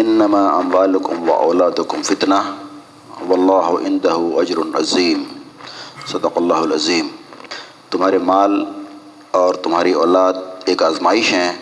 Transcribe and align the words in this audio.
انما 0.00 0.46
اموالکم 0.58 1.28
و 1.28 1.32
اولادکم 1.32 2.02
فتنہ 2.02 2.34
واللہ 3.28 3.66
عندہ 3.86 4.12
اجر 4.40 4.58
عظیم 4.78 5.22
صدق 6.06 6.36
اللہ 6.36 6.62
العظیم 6.68 7.08
تمہارے 7.90 8.18
مال 8.30 8.64
اور 9.40 9.54
تمہاری 9.64 9.92
اولاد 10.04 10.34
ایک 10.64 10.82
آزمائش 10.82 11.32
ہیں 11.32 11.52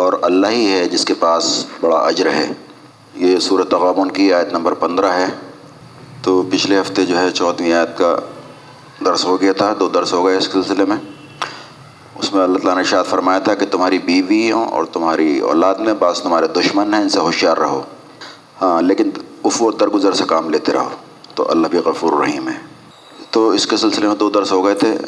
اور 0.00 0.12
اللہ 0.22 0.46
ہی 0.46 0.66
ہے 0.72 0.84
جس 0.88 1.04
کے 1.04 1.14
پاس 1.18 1.44
بڑا 1.80 1.96
اجر 1.96 2.32
ہے. 2.32 2.52
یہ 3.14 3.38
صورت 3.46 3.70
تغابن 3.70 4.10
کی 4.10 4.32
آیت 4.34 4.52
نمبر 4.52 4.74
پندرہ 4.82 5.12
ہے. 5.12 5.26
تو 6.22 6.42
پچھلے 6.50 6.80
ہفتے 6.80 7.06
جو 7.06 7.18
ہے 7.18 7.30
چودھویں 7.30 7.72
آیت 7.72 7.96
کا 7.98 8.14
درس 9.04 9.24
ہو 9.24 9.40
گیا 9.40 9.52
تھا، 9.52 9.72
دو 9.80 9.88
درس 9.88 10.12
ہو 10.12 10.24
گئے 10.26 10.36
اس 10.36 10.48
سلسلے 10.52 10.84
میں. 10.84 10.96
اس 12.22 12.34
میں 12.34 12.44
اللہ 12.44 12.58
تعالیٰ 12.58 12.76
نے 12.76 12.84
شاد 12.84 13.04
فرمایا 13.04 13.38
تھا 13.38 13.54
کہ 13.54 13.66
تمہاری 13.66 13.98
بیویوں 13.98 14.64
اور 14.64 14.84
تمہاری 14.84 15.38
اولاد 15.38 15.74
میں 15.74 15.94
بعض 15.94 16.22
تمہارے 16.22 16.46
دشمن 16.46 16.94
ہیں، 16.94 17.00
ان 17.00 17.08
سے 17.08 17.20
ہوشیار 17.20 17.56
رہو۔ 17.56 17.82
ہاں 18.62 18.82
لیکن 18.82 19.10
افو 19.44 19.70
درگزر 19.70 20.12
سے 20.12 20.24
کام 20.24 20.50
لیتے 20.50 20.72
رہو۔ 20.72 20.88
تو 21.34 21.50
اللہ 21.50 21.68
بھی 21.68 21.78
غفور 21.78 22.12
الرحیم 22.12 22.48
ہے۔ 22.48 22.58
تو 23.30 23.48
اس 23.48 23.66
کے 23.66 23.76
سلسلے 23.76 24.08
میں 24.08 24.16
دو 24.16 24.30
درس 24.30 24.52
ہو 24.52 24.64
گئے 24.64 24.74
تھے۔ 24.74 24.98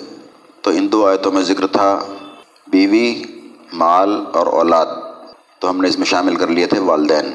تو 0.61 0.71
ان 0.71 0.93
دو 0.93 1.07
آیتوں 1.07 1.33
میں 1.33 1.43
ذکر 1.43 1.67
تھا 1.67 2.01
بیوی، 2.67 3.23
مال 3.73 4.25
اور 4.33 4.47
اولاد۔ 4.47 4.87
تو 5.59 5.71
ہم 5.71 5.81
نے 5.81 5.89
اس 5.89 5.99
میں 5.99 6.07
شامل 6.07 6.37
کر 6.37 6.49
لیے 6.49 6.67
تھے 6.67 6.79
والدین۔ 6.79 7.31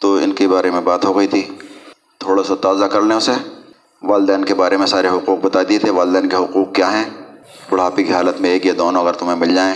تو 0.00 0.14
ان 0.14 0.32
کے 0.32 0.48
بارے 0.48 0.70
میں 0.70 0.80
بات 0.80 1.04
ہو 1.04 1.16
گئی 1.16 1.26
تھی۔ 1.26 1.42
تھوڑا 2.18 2.42
سا 2.42 2.54
تازہ 2.54 2.84
کر 2.84 3.00
لیں 3.02 3.16
اسے۔ 3.16 3.32
والدین 4.02 4.44
کے 4.44 4.54
بارے 4.54 4.76
میں 4.76 4.86
سارے 4.86 5.08
حقوق 5.08 5.38
بتا 5.42 5.60
دیے 5.68 5.78
تھے۔ 5.78 5.90
والدین 5.90 6.28
کے 6.28 6.36
حقوق 6.36 6.74
کیا 6.74 6.92
ہیں؟ 6.92 7.23
بڑھاپے 7.70 8.04
کی 8.04 8.12
حالت 8.12 8.40
میں 8.40 8.50
ایک 8.50 8.66
یا 8.66 8.72
دونوں 8.78 9.02
اگر 9.02 9.12
تمہیں 9.12 9.36
مل 9.36 9.54
جائیں، 9.54 9.74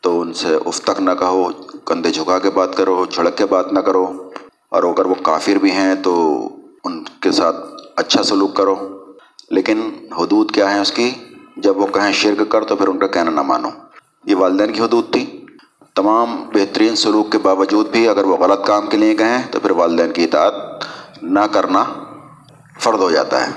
تو 0.00 0.20
ان 0.20 0.32
سے 0.32 0.54
اف 0.66 0.80
تک 0.80 1.00
نہ 1.00 1.10
کہو، 1.18 1.48
کندھے 1.84 2.10
جھکا 2.10 2.38
کے 2.38 2.50
بات 2.50 2.76
کرو 2.76 3.04
جھڑک 3.10 3.38
کے 3.38 3.46
بات 3.46 3.72
نہ 3.72 3.80
کرو۔ 3.80 4.30
اور 4.68 4.82
اگر 4.82 5.06
وہ 5.06 5.14
کافر 5.22 5.52
بھی 5.52 5.70
ہیں، 5.70 5.94
تو 5.94 6.42
ان 6.84 7.04
کے 7.04 7.32
ساتھ 7.32 7.56
اچھا 7.96 8.22
سلوک 8.22 8.56
کرو۔ 8.56 8.74
لیکن 9.50 9.90
حدود 10.18 10.50
کیا 10.50 10.74
ہیں 10.74 10.80
اس 10.80 10.92
کی؟ 10.92 11.10
جب 11.56 11.78
وہ 11.78 11.86
کہیں 11.86 12.12
شرک 12.12 12.48
کر، 12.48 12.64
تو 12.64 12.76
پھر 12.76 12.88
ان 12.88 12.98
کا 12.98 13.06
کہنا 13.06 13.30
نہ 13.30 13.42
مانو۔ 13.42 13.68
یہ 14.24 14.36
والدین 14.36 14.72
کی 14.72 14.80
حدود 14.80 15.12
تھی۔ 15.12 15.46
تمام 15.94 16.36
بہترین 16.54 16.96
سلوک 16.96 17.32
کے 17.32 17.38
باوجود 17.38 17.88
بھی 17.88 18.08
اگر 18.08 18.24
وہ 18.24 18.36
غلط 18.36 18.66
کام 18.66 18.86
کے 18.86 18.96
لیے 18.96 19.14
کہیں، 19.14 19.42
تو 19.50 19.60
پھر 19.60 19.70
والدین 19.70 20.12
کی 20.12 20.24
اطاعت 20.24 20.54
نہ 21.22 21.40
کرنا 21.40 21.84
فرد 22.80 23.00
ہو 23.00 23.10
جاتا 23.10 23.46
ہے۔ 23.46 23.52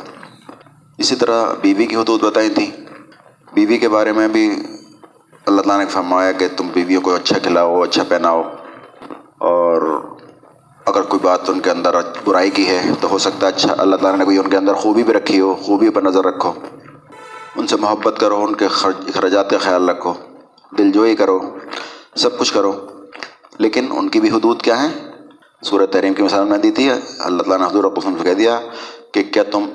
اسی 0.98 1.16
طرح 1.16 1.54
بیوی 1.62 1.86
کی 1.86 1.96
حدود 1.96 2.24
بتائی 2.24 2.50
تھیں۔ 2.50 2.83
بیوی 3.54 3.78
کے 3.78 3.90
بارے 3.90 4.12
میں 4.12 4.28
بھی 4.28 4.50
اللہ 5.46 5.62
تعالیٰ 5.62 5.78
نے 5.78 5.86
فرمایا 5.86 6.32
کہ 6.32 6.48
تم 6.58 6.68
بیویوں 6.74 7.02
کو 7.02 7.16
اچھا 7.16 7.40
کھلاؤ 7.40 7.82
اچھا 7.82 8.04
پہناؤ 8.08 8.42
اور 9.38 10.02
اگر 10.86 11.02
کوئی 11.02 11.20
بات 11.24 11.50
ان 11.50 11.60
کے 11.60 11.72
اندر 11.72 11.96
برائی 12.26 12.50
کی 12.50 12.68
ہے 12.68 12.82
تو 13.02 13.10
ہو 13.12 13.18
سکتا 13.18 13.48
ہے 13.48 13.52
اچھا 13.56 13.76
اللہ 13.78 13.96
تعالیٰ 13.96 14.20
نے 14.20 14.26
کوئی 14.26 14.38
ان 14.38 14.50
کے 14.50 14.58
اندر 14.58 14.74
خوبی 14.74 15.04
بھی 15.04 15.14
رکھی 15.14 15.40
ہو 15.40 15.54
خوبی 15.54 15.90
پر 15.90 16.02
نظر 16.02 16.26
رکھو۔ 16.26 16.52
ان 17.56 17.68
سے 17.68 17.76
محبت 17.76 18.20
کرو، 18.20 18.44
ان 18.44 18.56
کے 18.56 18.66
اخراجات 18.66 19.50
کا 19.50 19.58
خیال 19.58 19.90
رکھو، 19.90 20.14
دل 20.78 20.92
جوئی 20.92 21.16
کرو، 21.16 21.40
سب 22.16 22.40
کچھ 22.40 22.54
کرو۔ 22.54 22.72
لیکن 23.58 23.86
ان 23.90 24.10
کی 24.10 24.20
بھی 24.20 24.30
حدود 24.30 24.62
کیا 24.62 24.84
ہیں؟ 24.84 25.12
سورہ 25.62 25.86
تحریم 25.86 26.14
کی 26.14 26.24
مثال 26.24 26.48
میں 26.48 26.58
دی 26.58 26.72
تھی، 26.72 26.90
اللہ 27.20 27.44
تعالیٰ 27.44 27.68
نے 27.68 27.72
حضور 27.72 27.92
قسم 27.92 28.14
سے 28.18 28.24
کہہ 28.24 28.34
دیا 28.34 28.60
کہ 29.12 29.24
کیا 29.24 29.44
تم 29.44 29.70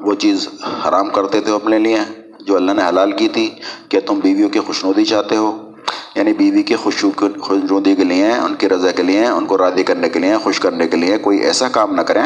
وہ 0.00 0.14
چیز 0.14 0.48
حرام 0.88 1.08
کرتے 1.10 1.40
تھے 1.40 1.52
اپنے 1.52 1.78
لیے؟ 1.78 2.00
جو 2.48 2.56
اللہ 2.56 2.72
نے 2.72 2.82
حلال 2.88 3.12
کی 3.12 3.28
تھی، 3.28 3.54
کیا 3.88 4.00
تم 4.06 4.20
بیویوں 4.20 4.48
کی 4.48 4.58
خوشنودی 4.58 5.04
چاہتے 5.04 5.36
ہو؟ 5.36 5.70
یعنی 6.14 6.32
بیوی 6.32 6.62
کی 6.62 6.76
خوش 6.76 7.04
خوشنودی 7.40 7.94
کے 7.94 8.04
لیے، 8.04 8.32
ان 8.32 8.54
کی 8.54 8.68
رضا 8.68 8.90
کے 8.90 9.02
لیے، 9.02 9.26
ان 9.26 9.46
کو 9.46 9.58
راضی 9.58 9.82
کرنے 9.82 10.08
کے 10.08 10.18
لیے، 10.18 10.36
خوش 10.38 10.60
کرنے 10.60 10.88
کے 10.88 10.96
لیے 10.96 11.18
کوئی 11.18 11.38
ایسا 11.38 11.68
کام 11.68 11.94
نہ 11.94 12.00
کریں 12.00 12.22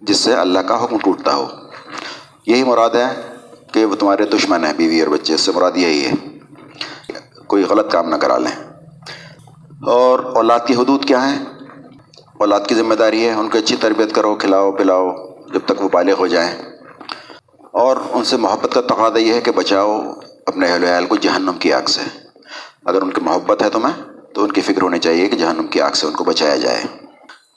جس 0.00 0.16
سے 0.16 0.34
اللہ 0.34 0.58
کا 0.58 0.84
حکم 0.84 0.98
ٹوٹتا 0.98 1.34
ہو۔ 1.34 1.46
یہی 2.46 2.64
مراد 2.64 2.90
ہے 2.90 3.36
کہ 3.72 3.84
وہ 3.84 3.94
تمہارے 3.94 4.24
دشمن 4.24 4.64
ہیں 4.64 4.72
بیوی 4.72 5.00
اور 5.00 5.08
بچے، 5.08 5.34
اس 5.34 5.40
سے 5.40 5.52
مراد 5.52 5.72
یہی 5.76 6.06
ہے۔ 6.06 6.12
کوئی 7.46 7.64
غلط 7.64 7.92
کام 7.92 8.08
نہ 8.08 8.16
کرا 8.16 8.38
لیں۔ 8.38 8.64
اور 9.86 10.20
اولاد 10.20 10.60
کی 10.66 10.74
حدود 10.74 11.04
کیا 11.04 11.30
ہیں؟ 11.30 11.44
اولاد 12.34 12.60
کی 12.68 12.74
ذمہ 12.74 12.94
داری 12.94 13.24
ہے، 13.24 13.32
ان 13.32 13.48
کو 13.48 13.58
اچھی 13.58 13.76
تربیت 13.76 14.12
کرو، 14.12 14.34
کھلاؤ، 14.34 14.72
پلاؤ، 14.72 15.10
جب 15.52 15.60
تک 15.66 15.82
وہ 15.82 15.88
بالغ 15.92 16.14
ہو 16.18 16.26
جائیں۔ 16.26 16.69
اور 17.70 17.96
ان 18.12 18.24
سے 18.24 18.36
محبت 18.36 18.74
کا 18.74 18.80
تقاضا 18.80 19.18
یہ 19.18 19.34
ہے 19.34 19.40
کہ 19.40 19.50
بچاؤ 19.50 20.00
اپنے 20.46 20.66
اہل 20.66 20.84
ویال 20.84 21.06
کو 21.06 21.16
جہنم 21.16 21.52
کی 21.58 21.72
آگ 21.72 21.82
سے۔ 21.88 22.00
اگر 22.84 23.02
ان 23.02 23.10
کی 23.10 23.20
محبت 23.20 23.62
ہے 23.62 23.70
تمہیں، 23.70 24.02
تو 24.34 24.44
ان 24.44 24.52
کی 24.52 24.60
فکر 24.60 24.82
ہونی 24.82 24.98
چاہیے 24.98 25.28
کہ 25.28 25.36
جہنم 25.36 25.66
کی 25.66 25.80
آگ 25.80 25.90
سے 25.90 26.06
ان 26.06 26.12
کو 26.12 26.24
بچایا 26.24 26.56
جائے۔ 26.56 26.84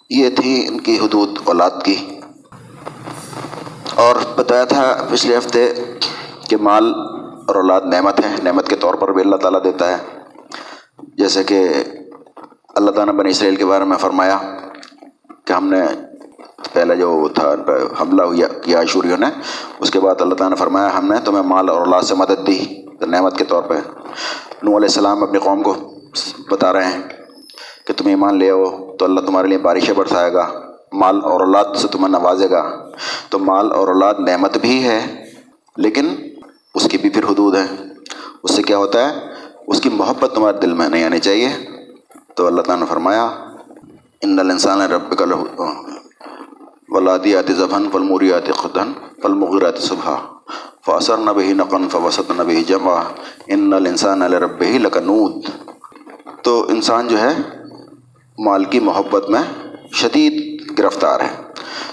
یہ 0.10 0.30
تھی 0.30 0.68
ان 0.68 0.80
کی 0.82 1.00
حدود 1.00 1.40
اولاد 1.44 1.72
کی۔ 1.86 2.20
اور 3.96 4.16
بتایا 4.36 4.64
تھا 4.64 5.08
پچھلے 5.12 5.38
ہفتے 5.38 5.74
کہ 6.50 6.58
مال 6.58 6.94
اور 7.48 7.56
اولاد 7.56 7.82
نعمت 7.82 8.26
ہے 8.26 8.36
نعمت 8.44 8.68
کے 8.68 8.76
طور 8.76 8.94
پر 8.94 9.12
بھی 9.12 9.22
اللہ 9.22 9.36
تعالیٰ 9.36 9.64
دیتا 9.64 9.98
ہے۔ 9.98 9.98
جیسے 11.18 11.44
کہ 11.44 11.68
اللہ 12.76 12.92
تعالیٰ 12.92 13.14
نے 13.14 13.20
بنی 13.20 13.30
اسرائیل 13.30 13.56
کے 13.56 13.66
بارے 13.66 13.84
میں 13.84 13.98
فرمایا 13.98 14.40
کہ 15.46 15.54
ہم 15.54 15.68
نے 15.68 15.80
پہلے 16.74 16.96
جو 16.96 17.28
تھا، 17.36 17.56
حملہ 18.02 18.22
ہوا، 18.22 18.48
کیا 18.48 18.84
شوریوں 18.84 19.18
نے؟ 19.18 19.26
اس 19.80 19.92
کے 19.92 20.00
بعد 20.00 20.22
اللہ 20.22 20.36
تعالیٰ 20.36 20.58
نے 20.58 20.60
فرمایا، 20.60 20.98
ہم 20.98 21.08
نے 21.08 21.20
تمہیں 21.26 21.44
مال 21.44 21.70
اور 21.70 21.80
اولاد 21.80 22.02
سے 22.02 22.16
مدد 22.16 22.48
دی 22.48 22.60
نعمت 23.02 23.38
کے 23.38 23.44
طور 23.44 23.64
پہ۔ 23.64 23.74
نو 24.64 24.70
علیہ 24.70 24.90
السلام 24.90 25.24
اپنی 25.24 25.40
قوم 25.40 25.64
کو 25.64 25.74
بتا 26.52 26.74
رہے 26.74 26.86
ہیں 26.86 27.02
کہ 27.86 27.94
تم 27.98 28.08
ایمان 28.08 28.38
لے 28.38 28.50
آؤ، 28.50 28.96
تو 29.00 29.06
اللہ 29.06 29.20
تمہارے 29.20 29.48
لیے 29.48 29.58
بارشیں 29.58 29.94
برسائے 29.94 30.34
گا، 30.34 30.52
مال 30.94 31.20
اور 31.24 31.40
اولاد 31.40 31.76
سے 31.76 31.88
تمہیں 31.88 32.10
نوازے 32.10 32.50
گا۔ 32.50 32.90
تو 33.30 33.40
مال 33.40 33.72
اور 33.72 33.88
اولاد 33.88 34.14
نعمت 34.20 34.58
بھی 34.58 34.84
ہے، 34.84 35.26
لیکن 35.78 36.16
اس 36.76 36.88
کی 36.92 36.98
بھی 36.98 37.10
پھر 37.10 37.24
حدود 37.24 37.56
ہے 37.56 37.66
اس 38.44 38.56
سے 38.56 38.64
کیا 38.64 38.78
ہوتا 38.78 39.10
ہے؟ 39.10 39.20
اس 39.68 39.82
کی 39.82 39.90
محبت 39.90 40.32
تمہارے 40.36 40.58
دل 40.58 40.74
میں 40.74 40.90
نہیں 40.90 41.04
آنی 41.04 41.20
چاہیے۔ 41.20 41.50
تو 42.36 42.48
اللہ 42.48 42.62
تعالیٰ 42.62 42.84
نے 42.84 42.90
فرمایا، 42.90 43.26
ان 44.22 44.40
الانسان 44.40 44.82
رب 44.82 45.18
کا 45.18 45.26
ولادیات 46.94 47.52
ذبحن 47.52 47.90
فلموریات 47.92 48.54
خدن 48.54 48.94
فلمغیرات 49.22 49.78
صبح 49.78 50.16
فاثر 50.86 51.18
نبی 51.18 51.54
نقن 51.54 51.90
فوسط 51.90 52.32
نبی 52.40 52.64
جمع 52.64 53.02
ان 53.48 53.74
الانسان 53.74 54.22
رب 54.22 54.62
ہی 54.62 54.78
لکنود 54.78 55.46
تو 56.42 56.66
انسان 56.70 57.08
جو 57.08 57.20
ہے، 57.20 57.34
مال 58.40 58.66
کی 58.66 58.80
محبت 58.80 59.30
میں 59.30 59.42
شدید 59.94 60.64
گرفتار 60.80 61.20
ہے. 61.20 61.36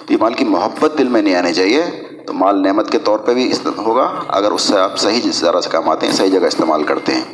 تو 0.06 0.12
یہ 0.12 0.18
مال 0.20 0.34
کی 0.34 0.44
محبت 0.44 0.92
دل 0.98 1.08
میں 1.08 1.22
نہیں 1.22 1.34
آنی 1.34 1.54
چاہیے، 1.54 1.84
تو 2.26 2.32
مال 2.32 2.62
نعمت 2.62 2.90
کے 2.90 2.98
طور 2.98 3.18
پہ 3.18 3.34
بھی 3.34 3.52
ہوگا، 3.78 4.12
اگر 4.28 4.50
اس 4.50 4.62
سے 4.62 4.78
آپ 4.78 4.98
صحیح 4.98 5.20
جس 5.24 5.40
طرح 5.40 5.60
سے 5.60 5.70
کماتے 5.70 6.06
ہیں، 6.06 6.12
صحیح 6.12 6.30
جگہ 6.30 6.46
استعمال 6.46 6.82
کرتے 6.82 7.14
ہیں۔ 7.14 7.24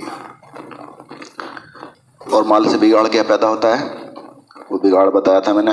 اور 2.30 2.42
مال 2.42 2.68
سے 2.68 2.76
بگاڑ 2.80 3.08
کیا 3.08 3.22
پیدا 3.22 3.48
ہوتا 3.48 3.80
ہے؟ 3.80 3.88
وہ 4.70 4.78
بگاڑ 4.78 5.10
بتایا 5.10 5.40
تھا 5.40 5.52
میں 5.52 5.62
نے 5.62 5.72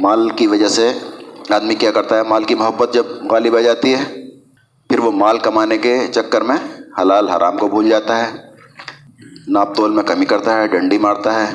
مال 0.00 0.28
کی 0.30 0.46
وجہ 0.46 0.68
سے 0.68 0.92
آدمی 1.50 1.74
کیا 1.74 1.90
کرتا 1.90 2.16
ہے؟ 2.16 2.22
مال 2.22 2.44
کی 2.44 2.54
محبت 2.54 2.94
جب 2.94 3.06
غالب 3.30 3.56
آ 3.56 3.60
جاتی 3.60 3.94
ہے، 3.94 4.26
پھر 4.88 4.98
وہ 4.98 5.10
مال 5.10 5.38
کمانے 5.38 5.78
کے 5.78 6.06
چکر 6.14 6.40
میں 6.40 6.56
حلال 7.00 7.28
حرام 7.28 7.58
کو 7.58 7.68
بھول 7.68 7.88
جاتا 7.88 8.26
ہے۔ 8.26 8.36
ناپ 9.48 9.74
تول 9.74 9.90
میں 9.90 10.02
کمی 10.02 10.24
کرتا 10.24 10.56
ہے، 10.56 10.66
ڈنڈی 10.66 10.98
مارتا 10.98 11.46
ہے، 11.46 11.54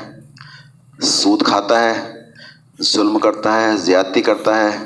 سود 1.01 1.43
کھاتا 1.43 1.83
ہے، 1.83 2.13
ظلم 2.83 3.19
کرتا 3.19 3.61
ہے، 3.61 3.77
زیادتی 3.77 4.21
کرتا 4.21 4.63
ہے۔ 4.63 4.77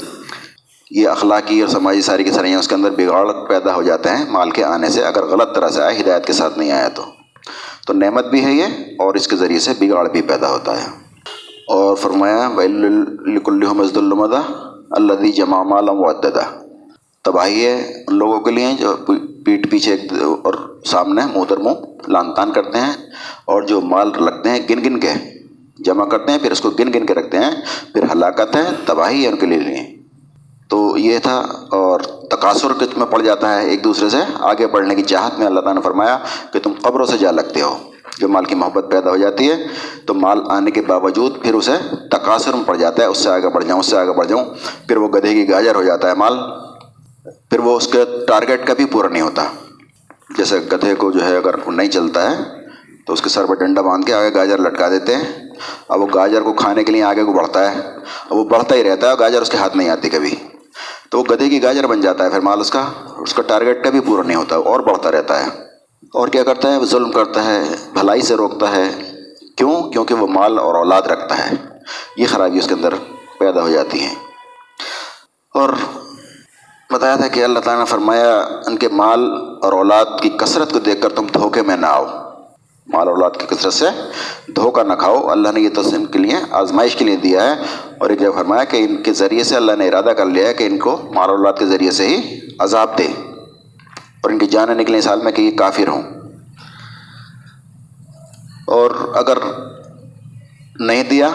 یہ 0.91 1.07
اخلاقی 1.07 1.61
اور 1.61 1.69
سماجی 1.69 2.01
ساری 2.01 2.23
کی 2.23 2.31
ساری 2.31 2.53
اس 2.53 2.67
کے 2.67 2.75
اندر 2.75 2.91
بگاڑ 2.91 3.33
پیدا 3.47 3.75
ہو 3.75 3.83
جاتے 3.83 4.09
ہیں۔ 4.09 4.25
مال 4.29 4.51
کے 4.51 4.63
آنے 4.63 4.89
سے 4.89 5.03
اگر 5.03 5.23
غلط 5.23 5.55
طرح 5.55 5.69
سے 5.69 5.81
آئے، 5.81 6.01
ہدایت 6.01 6.25
کے 6.25 6.33
ساتھ 6.33 6.59
نہیں 6.59 6.71
آیا 6.71 6.87
تو۔ 6.87 7.05
تو 7.87 7.93
نعمت 7.93 8.25
بھی 8.25 8.45
ہے 8.45 8.51
یہ 8.51 8.65
اور 8.99 9.15
اس 9.15 9.27
کے 9.27 9.35
ذریعے 9.35 9.59
سے 9.59 9.71
بگاڑ 9.79 10.09
بھی 10.09 10.21
پیدا 10.21 10.49
ہوتا 10.49 10.81
ہے۔ 10.81 11.06
اور 11.67 11.95
فرمایا 11.95 12.49
ولیکل 12.55 13.65
مسد 13.65 13.97
المدا 13.97 14.41
اللہ 14.91 15.31
جمع 15.31 15.63
مالا 15.63 15.93
معددہ 15.93 16.43
تباہی 17.21 17.65
ہے 17.65 18.03
ان 18.07 18.15
لوگوں 18.15 18.39
کے 18.39 18.51
لیے 18.51 18.71
جو 18.79 18.95
پیٹ 19.45 19.71
پیچھے 19.71 19.93
اور 20.21 20.53
سامنے 20.85 21.21
منہ 21.35 21.43
در 21.49 21.57
منہ 21.57 21.85
لان 22.07 22.33
تان 22.33 22.51
کرتے 22.51 22.77
ہیں 22.77 22.93
اور 23.45 23.61
جو 23.61 23.81
مال 23.81 24.11
رکھتے 24.11 24.49
ہیں 24.49 24.59
گن 24.69 24.83
گن 24.85 24.99
کے، 24.99 25.13
جمع 25.79 26.05
کرتے 26.05 26.31
ہیں، 26.31 26.39
پھر 26.39 26.51
اس 26.51 26.61
کو 26.61 26.69
گن 26.69 26.93
گن 26.93 27.05
کے 27.05 27.13
رکھتے 27.13 27.37
ہیں، 27.37 27.51
پھر 27.93 28.03
ہلاکت 28.11 28.55
ہے، 28.55 28.63
تباہی 28.85 29.23
ہے 29.23 29.27
ان 29.27 29.37
کے 29.37 29.45
لیے۔ 29.45 29.97
تو 30.67 30.97
یہ 30.97 31.19
تھا 31.19 31.37
اور 31.71 31.99
تقاصر 32.31 32.67
میں 32.97 33.05
پڑ 33.05 33.21
جاتا 33.21 33.53
ہے 33.53 33.69
ایک 33.69 33.83
دوسرے 33.83 34.09
سے 34.09 34.17
آگے 34.39 34.67
بڑھنے 34.67 34.95
کی 34.95 35.03
چاہت 35.03 35.39
میں 35.39 35.47
اللہ 35.47 35.59
تعالیٰ 35.59 35.75
نے 35.75 35.81
فرمایا 35.81 36.17
کہ 36.53 36.59
تم 36.59 36.71
قبروں 36.81 37.05
سے 37.05 37.17
جا 37.17 37.31
لگتے 37.31 37.61
ہو۔ 37.61 37.77
جو 38.19 38.27
مال 38.27 38.45
کی 38.45 38.55
محبت 38.55 38.85
پیدا 38.91 39.09
ہو 39.09 39.17
جاتی 39.17 39.49
ہے، 39.51 39.55
تو 40.05 40.13
مال 40.13 40.41
آنے 40.49 40.71
کے 40.71 40.81
باوجود 40.81 41.41
پھر 41.41 41.53
اسے 41.53 41.71
تقاصر 42.11 42.53
میں 42.53 42.63
پڑ 42.65 42.75
جاتا 42.75 43.03
ہے، 43.03 43.07
اس 43.07 43.17
سے 43.17 43.29
آگے 43.29 43.49
بڑھ 43.49 43.65
جاؤں، 43.65 43.79
اس 43.79 43.85
سے 43.85 43.97
آگے 43.97 44.13
بڑھ 44.17 44.27
جاؤں، 44.27 44.45
پھر 44.87 44.97
وہ 44.97 45.07
گدھے 45.09 45.33
کی 45.33 45.49
گاجر 45.49 45.75
ہو 45.75 45.83
جاتا 45.83 46.09
ہے 46.09 46.15
مال، 46.15 46.37
پھر 47.49 47.59
وہ 47.59 47.75
اس 47.77 47.87
کے 47.87 48.03
ٹارگیٹ 48.27 48.65
کا 48.67 48.73
بھی 48.73 48.85
پورا 48.85 49.07
نہیں 49.07 49.21
ہوتا۔ 49.21 49.47
جیسے 50.37 50.59
گدھے 50.71 50.95
کو 50.95 51.11
جو 51.11 51.25
ہے 51.25 51.35
اگر 51.37 51.55
نہیں 51.67 51.89
چلتا 51.89 52.29
ہے، 52.31 52.43
تو 53.05 53.13
اس 53.13 53.21
کے 53.21 53.29
سر 53.29 53.45
پہ 53.45 53.53
ڈنڈا 53.53 53.81
باندھ 53.81 54.05
کے 54.05 54.13
آگے 54.13 54.33
گاجر 54.33 54.57
لٹکا 54.57 54.89
دیتے 54.89 55.15
ہیں۔ 55.15 55.23
اب 55.89 56.01
وہ 56.01 56.07
گاجر 56.13 56.41
کو 56.41 56.53
کھانے 56.53 56.83
کے 56.83 56.91
لیے 56.91 57.03
آگے 57.03 57.23
کو 57.23 57.33
بڑھتا 57.33 57.71
ہے، 57.71 57.81
اب 58.29 58.37
وہ 58.37 58.43
بڑھتا 58.45 58.75
ہی 58.75 58.83
رہتا 58.83 59.11
ہے 59.11 59.15
گاجر 59.19 59.41
اس 59.41 59.49
کے 59.49 59.57
ہاتھ 59.57 59.77
نہیں 59.77 59.89
آتی 59.89 60.09
کبھی۔ 60.09 60.35
تو 61.09 61.19
وہ 61.19 61.23
گدے 61.23 61.49
کی 61.49 61.61
گاجر 61.63 61.87
بن 61.87 62.01
جاتا 62.01 62.23
ہے، 62.25 62.29
پھر 62.29 62.39
مال 62.39 62.59
اس 62.59 62.71
کا 62.71 62.83
اس 63.17 63.33
کا 63.33 63.41
ٹارگیٹ 63.47 63.83
کبھی 63.83 63.99
پورا 63.99 64.23
نہیں 64.23 64.37
ہوتا، 64.37 64.55
اور 64.55 64.79
بڑھتا 64.79 65.11
رہتا 65.11 65.39
ہے۔ 65.39 65.49
اور 66.13 66.27
کیا 66.27 66.43
کرتا 66.43 66.71
ہے؟ 66.71 66.77
وہ 66.77 66.85
ظلم 66.85 67.11
کرتا 67.11 67.43
ہے، 67.43 67.63
بھلائی 67.93 68.21
سے 68.21 68.35
روکتا 68.35 68.71
ہے۔ 68.71 69.11
کیوں؟ 69.55 69.81
کیونکہ 69.91 70.13
وہ 70.13 70.27
مال 70.27 70.59
اور 70.59 70.75
اولاد 70.75 71.01
رکھتا 71.01 71.47
ہے۔ 71.47 71.55
یہ 72.17 72.25
خرابی 72.29 72.57
اس 72.57 72.67
کے 72.67 72.73
اندر 72.73 72.93
پیدا 73.39 73.61
ہو 73.61 73.69
جاتی 73.69 73.99
ہیں۔ 73.99 74.15
اور 75.53 75.69
بتایا 76.91 77.15
تھا 77.15 77.27
کہ 77.27 77.43
اللہ 77.43 77.59
تعالیٰ 77.59 77.83
نے 77.83 77.89
فرمایا، 77.89 78.37
ان 78.65 78.77
کے 78.77 78.87
مال 78.89 79.31
اور 79.61 79.73
اولاد 79.73 80.05
کی 80.21 80.29
کثرت 80.29 80.73
کو 80.73 80.79
دیکھ 80.79 81.01
کر 81.01 81.09
تم 81.09 81.25
دھوکے 81.33 81.61
میں 81.61 81.77
نہ 81.77 81.85
آؤ۔ 81.85 82.05
مال 82.87 83.07
اولاد 83.07 83.31
کی 83.39 83.55
کثرت 83.55 83.73
سے 83.73 83.85
دھوکہ 84.55 84.83
نہ 84.83 84.93
کھاؤ۔ 84.93 85.27
اللہ 85.27 85.49
نے 85.51 85.59
یہ 85.59 85.69
تسلیم 85.69 86.05
کے 86.05 86.19
لیے، 86.19 86.35
آزمائش 86.51 86.95
کے 86.95 87.05
لیے 87.05 87.15
دیا 87.15 87.43
ہے۔ 87.43 87.61
اور 87.99 88.09
ایک 88.09 88.19
جگہ 88.19 88.31
فرمایا 88.35 88.63
کہ 88.63 88.77
ان 88.77 89.03
کے 89.03 89.13
ذریعے 89.13 89.43
سے 89.43 89.55
اللہ 89.55 89.71
نے 89.71 89.87
ارادہ 89.87 90.09
کر 90.17 90.25
لیا 90.25 90.47
ہے 90.47 90.53
کہ 90.53 90.63
ان 90.63 90.79
کو 90.79 91.01
مال 91.15 91.29
اولاد 91.29 91.53
کے 91.59 91.65
ذریعے 91.65 91.91
سے 91.91 92.07
ہی 92.07 92.39
عذاب 92.59 92.97
دے۔ 92.97 93.36
اور 94.23 94.31
ان 94.31 94.37
کی 94.37 94.45
جانیں 94.45 94.75
نکلیں 94.75 95.01
سال 95.01 95.21
میں 95.21 95.31
کہ 95.31 95.41
یہ 95.41 95.57
کافر 95.57 95.87
ہوں۔ 95.87 96.01
اور 98.67 98.91
اگر 99.15 99.37
نہیں 100.79 101.03
دیا 101.03 101.29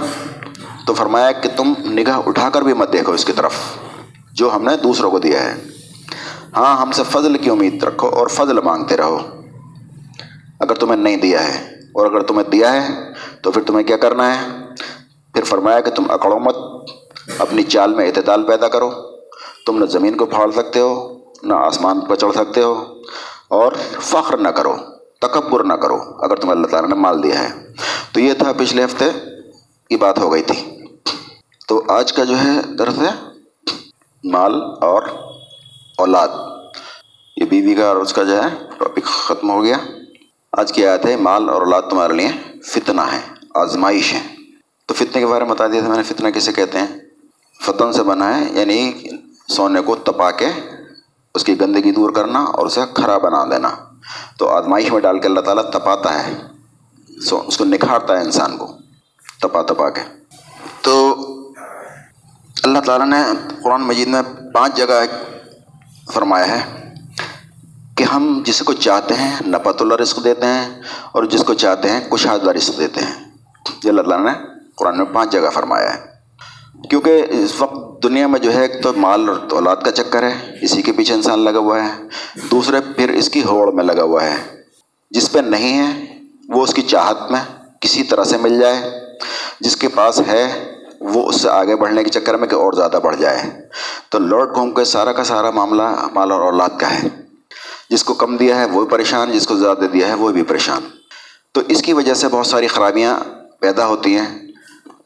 تو 0.86 0.94
فرمایا 0.94 1.32
کہ 1.32 1.48
تم 1.56 1.72
نگاہ 1.84 2.20
اٹھا 2.26 2.50
کر 2.50 2.62
بھی 2.62 2.72
مت 2.72 2.92
دیکھو 2.92 3.12
اس 3.12 3.24
کی 3.24 3.32
طرف، 3.32 3.52
جو 4.32 4.54
ہم 4.54 4.64
نے 4.64 4.76
دوسروں 4.76 5.10
کو 5.10 5.18
دیا 5.18 5.42
ہے۔ 5.42 5.54
ہاں 6.56 6.76
ہم 6.76 6.92
سے 6.92 7.02
فضل 7.10 7.38
کی 7.38 7.50
امید 7.50 7.84
رکھو 7.84 8.08
اور 8.08 8.26
فضل 8.26 8.60
مانگتے 8.60 8.96
رہو۔ 8.96 9.18
اگر 10.60 10.74
تمہیں 10.74 10.96
نہیں 10.96 11.16
دیا 11.16 11.44
ہے 11.44 11.68
اور 11.68 12.06
اگر 12.06 12.20
تمہیں 12.20 12.50
دیا 12.50 12.72
ہے 12.72 12.88
تو 13.42 13.50
پھر 13.50 13.62
تمہیں 13.62 13.86
کیا 13.86 13.96
کرنا 13.96 14.34
ہے؟ 14.34 14.46
پھر 15.34 15.44
فرمایا 15.44 15.80
کہ 15.80 15.90
تم 15.90 16.02
اکڑو 16.08 16.38
مت، 16.38 16.56
اپنی 17.38 17.62
چال 17.62 17.94
میں 17.94 18.06
اعتدال 18.06 18.42
پیدا 18.42 18.68
کرو۔ 18.68 18.90
تم 19.66 19.78
نہ 19.78 19.84
زمین 19.84 20.16
کو 20.16 20.26
پھاڑ 20.26 20.50
سکتے 20.50 20.80
ہو 20.80 21.21
نہ 21.42 21.54
آسمان 21.54 22.00
پر 22.00 22.16
چڑھ 22.16 22.34
سکتے 22.34 22.62
ہو 22.62 22.94
اور 23.48 23.72
فخر 24.00 24.36
نہ 24.36 24.48
کرو، 24.48 24.76
تکبر 25.20 25.64
نہ 25.64 25.72
کرو، 25.72 25.96
اگر 26.18 26.36
تمہیں 26.36 26.52
اللہ 26.52 26.66
تعالیٰ 26.66 26.88
نے 26.88 26.94
مال 26.94 27.22
دیا 27.22 27.42
ہے۔ 27.42 27.72
تو 28.12 28.20
یہ 28.20 28.32
تھا 28.32 28.52
پچھلے 28.56 28.84
ہفتے 28.84 29.04
کی 29.88 29.96
بات 29.96 30.18
ہو 30.18 30.32
گئی 30.32 30.42
تھی۔ 30.42 30.86
تو 31.68 31.82
آج 31.88 32.12
کا 32.12 32.24
جو 32.24 32.38
ہے 32.38 32.74
درد 32.78 32.98
ہے، 32.98 33.28
مال 34.24 34.62
اور 34.80 35.02
اولاد۔ 35.96 36.28
یہ 37.36 37.44
بیوی 37.44 37.74
کا 37.74 37.88
اور 37.88 37.96
اس 37.96 38.12
کا 38.12 38.22
جو 38.22 38.42
ہے 38.42 38.48
ٹاپک 38.78 39.04
ختم 39.04 39.50
ہو 39.50 39.62
گیا۔ 39.62 39.76
آج 40.52 40.72
کی 40.72 40.86
آیت 40.86 41.06
ہے، 41.06 41.16
مال 41.16 41.48
اور 41.48 41.62
اولاد 41.62 41.82
تمہارے 41.82 42.12
لیے 42.12 42.30
فتنہ 42.64 43.00
ہے، 43.00 43.20
آزمائش 43.54 44.12
ہے۔ 44.12 44.34
تو 44.86 44.94
فتنے 44.94 45.20
کے 45.20 45.26
بارے 45.26 45.44
میں 45.44 45.54
بتا 45.54 45.66
دیا 45.66 45.80
تھا 45.80 45.88
میں 45.88 45.96
نے، 45.96 46.02
فتنہ 46.02 46.28
کسے 46.28 46.52
کہتے 46.52 46.78
ہیں؟ 46.78 46.86
فتن 47.60 47.92
سے 47.92 48.02
بنا 48.02 48.40
ہے 48.40 48.44
یعنی 48.50 48.92
سونے 49.48 49.80
کو 49.80 49.96
تپا 49.96 50.30
کے 50.30 50.46
اس 51.34 51.44
کی 51.44 51.60
گندگی 51.60 51.92
دور 51.92 52.10
کرنا 52.10 52.40
اور 52.40 52.66
اسے 52.66 52.80
کھرا 52.94 53.18
بنا 53.18 53.44
دینا 53.44 53.70
تو 54.38 54.48
آزمائش 54.48 54.92
میں 54.92 55.00
ڈال 55.00 55.18
کے 55.18 55.28
اللہ 55.28 55.40
تعالیٰ 55.40 55.70
تپاتا 55.70 56.26
ہے۔ 56.26 56.42
سو 57.20 57.42
اس 57.46 57.56
کو 57.56 57.64
نکھارتا 57.64 58.18
ہے 58.18 58.24
انسان 58.24 58.56
کو۔ 58.56 58.76
تپا 59.40 59.62
تپا 59.62 59.90
کے۔ 59.90 60.00
تو 60.80 61.14
اللہ 62.64 62.78
تعالیٰ 62.78 63.06
نے 63.06 63.22
قرآن 63.64 63.82
مجید 63.82 64.08
میں 64.08 64.22
پانچ 64.54 64.76
جگہ 64.76 65.04
فرمایا 66.12 66.48
ہے 66.48 66.94
کہ 67.96 68.04
ہم 68.04 68.42
جس 68.44 68.60
کو 68.60 68.72
چاہتے 68.72 69.14
ہیں 69.14 69.36
نپت 69.46 69.82
اللہ 69.82 69.94
رزق 69.94 70.24
دیتے 70.24 70.46
ہیں 70.46 70.82
اور 71.12 71.24
جس 71.24 71.44
کو 71.44 71.54
چاہتے 71.54 71.90
ہیں 71.90 72.10
کشادہ 72.10 72.50
رزق 72.50 72.78
دیتے 72.78 73.00
ہیں۔ 73.00 73.30
یہ 73.84 73.90
اللہ 73.90 74.02
تعالیٰ 74.02 74.26
نے 74.26 74.46
قرآن 74.74 74.96
میں 74.96 75.06
پانچ 75.12 75.32
جگہ 75.32 75.50
فرمایا 75.54 75.94
ہے۔ 75.94 76.11
کیونکہ 76.90 77.26
اس 77.28 77.52
وقت 77.58 78.02
دنیا 78.02 78.26
میں 78.26 78.40
جو 78.40 78.52
ہے 78.52 78.62
ایک 78.62 78.82
تو 78.82 78.92
مال 78.96 79.28
اور 79.28 79.36
اولاد 79.50 79.76
کا 79.76 79.90
چکر 79.90 80.22
ہے، 80.22 80.58
اسی 80.62 80.82
کے 80.82 80.92
پیچھے 80.92 81.14
انسان 81.14 81.38
لگا 81.38 81.58
ہوا 81.58 81.84
ہے، 81.84 82.02
دوسرے 82.50 82.80
پھر 82.96 83.10
اس 83.10 83.28
کی 83.28 83.44
ہوڑ 83.44 83.72
میں 83.72 83.84
لگا 83.84 84.02
ہوا 84.02 84.24
ہے۔ 84.24 84.36
جس 85.10 85.32
پہ 85.32 85.38
نہیں 85.38 85.78
ہے، 85.78 86.18
وہ 86.48 86.62
اس 86.62 86.74
کی 86.74 86.82
چاہت 86.82 87.30
میں 87.30 87.40
کسی 87.80 88.02
طرح 88.02 88.24
سے 88.24 88.36
مل 88.36 88.60
جائے۔ 88.60 88.90
جس 89.60 89.76
کے 89.76 89.88
پاس 89.88 90.20
ہے، 90.26 90.72
وہ 91.00 91.28
اس 91.28 91.40
سے 91.40 91.48
آگے 91.48 91.76
بڑھنے 91.76 92.04
کے 92.04 92.10
چکر 92.10 92.34
میں 92.34 92.48
کہ 92.48 92.54
اور 92.54 92.72
زیادہ 92.72 93.00
بڑھ 93.02 93.16
جائے۔ 93.16 93.50
تو 94.08 94.18
لوٹ 94.18 94.54
گھوم 94.54 94.70
کے 94.70 94.84
سارا 94.84 95.12
کا 95.12 95.24
سارا 95.24 95.50
معاملہ 95.50 96.08
مال 96.14 96.32
اور 96.32 96.40
اولاد 96.40 96.68
کا 96.78 96.94
ہے۔ 96.94 97.08
جس 97.90 98.04
کو 98.04 98.14
کم 98.14 98.36
دیا 98.36 98.56
ہے، 98.56 98.64
وہ 98.64 98.86
پریشان، 98.86 99.32
جس 99.32 99.46
کو 99.46 99.54
زیادہ 99.56 99.84
دیا 99.92 100.08
ہے، 100.08 100.14
وہ 100.14 100.30
بھی 100.30 100.42
پریشان۔ 100.42 100.82
تو 101.52 101.60
اس 101.68 101.82
کی 101.82 101.92
وجہ 101.92 102.14
سے 102.14 102.28
بہت 102.28 102.46
ساری 102.46 102.66
خرابیاں 102.66 103.20
پیدا 103.60 103.86
ہوتی 103.86 104.16
ہیں۔ 104.16 104.38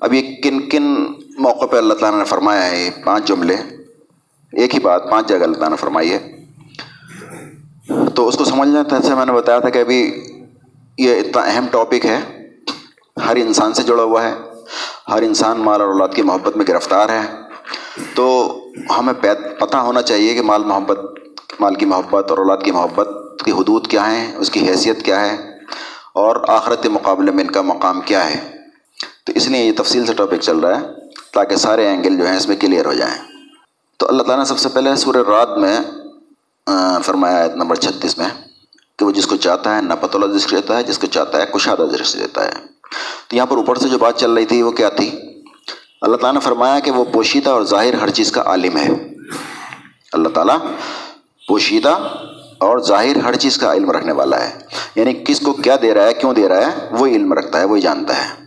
اب 0.01 0.15
یہ 0.15 0.37
کن 0.43 0.69
کن 0.69 1.07
موقع 1.39 1.67
پہ 1.67 1.77
اللہ 1.77 1.95
تعالیٰ 1.95 2.19
نے 2.19 2.25
فرمایا 2.25 2.71
ہے 2.71 2.85
یہ 2.85 2.91
پانچ 3.05 3.25
جملے۔ 3.25 3.55
ایک 4.53 4.75
ہی 4.75 4.81
بات، 4.81 5.11
پانچ 5.11 5.29
جگہ 5.29 5.37
اللہ 5.37 5.55
تعالیٰ 5.55 5.71
نے 5.71 5.77
فرمائی 5.77 6.13
ہے۔ 6.13 6.45
تو 8.15 8.29
اس 8.29 8.37
کو 8.37 8.45
سمجھنا 8.45 8.83
تھا، 8.83 8.99
جیسے 8.99 9.15
میں 9.15 9.27
نے 9.27 9.33
بتایا 9.33 9.59
تھا 9.59 9.69
کہ 9.69 9.79
ابھی 9.79 10.27
یہ 10.99 11.17
اتنا 11.17 11.43
اہم 11.43 11.67
ٹاپک 11.71 12.07
ہے۔ 12.07 12.49
ہر 13.27 13.37
انسان 13.37 13.73
سے 13.73 13.83
جڑا 13.83 14.03
ہوا 14.03 14.23
ہے۔ 14.23 14.35
ہر 15.09 15.23
انسان 15.23 15.61
مال 15.61 15.81
اور 15.81 15.89
اولاد 15.89 16.09
کی 16.15 16.23
محبت 16.23 16.57
میں 16.57 16.65
گرفتار 16.69 17.09
ہے۔ 17.09 17.23
تو 18.15 18.59
ہمیں 18.99 19.15
پتہ 19.61 19.77
ہونا 19.77 20.03
چاہیے 20.03 20.35
کہ 20.35 20.43
مال 20.43 20.65
محبت، 20.65 21.01
مال 21.61 21.75
کی 21.75 21.87
محبت 21.87 22.31
اور 22.31 22.39
اولاد 22.39 22.59
کی 22.65 22.71
محبت 22.71 23.09
کی 23.45 23.51
حدود 23.51 23.87
کیا 23.87 24.11
ہیں، 24.11 24.35
اس 24.37 24.51
کی 24.51 24.69
حیثیت 24.69 25.03
کیا 25.03 25.21
ہے 25.21 25.37
اور 26.13 26.37
آخرت 26.49 26.83
کے 26.83 26.89
مقابلے 26.89 27.33
میں 27.33 27.45
ان 27.45 27.51
کا 27.51 27.63
مقام 27.63 28.01
کیا 28.01 28.31
ہے۔ 28.31 28.51
تو 29.25 29.33
اس 29.35 29.47
لیے 29.47 29.65
یہ 29.65 29.73
تفصیل 29.77 30.07
سے 30.07 30.13
ٹاپک 30.13 30.41
چل 30.41 30.59
رہا 30.59 30.81
ہے۔ 30.81 31.06
تاکہ 31.37 31.57
سارے 31.57 31.87
اینگل 31.87 32.19
جو 32.19 32.27
ہیں 32.27 32.37
اس 32.37 32.49
میں 32.49 32.57
کلیئر 32.57 32.87
ہو 32.87 32.93
جائیں۔ 32.93 33.23
تو 33.97 34.09
اللہ 34.09 34.23
تعالیٰ 34.23 34.39
نے 34.39 34.49
سب 34.49 34.59
سے 34.59 34.69
پہلے 34.69 34.97
سورہ 34.97 35.17
رات 35.17 35.59
میں 35.59 35.81
فرمایا 37.01 37.45
ہے 37.45 37.49
نمبر 37.55 37.77
چھتیس 37.77 38.19
میں 38.19 38.27
کہ 38.97 39.05
وہ 39.05 39.11
جس 39.11 39.27
کو 39.27 39.37
چاہتا 39.37 39.77
ہے 39.77 39.83
نپت 39.83 40.15
اللہ 40.15 40.35
رزق 40.35 40.51
دیتا 40.51 40.77
ہے، 40.77 40.83
جس 40.83 40.99
کو 40.99 41.07
چاہتا 41.07 41.41
ہے 41.41 41.47
کشادہ 41.47 41.83
رزق 41.83 42.19
دیتا 42.19 42.45
ہے۔ 42.45 42.51
تو 43.29 43.37
یہاں 43.37 43.47
پر 43.47 43.57
اوپر 43.57 43.77
سے 43.77 43.89
جو 43.89 43.99
بات 43.99 44.19
چل 44.19 44.33
رہی 44.33 44.45
تھی، 44.45 44.63
وہ 44.63 44.71
کیا 44.71 44.89
تھی؟ 44.89 45.11
اللہ 46.01 46.17
تعالیٰ 46.17 46.41
نے 46.41 46.45
فرمایا 46.45 46.79
کہ 46.79 46.91
وہ 46.91 47.05
پوشیدہ 47.05 47.51
اور 47.51 47.63
ظاہر 47.63 47.95
ہر 47.95 48.11
چیز 48.11 48.33
کا 48.33 48.43
عالم 48.43 48.77
ہے۔ 48.77 48.89
اللہ 50.13 50.29
تعالیٰ 50.29 50.59
پوشیدہ 51.49 51.99
اور 52.59 52.79
ظاہر 52.79 53.17
ہر 53.17 53.37
چیز 53.37 53.59
کا 53.59 53.75
علم 53.75 53.91
رکھنے 53.91 54.13
والا 54.13 54.45
ہے۔ 54.45 54.59
یعنی 54.95 55.13
کس 55.13 55.41
کو 55.41 55.53
کیا 55.53 55.77
دے 55.83 55.95
رہا 55.95 56.05
ہے، 56.05 56.15
کیوں 56.15 56.35
دے 56.35 56.49
رہا 56.49 56.67
ہے، 56.67 56.89
وہی 56.91 57.17
علم 57.17 57.33
رکھتا 57.33 57.61
ہے، 57.61 57.65
وہی 57.65 57.81
جانتا 57.81 58.25
ہے۔ 58.25 58.46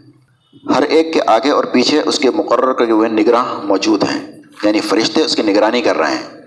ہر 0.76 0.82
ایک 0.82 1.14
کے 1.14 1.20
آگے 1.28 1.50
اور 1.50 1.64
پیچھے 1.64 2.02
اس 2.06 2.20
کے 2.20 2.32
مقرر 2.32 2.74
کرے 2.74 2.92
ہوئے 2.92 3.10
نگراں 3.10 3.46
موجود 3.64 4.04
ہیں 4.04 4.42
یعنی 4.64 4.80
فرشتے 4.80 5.22
اس 5.22 5.36
کی 5.36 5.42
نگرانی 5.42 5.82
کر 5.82 5.98
رہے 5.98 6.12
ہیں۔ 6.12 6.42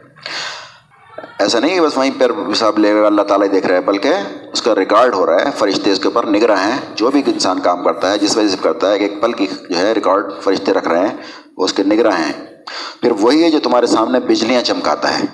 ایسا 1.39 1.61
نہیں 1.61 1.75
کہ 1.75 1.81
بس 1.81 1.97
وہیں 1.97 2.11
پر 2.19 2.33
حساب 2.53 2.79
لے 2.79 2.95
گا 2.95 3.07
اللہ 3.07 3.23
تعالیٰ 3.23 3.47
دیکھ 3.53 3.67
رہا 3.67 3.75
ہے 3.75 3.81
بلکہ 3.81 4.15
اس 4.53 4.63
کا 4.63 4.75
ریکارڈ 4.75 5.15
ہو 5.15 5.27
رہا 5.27 5.41
ہے، 5.41 5.51
فرشتے 5.57 5.93
اس 5.93 5.99
کے 5.99 6.09
اوپر 6.09 6.27
نگراں 6.27 6.57
ہیں۔ 6.57 6.79
جو 6.95 7.11
بھی 7.11 7.23
انسان 7.27 7.61
کام 7.61 7.85
کرتا 7.85 8.13
ہے، 8.13 8.19
جس 8.19 8.37
وجہ 8.37 8.49
سے 8.49 8.57
کرتا 8.63 8.91
ہے، 8.91 8.99
کہ 8.99 9.03
ایک 9.03 9.21
پل 9.21 9.33
کی 9.33 9.47
جو 9.71 9.79
ہے 9.79 9.93
ریکارڈ 9.93 10.33
فرشتے 10.41 10.73
رکھ 10.73 10.89
رہے 10.89 11.01
ہیں، 11.01 11.17
وہ 11.57 11.65
اس 11.65 11.73
کے 11.73 11.83
نگراں 11.83 12.19
ہیں۔ 12.19 12.33
پھر 13.01 13.13
وہی 13.21 13.45
ہے 13.45 13.51
جو 13.51 13.61
تمہارے 13.61 13.87
سامنے 13.87 14.21
بجلیاں 14.21 14.63
چمکاتا 14.63 15.19
ہے۔ 15.19 15.25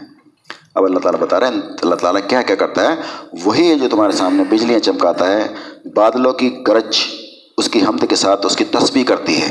اب 0.74 0.84
اللہ 0.84 0.98
تعالیٰ 0.98 1.20
بتا 1.20 1.40
رہے 1.40 1.46
ہیں، 1.46 1.54
اللہ 1.82 1.94
تعالیٰ 1.94 2.20
کیا 2.28 2.42
کیا 2.42 2.56
کرتا 2.56 2.92
ہے؟ 2.92 2.96
وہی 3.44 3.70
ہے 3.70 3.74
جو 3.74 3.88
تمہارے 3.88 4.12
سامنے 4.12 4.44
بجلیاں 4.48 4.78
چمکاتا 4.78 5.32
ہے۔ 5.32 5.46
بادلوں 5.94 6.32
کی 6.32 6.58
گرج 6.66 6.98
اس 7.58 7.68
کی 7.68 7.82
حمد 7.82 8.04
کے 8.08 8.16
ساتھ 8.16 8.46
اس 8.46 8.56
کی 8.56 8.64
تسبیح 8.64 9.04
کرتی 9.04 9.42
ہے۔ 9.42 9.48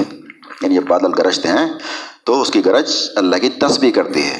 یعنی 0.62 0.76
جب 0.76 0.84
بادل 0.88 1.14
گرجتے 1.18 1.48
ہیں 1.48 1.74
تو 2.24 2.42
اس 2.42 2.52
کی 2.52 2.66
گرج 2.66 2.92
اللہ 3.16 3.36
کی 3.36 3.50
تسبیح 3.50 3.92
کرتی 3.92 4.24
ہے۔ 4.24 4.40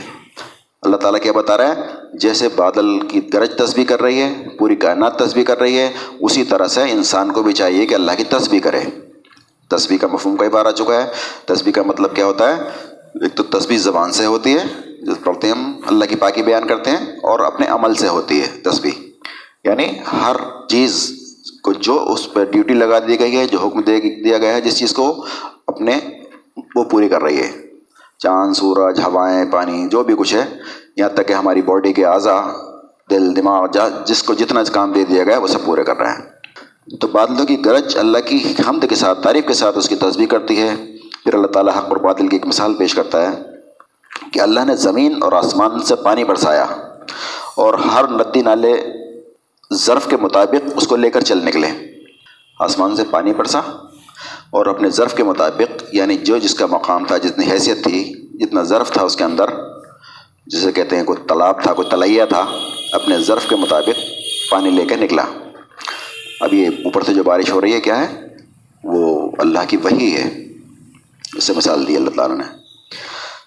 اللہ 0.82 0.98
تعالیٰ 0.98 1.22
کیا 1.22 1.32
بتا 1.32 1.58
رہا 1.58 1.68
ہے؟ 1.68 1.82
جیسے 2.14 2.50
بادل 2.56 3.00
کی 3.00 3.34
گرج 3.34 3.52
تسبیح 3.58 3.86
کر 3.86 4.02
رہی 4.02 4.22
ہے، 4.22 4.44
پوری 4.60 4.76
کائنات 4.76 5.20
تسبیح 5.20 5.44
کر 5.44 5.60
رہی 5.60 5.80
ہے، 5.80 5.92
اسی 6.20 6.44
طرح 6.44 6.68
سے 6.68 6.82
انسان 6.82 7.32
کو 7.32 7.44
بھی 7.44 7.54
چاہیے 7.54 7.86
کہ 7.86 7.96
اللہ 7.96 8.12
کی 8.18 8.24
تسبیح 8.24 8.60
کرے۔ 8.60 8.80
تسبیح 9.70 9.98
کا 9.98 10.08
مفہوم 10.08 10.38
کئی 10.38 10.50
بار 10.50 10.66
آ 10.66 10.72
چکا 10.72 11.04
ہے۔ 11.04 11.08
تسبیح 11.46 11.74
کا 11.74 11.82
مطلب 11.84 12.16
کیا 12.16 12.26
ہوتا 12.26 12.58
ہے؟ 12.58 12.62
ایک 13.22 13.36
تو 13.36 13.44
تسبیح 13.44 13.78
زبان 13.78 14.12
سے 14.12 14.26
ہوتی 14.26 14.56
ہے، 14.58 14.64
جو 15.02 15.12
پڑھتے 15.24 15.50
ہم، 15.50 15.72
اللہ 15.88 16.06
کی 16.06 16.16
پاکی 16.16 16.44
بیان 16.44 16.68
کرتے 16.68 16.92
ہیں 16.92 16.98
اور 16.98 17.40
اپنے 17.40 17.68
عمل 17.68 17.94
سے 17.94 18.08
ہوتی 18.08 18.42
ہے 18.42 18.48
تسبیح۔ 18.48 19.08
یعنی 19.64 19.86
ہر 20.26 20.36
چیز 20.70 21.17
کو 21.64 21.74
جو 21.74 22.06
اس 22.14 22.34
پہ 22.34 22.46
ڈیوٹی 22.46 22.74
لگا 22.74 23.00
دی 23.00 23.20
گئی 23.20 23.38
ہے، 23.38 23.48
جو 23.48 23.60
حکم 23.60 23.82
دے 23.82 24.00
دیا 24.00 24.38
گیا 24.38 24.54
ہے، 24.54 24.62
جس 24.62 24.78
چیز 24.78 24.94
کو 24.94 25.26
اپنے 25.68 26.00
وہ 26.76 26.84
پوری 26.84 27.10
کر 27.10 27.22
رہی 27.22 27.38
ہے۔ 27.38 27.52
چاند، 28.18 28.54
سورج، 28.54 29.00
ہوائیں، 29.00 29.52
پانی، 29.52 29.88
جو 29.88 30.04
بھی 30.04 30.16
کچھ 30.18 30.36
ہے، 30.36 30.46
یہاں 30.98 31.10
تک 31.10 31.28
کہ 31.28 31.34
ہماری 31.34 31.62
باڈی 31.62 31.94
کے 31.94 32.06
اعضا 32.06 32.42
دل، 33.10 33.36
دماغ 33.36 33.66
جس 34.06 34.24
کو 34.24 34.34
جتنا 34.34 34.64
کام 34.72 34.92
دے 34.92 35.06
دیا 35.06 35.24
گیا، 35.24 35.38
وہ 35.38 35.48
سب 35.48 35.66
پورے 35.66 35.84
کر 35.84 35.98
رہے 35.98 36.12
ہیں۔ 36.12 36.96
تو 37.02 37.08
بادلوں 37.08 37.46
کی 37.46 37.66
گرج 37.66 37.98
اللہ 37.98 38.18
کی 38.26 38.54
حمد 38.68 38.86
کے 38.90 38.96
ساتھ، 38.96 39.24
تعریف 39.24 39.48
کے 39.48 39.54
ساتھ 39.54 39.78
اس 39.78 39.90
کی 39.90 39.96
تصویر 39.96 40.28
کرتی 40.28 40.62
ہے۔ 40.62 40.76
پھر 41.24 41.34
اللہ 41.34 41.48
تعالیٰ 41.48 41.74
حق 41.78 41.86
اور 41.86 41.98
بادل 41.98 42.28
کی 42.28 42.36
ایک 42.36 42.46
مثال 42.46 42.74
پیش 42.74 42.96
کرتا 42.96 43.32
ہے 43.32 43.42
کہ 44.34 44.40
اللہ 44.40 44.60
نے 44.60 44.76
زمین 44.76 45.18
اور 45.22 45.32
آسمان 45.32 45.80
سے 45.80 45.96
پانی 45.96 46.24
برسایا 46.24 46.66
اور 47.56 47.74
ہر 47.74 48.08
ندی 48.08 48.42
نالے 48.42 48.74
ظرف 49.74 50.08
کے 50.10 50.18
مطابق 50.18 50.74
اس 50.76 50.88
کو 50.88 50.96
لے 50.96 51.10
کر 51.10 51.22
چل 51.22 51.46
نکلے۔ 51.46 51.68
آسمان 52.60 52.96
سے 52.96 53.04
پانی 53.12 53.34
برسا 53.34 53.60
اور 54.50 54.66
اپنے 54.66 54.90
ظرف 54.90 55.16
کے 55.16 55.24
مطابق 55.24 55.84
یعنی 55.92 56.18
جو 56.18 56.38
جس 56.38 56.54
کا 56.54 56.66
مقام 56.66 57.06
تھا، 57.06 57.18
جتنی 57.18 57.52
حیثیت 57.52 57.84
تھی، 57.84 58.28
جتنا 58.38 58.64
ظرف 58.64 58.92
تھا 58.92 59.02
اس 59.02 59.16
کے 59.16 59.24
اندر، 59.24 59.46
جسے 60.48 60.72
کہتے 60.72 60.96
ہیں 60.96 61.04
کوئی 61.04 61.28
تالاب 61.28 61.64
تھا، 61.64 61.74
کوئی 61.74 61.90
تلیا 61.90 62.26
تھا، 62.26 62.46
اپنے 62.92 63.20
ظرف 63.20 63.50
کے 63.50 63.56
مطابق 63.56 64.00
پانی 64.52 64.70
لے 64.70 64.86
کے 64.86 64.96
نکلا۔ 64.96 65.24
اب 66.40 66.54
یہ 66.54 66.68
اوپر 66.68 67.02
سے 67.02 67.14
جو 67.14 67.24
بارش 67.24 67.52
ہو 67.52 67.62
رہی 67.62 67.74
ہے، 67.74 67.82
کیا 67.82 68.10
ہے؟ 68.10 68.28
وہ 68.84 69.32
اللہ 69.38 69.60
کی 69.68 69.78
وہی 69.78 70.16
ہے۔ 70.16 70.46
اس 71.36 71.44
سے 71.44 71.54
مثال 71.54 71.88
دی 71.88 71.96
اللہ 71.96 72.10
تعالیٰ 72.10 72.38
نے۔ 72.38 72.44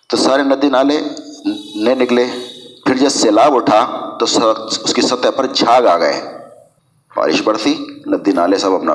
تو 0.09 0.17
سارے 0.17 0.43
ندی 0.43 0.69
نالے 0.69 1.01
نے 1.77 1.95
نکلے۔ 1.95 2.27
پھر 2.87 2.95
جب 2.95 3.09
سیلاب 3.09 3.57
اٹھا 3.57 4.10
تو 4.25 4.51
اس 4.85 4.95
کی 4.95 5.03
سطح 5.03 5.29
پر 5.37 5.47
جھاگ 5.47 5.87
آ 5.87 5.99
گئے۔ 5.99 6.21
بارش 7.17 7.43
برسی، 7.43 7.85
ندی 8.07 8.33
نالے 8.33 8.57
سب 8.57 8.73
اپنا 8.73 8.95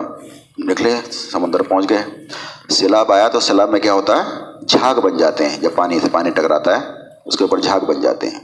نکلے، 0.57 0.95
سمندر 1.11 1.61
پہنچ 1.61 1.89
گئے۔ 1.89 2.03
سیلاب 2.69 3.11
آیا 3.11 3.27
تو 3.27 3.39
سیلاب 3.39 3.69
میں 3.69 3.79
کیا 3.79 3.93
ہوتا 3.93 4.17
ہے؟ 4.17 4.29
جھاگ 4.67 4.95
بن 4.95 5.17
جاتے 5.17 5.49
ہیں۔ 5.49 5.61
جب 5.61 5.69
پانی 5.75 5.99
سے 5.99 6.07
پانی 6.11 6.29
ٹکراتا 6.29 6.81
ہے، 6.81 6.85
اس 7.25 7.37
کے 7.37 7.43
اوپر 7.43 7.59
جھاگ 7.59 7.79
بن 7.79 8.01
جاتے 8.01 8.29
ہیں۔ 8.29 8.39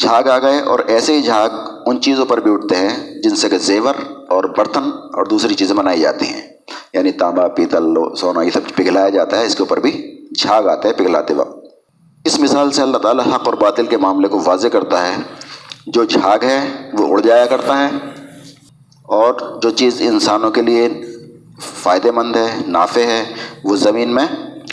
جھاگ 0.00 0.28
آ 0.28 0.38
گئے 0.38 0.60
اور 0.60 0.78
ایسے 0.78 1.14
ہی 1.14 1.22
جھاگ 1.22 1.48
ان 1.86 2.00
چیزوں 2.00 2.26
پر 2.26 2.40
بھی 2.40 2.52
اٹھتے 2.52 2.76
ہیں 2.76 3.22
جن 3.22 3.36
سے 3.36 3.48
کہ 3.48 3.58
زیور 3.58 3.94
اور 4.28 4.44
برتن 4.44 4.90
اور 4.92 5.26
دوسری 5.26 5.54
چیزیں 5.54 5.76
بنائی 5.76 6.00
جاتی 6.00 6.26
ہیں۔ 6.26 6.48
یعنی 6.92 7.12
تانبا، 7.12 7.48
پیتل 7.48 7.94
سونا، 8.16 8.42
یہ 8.42 8.50
سب 8.50 8.60
پگھلایا 8.74 9.08
جاتا 9.08 9.38
ہے۔ 9.38 9.46
اس 9.46 9.54
کے 9.54 9.62
اوپر 9.62 9.80
بھی 9.80 10.20
جھاگ 10.38 10.62
آتا 10.62 10.88
ہے 10.88 10.94
پگھلاتے 10.94 11.34
وقت۔ 11.34 11.66
اس 12.24 12.40
مثال 12.40 12.70
سے 12.70 12.82
اللہ 12.82 12.98
تعالیٰ 12.98 13.26
حق 13.26 13.42
اور 13.44 13.54
باطل 13.54 13.86
کے 13.86 13.96
معاملے 13.96 14.28
کو 14.28 14.40
واضح 14.44 14.68
کرتا 14.68 15.08
ہے۔ 15.08 15.16
جو 15.86 16.04
جھاگ 16.04 16.38
ہے 16.42 16.90
وہ 16.92 17.08
اڑ 17.08 17.20
جایا 17.20 17.46
کرتا 17.46 17.78
ہے۔ 17.78 17.90
اور 19.02 19.60
جو 19.62 19.70
چیز 19.70 19.96
انسانوں 20.00 20.50
کے 20.50 20.62
لیے 20.62 20.88
فائدہ 21.60 22.10
مند 22.10 22.36
ہے، 22.36 22.56
نافع 22.66 23.00
ہے، 23.00 23.32
وہ 23.64 23.76
زمین 23.76 24.14
میں 24.14 24.26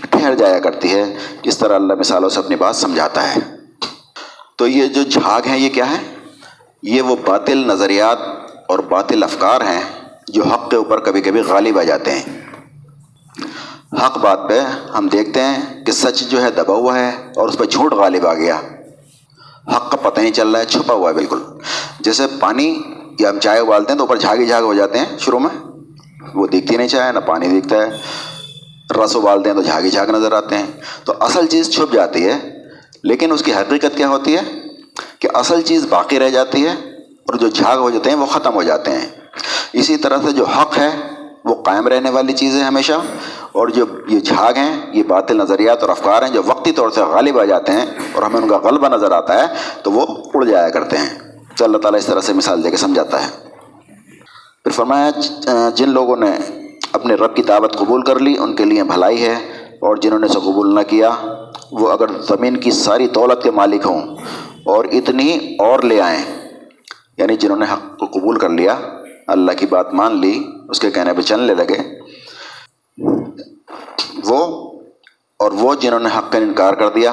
ٹھہر 0.10 0.36
جایا 0.36 0.60
کرتی 0.60 0.92
ہے 0.92 1.16
اس 1.44 1.58
طرح 1.58 1.76
اللہ 1.76 1.94
مثالوں 1.94 2.30
سے 2.30 2.40
اپنی 2.40 2.56
بات 2.56 2.76
سمجھاتا 2.76 3.36
ہے۔ 3.36 3.40
تو 4.56 4.68
یہ 4.68 4.88
جو 4.88 5.04
جھاگ 5.04 5.42
ہیں، 5.48 5.58
یہ 5.58 5.70
کیا 5.70 5.92
ہے 5.92 6.16
یہ 6.84 7.02
وہ 7.02 7.16
باطل 7.26 7.58
نظریات 7.58 8.18
اور 8.68 8.80
باطل 8.80 9.24
افکار 9.24 9.62
ہیں 9.62 9.82
جو 10.28 10.44
حق 10.44 10.70
کے 10.70 10.76
اوپر 10.76 11.00
کبھی 11.00 11.22
کبھی 11.22 11.42
غالب 11.42 11.80
آ 11.80 11.84
جاتے 11.84 12.12
ہیں۔ 12.12 12.42
حق 14.06 14.18
بات 14.18 14.40
پہ 14.50 14.60
ہم 14.98 15.08
دیکھتے 15.08 15.42
ہیں 15.42 15.86
کہ 15.86 15.92
سچ 15.92 16.20
جو 16.20 16.42
ہے، 16.42 16.52
دبا 16.52 16.74
ہوا 16.74 17.00
ہے 17.00 17.12
اور 17.36 17.48
اس 17.48 17.58
پہ 17.58 17.64
جھوٹ 17.64 17.94
غالب 17.94 18.28
آ 18.28 18.34
گیا۔ 18.34 18.62
حق 19.76 19.92
کا 19.92 20.10
پتہ 20.10 20.22
نہیں 20.22 20.32
چل 20.32 20.48
رہا 20.48 20.60
ہے، 20.60 20.66
چھپا 20.66 20.94
ہوا 20.94 21.10
ہے 21.10 21.16
بالکل۔ 21.16 21.42
جیسے 22.00 22.24
پانی 22.40 22.82
یا 23.20 23.30
ہم 23.30 23.40
چائے 23.40 23.60
ابالتے 23.60 23.92
ہیں 23.92 23.98
تو 23.98 24.04
اوپر 24.04 24.18
جھاگ 24.18 24.38
ہی 24.38 24.46
جھاگ 24.46 24.64
ہو 24.64 24.74
جاتے 24.74 25.00
ہیں 25.00 25.06
شروع 25.20 25.40
میں۔ 25.40 25.68
وہ 26.34 26.48
دیکھتی 26.48 26.78
نہیں 26.78 26.88
چائے، 26.88 27.12
نہ 27.12 27.20
پانی 27.20 27.48
دیکھتا 27.48 27.76
ہے۔ 27.76 27.90
رس 29.04 29.16
ابالتے 29.16 29.50
ہیں 29.50 29.58
تو 29.58 29.64
جھاگ 29.64 29.82
ہی 29.82 29.90
جھاگ 29.90 30.08
نظر 30.08 30.32
آتے 30.32 30.58
ہیں۔ 30.58 30.66
تو 31.04 31.14
اصل 31.20 31.48
چیز 31.48 31.70
چھپ 31.70 31.94
جاتی 31.94 32.26
ہے۔ 32.26 32.40
لیکن 33.04 33.32
اس 33.32 33.44
کی 33.44 33.54
حقیقت 33.54 33.98
کیا 33.98 34.08
ہوتی 34.08 34.36
ہے؟ 34.36 34.42
کہ 35.20 35.28
اصل 35.34 35.62
چیز 35.62 35.86
باقی 35.90 36.20
رہ 36.20 36.30
جاتی 36.30 36.66
ہے 36.66 36.72
اور 37.28 37.34
جو 37.34 37.48
جھاگ 37.48 37.78
ہو 37.78 37.90
جاتے 37.90 38.10
ہیں 38.10 38.18
وہ 38.18 38.26
ختم 38.26 38.54
ہو 38.54 38.64
جاتے 38.64 38.92
ہیں۔ 38.92 39.10
اسی 39.74 39.98
طرح 39.98 40.18
سے 40.26 40.32
جو 40.32 40.46
حق 40.46 40.78
ہے 40.78 40.90
وہ 41.48 41.56
قائم 41.64 41.88
رہنے 41.88 42.10
والی 42.10 42.34
چیز 42.34 42.56
ہے 42.56 42.64
ہمیشہ، 42.64 42.94
اور 43.52 43.68
جو 43.68 43.86
یہ 44.08 44.20
جھاگ 44.20 44.58
ہیں، 44.58 44.76
یہ 44.94 45.04
باطل 45.08 45.38
نظریات 45.38 45.82
اور 45.82 45.90
افکار 45.90 46.24
ہیں 46.24 46.30
جو 46.32 46.42
وقتی 46.46 46.72
طور 46.72 46.90
سے 46.90 47.02
غالب 47.12 47.40
آ 47.40 47.44
جاتے 47.46 47.72
ہیں 47.72 47.86
اور 48.14 48.24
ہمیں 48.24 48.40
ان 48.42 48.48
کا 48.48 48.58
غلبہ 48.64 48.88
نظر 48.88 49.12
آتا 49.12 49.42
ہے، 49.42 49.48
تو 49.84 49.92
وہ 49.92 50.06
اڑ 50.34 50.44
جایا 50.46 50.70
کرتے 50.70 50.98
ہیں۔ 50.98 51.10
تو 51.58 51.66
اللہ 51.66 51.78
تعالیٰ 51.78 52.00
اس 52.00 52.06
طرح 52.06 52.22
سے 52.22 52.34
مثال 52.34 52.64
دے 52.64 52.70
کے 52.72 52.78
سمجھاتا 52.78 53.26
ہے۔ 53.26 53.30
پھر 54.64 54.72
فرمایا، 54.72 55.10
جن 55.76 55.90
لوگوں 55.90 56.16
نے 56.16 56.32
اپنے 56.94 57.16
رب 57.16 57.36
کی 57.36 57.44
دعوت 57.44 57.76
قبول 57.78 58.02
کر 58.02 58.20
لی، 58.20 58.36
ان 58.40 58.56
کے 58.56 58.66
لیے 58.66 58.84
بھلائی 58.84 59.22
ہے، 59.22 59.36
اور 59.80 59.96
جنہوں 59.96 60.20
نے 60.20 60.26
اسے 60.26 60.40
قبول 60.40 60.74
نہ 60.76 60.80
کیا، 60.90 61.10
وہ 61.72 61.92
اگر 61.92 62.18
زمین 62.28 62.58
کی 62.58 62.72
ساری 62.72 63.08
دولت 63.16 63.44
کے 63.44 63.52
مالک 63.52 63.86
ہوں 63.86 64.16
اور 64.66 64.86
اتنی 64.92 65.38
اور 65.60 65.84
لے 65.84 66.00
آئیں 66.02 66.24
یعنی 67.18 67.36
جنہوں 67.36 67.58
نے 67.58 67.66
حق 67.72 67.98
کو 68.00 68.06
قبول 68.14 68.38
کر 68.40 68.50
لیا 68.50 68.76
اللہ 69.28 69.52
کی 69.52 69.66
بات 69.66 69.94
مان 69.94 70.22
لی، 70.22 70.44
اس 70.70 70.80
کے 70.80 70.92
کہنے 70.92 71.14
پہ 71.14 71.22
چلنے 71.22 71.54
لگے۔ 71.54 71.78
وہ 74.26 74.72
اور 75.40 75.52
وہ 75.52 75.76
جنہوں 75.76 76.00
نے 76.00 76.10
حق 76.18 76.32
کا 76.32 76.38
انکار 76.38 76.74
کر 76.74 76.90
دیا، 76.90 77.12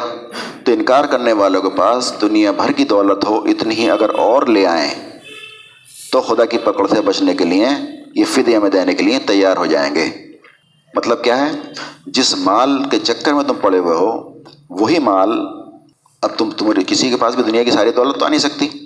تو 0.64 0.73
انکار 0.73 1.04
کرنے 1.04 1.33
والوں 1.33 1.62
کے 1.62 1.71
پاس 1.71 2.14
دنیا 2.21 2.52
بھر 2.52 2.73
کی 2.73 2.85
دولت 2.85 3.25
ہو، 3.25 3.38
اتنی 3.38 3.75
ہی 3.75 3.90
اگر 3.90 4.14
اور 4.14 4.47
لے 4.47 4.66
آئیں، 4.66 4.90
تو 6.12 6.21
خدا 6.21 6.44
کی 6.44 6.59
پکڑ 6.59 6.87
سے 6.87 7.00
بچنے 7.00 7.35
کے 7.35 7.44
لیے، 7.44 7.66
یہ 8.14 8.25
فدیہ 8.25 8.59
میں 8.59 8.71
دینے 8.71 8.94
کے 8.94 9.04
لیے 9.04 9.18
تیار 9.26 9.56
ہو 9.56 9.66
جائیں 9.66 9.94
گے۔ 9.94 10.09
مطلب 10.94 11.25
کیا 11.25 11.47
ہے؟ 11.47 11.52
جس 12.06 12.37
مال 12.38 12.83
کے 12.90 12.99
چکر 12.99 13.33
میں 13.33 13.44
تم 13.44 13.54
پڑے 13.61 13.78
ہوئے 13.78 13.97
ہو، 13.97 14.38
وہی 14.71 14.99
مال 14.99 15.33
اب 16.23 16.30
تم 16.38 16.50
تمہاری 16.50 16.80
کسی 16.87 17.11
کے 17.11 17.16
پاس 17.16 17.35
بھی 17.35 17.42
دنیا 17.42 17.62
کی 17.62 17.71
ساری 17.71 17.90
دولت 17.90 18.18
تو 18.18 18.25
آ 18.25 18.28
نہیں 18.28 18.38
سکتی۔ 18.38 18.83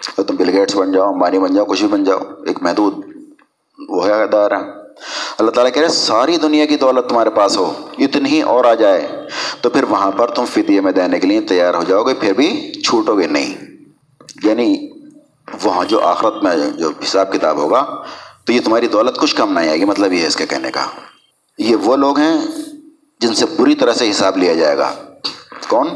تم 0.00 0.36
بل 0.36 0.48
گیٹس 0.48 0.76
بن 0.76 0.92
جاؤ 0.92 1.12
امبانی 1.12 1.38
بن 1.38 1.54
جاؤ، 1.54 1.64
کچھ 1.64 1.80
بھی 1.80 1.88
بن 1.88 2.04
جاؤ، 2.04 2.18
ایک 2.46 2.62
محدود، 2.62 2.94
وہ 3.88 4.06
ہے 4.06 4.26
دائرہ 4.26 4.58
اللہ 5.38 5.50
تعالیٰ 5.50 5.72
کہہ 5.72 5.82
رہے 5.82 5.88
ساری 5.88 6.36
دنیا 6.36 6.66
کی 6.66 6.76
دولت 6.76 7.08
تمہارے 7.08 7.30
پاس 7.30 7.56
ہو، 7.56 7.72
اتنی 7.98 8.28
ہی 8.28 8.42
اور 8.42 8.64
آ 8.64 8.74
جائے۔ 8.74 9.08
تو 9.60 9.70
پھر 9.70 9.84
وہاں 9.84 10.10
پر 10.10 10.30
تم 10.30 10.44
فدیے 10.44 10.80
میں 10.80 10.92
دینے 10.92 11.20
کے 11.20 11.26
لیے 11.26 11.40
تیار 11.40 11.74
ہو 11.74 11.82
جاؤ 11.88 12.02
گے، 12.02 12.14
پھر 12.14 12.32
بھی 12.32 12.72
چھوٹو 12.84 13.18
گے 13.18 13.26
نہیں۔ 13.26 13.54
یعنی 14.44 14.90
وہاں 15.62 15.84
جو 15.84 16.00
آخرت 16.00 16.42
میں 16.42 16.56
جو 16.78 16.88
حساب 16.88 17.32
کتاب 17.32 17.56
ہوگا، 17.56 18.02
تو 18.44 18.52
یہ 18.52 18.60
تمہاری 18.64 18.86
دولت 18.86 19.18
کچھ 19.18 19.36
کم 19.36 19.58
نہیں 19.58 19.68
آئے 19.68 19.80
گی 19.80 19.84
مطلب 19.84 20.12
یہ 20.12 20.22
ہے 20.22 20.26
اس 20.26 20.36
کے 20.36 20.46
کہنے 20.46 20.70
کا۔ 20.70 20.86
یہ 21.58 21.76
وہ 21.76 21.96
لوگ 21.96 22.18
ہیں 22.18 22.46
جن 23.20 23.34
سے 23.34 23.46
بری 23.58 23.74
طرح 23.74 23.92
سے 23.92 24.10
حساب 24.10 24.36
لیا 24.36 24.54
جائے 24.54 24.78
گا۔ 24.78 24.94
کون 25.66 25.88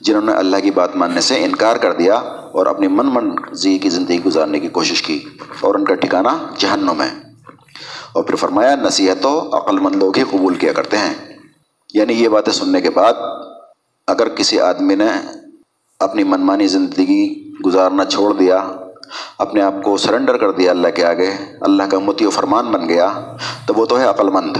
جنہوں 0.00 0.22
نے 0.22 0.32
اللہ 0.32 0.56
کی 0.62 0.70
بات 0.70 0.96
ماننے 0.96 1.20
سے 1.20 1.44
انکار 1.44 1.76
کر 1.76 1.92
دیا 1.92 2.14
اور 2.52 2.66
اپنی 2.66 2.88
من 2.88 3.06
من 3.06 3.36
زی 3.52 3.78
کی 3.78 3.88
زندگی 3.88 4.24
گزارنے 4.24 4.60
کی 4.60 4.68
کوشش 4.68 5.02
کی 5.02 5.24
اور 5.60 5.74
ان 5.74 5.84
کا 5.84 5.94
ٹھکانہ 5.94 6.28
جہنم 6.58 7.02
ہے۔ 7.02 7.08
اور 8.12 8.24
پھر 8.24 8.34
فرمایا 8.34 8.74
نصیحت 8.74 9.26
و 9.26 9.56
عقل 9.56 9.78
مند 9.78 9.96
لوگ 9.96 10.18
ہی 10.18 10.22
قبول 10.22 10.54
کیا 10.54 10.72
کرتے 10.72 10.96
ہیں۔ 10.96 11.14
یعنی 11.94 12.12
یہ 12.12 12.28
باتیں 12.28 12.52
سننے 12.52 12.80
کے 12.80 12.90
بعد 12.90 13.12
اگر 14.06 14.28
کسی 14.28 14.60
آدمی 14.60 14.94
نے 14.94 15.06
اپنی 16.00 16.24
منمانی 16.24 16.66
زندگی 16.66 17.52
گزارنا 17.66 18.04
چھوڑ 18.04 18.32
دیا، 18.32 18.68
اپنے 19.38 19.62
آپ 19.62 19.74
کو 19.84 19.96
سرنڈر 19.96 20.36
کر 20.36 20.50
دیا 20.50 20.70
اللہ 20.70 20.88
کے 20.88 21.04
آگے، 21.04 21.30
اللہ 21.60 21.82
کا 21.82 21.98
متی 21.98 22.26
و 22.26 22.30
فرمان 22.30 22.66
بن 22.66 22.88
گیا، 22.88 23.36
تو 23.66 23.74
وہ 23.76 23.86
تو 23.86 24.00
ہے 24.00 24.04
عقل 24.04 24.28
مند۔ 24.28 24.56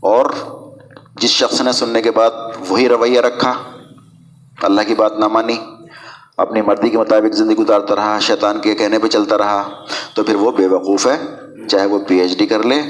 اور 0.00 0.26
جس 1.20 1.30
شخص 1.30 1.60
نے 1.60 1.72
سننے 1.72 2.02
کے 2.02 2.10
بعد 2.10 2.30
وہی 2.68 2.88
رویہ 2.88 3.20
رکھا، 3.20 3.54
اللہ 4.62 4.80
کی 4.86 4.94
بات 4.94 5.18
نہ 5.18 5.28
مانی، 5.28 5.56
اپنی 6.36 6.62
مرضی 6.62 6.88
کے 6.88 6.98
مطابق 6.98 7.34
زندگی 7.34 7.56
گزارتا 7.56 7.94
رہا، 7.94 8.18
شیطان 8.18 8.60
کے 8.60 8.74
کہنے 8.74 8.98
پہ 8.98 9.06
چلتا 9.06 9.38
رہا، 9.38 9.70
تو 10.14 10.22
پھر 10.22 10.34
وہ 10.34 10.50
بے 10.50 10.66
وقوف 10.66 11.06
ہے، 11.06 11.22
چاہے 11.68 11.86
وہ 11.86 11.98
پی 11.98 12.20
ایچ 12.20 12.38
ڈی 12.38 12.46
کر 12.46 12.62
لے، 12.62 12.82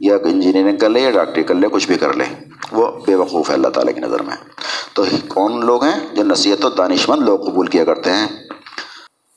یا 0.00 0.16
انجینئرنگ 0.24 0.76
کر 0.76 0.88
لے، 0.88 1.00
یا 1.00 1.10
ڈاکٹری 1.10 1.42
کر 1.42 1.54
لے، 1.54 1.68
کچھ 1.72 1.86
بھی 1.86 1.94
کر 1.94 2.14
لے۔ 2.14 2.24
وہ 2.72 2.90
بے 3.06 3.14
وقوف 3.14 3.50
ہے، 3.50 3.54
اللہ 3.54 3.68
تعالیٰ 3.68 3.94
کی 3.94 4.00
نظر 4.00 4.22
میں۔ 4.22 4.36
تو 4.92 5.04
کون 5.28 5.66
لوگ 5.66 5.84
ہیں 5.84 6.16
جو 6.16 6.22
نصیحت 6.22 6.64
و 6.64 6.68
دانش 6.68 7.08
مند 7.08 7.22
لوگ 7.22 7.38
قبول 7.38 7.66
کیا 7.66 7.84
کرتے 7.84 8.10
ہیں؟ 8.12 8.26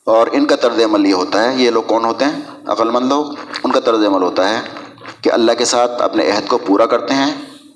اور 0.05 0.27
ان 0.31 0.45
کا 0.45 0.55
طرز 0.55 0.83
عمل 0.83 1.05
یہ 1.05 1.13
ہوتا 1.13 1.51
ہے، 1.51 1.55
یہ 1.57 1.71
لوگ 1.71 1.83
کون 1.83 2.05
ہوتے 2.05 2.25
ہیں؟ 2.25 2.41
عقل 2.67 2.89
مند 2.89 3.09
لوگ۔ 3.09 3.25
ان 3.63 3.71
کا 3.71 3.79
طرز 3.79 4.05
عمل 4.05 4.21
ہوتا 4.21 4.49
ہے 4.49 4.59
کہ 5.21 5.31
اللہ 5.31 5.51
کے 5.57 5.65
ساتھ 5.65 6.01
اپنے 6.01 6.31
عہد 6.31 6.47
کو 6.47 6.57
پورا 6.57 6.85
کرتے 6.85 7.13
ہیں 7.13 7.31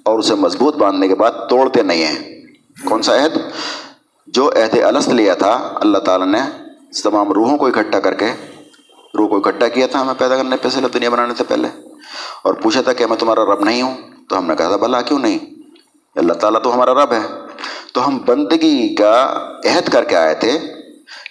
اور 0.05 0.19
اسے 0.19 0.35
مضبوط 0.35 0.75
باندھنے 0.75 1.07
کے 1.07 1.15
بعد 1.15 1.31
توڑتے 1.49 1.83
نہیں 1.83 2.05
ہیں۔ 2.05 2.41
کون 2.85 3.01
سا 3.01 3.23
عہد؟ 3.23 3.37
جو 4.27 4.49
عہد 4.49 4.77
الست 4.77 5.09
لیا 5.09 5.33
تھا، 5.33 5.73
اللہ 5.81 5.97
تعالیٰ 5.97 6.27
نے 6.27 6.39
تمام 7.03 7.31
روحوں 7.31 7.57
کو 7.57 7.65
اکٹھا 7.65 7.99
کر 7.99 8.13
کے، 8.13 8.25
روح 9.17 9.27
کو 9.27 9.37
اکٹھا 9.37 9.67
کیا 9.67 9.87
تھا 9.87 10.01
ہمیں 10.01 10.13
پیدا 10.17 10.37
کرنے 10.37 10.55
پہ 10.57 10.69
سے 10.69 10.79
دنیا 10.93 11.09
بنانے 11.09 11.33
سے 11.37 11.43
پہلے۔ 11.43 11.67
اور 12.43 12.53
پوچھا 12.53 12.81
تھا 12.81 12.93
کہ 12.93 13.05
میں 13.05 13.17
تمہارا 13.17 13.45
رب 13.45 13.59
نہیں 13.59 13.81
ہوں، 13.81 13.97
تو 14.29 14.37
ہم 14.37 14.45
نے 14.45 14.55
کہا 14.55 14.67
تھا، 14.67 14.75
بھلا 14.75 15.01
کیوں 15.01 15.19
نہیں؟ 15.19 15.39
اللہ 16.15 16.33
تعالیٰ 16.33 16.61
تو 16.61 16.73
ہمارا 16.73 16.93
رب 16.93 17.11
ہے۔ 17.11 17.27
تو 17.93 18.07
ہم 18.07 18.17
بندگی 18.25 18.95
کا 18.95 19.39
عہد 19.65 19.89
کر 19.89 20.03
کے 20.03 20.15
آئے 20.15 20.35
تھے۔ 20.35 20.59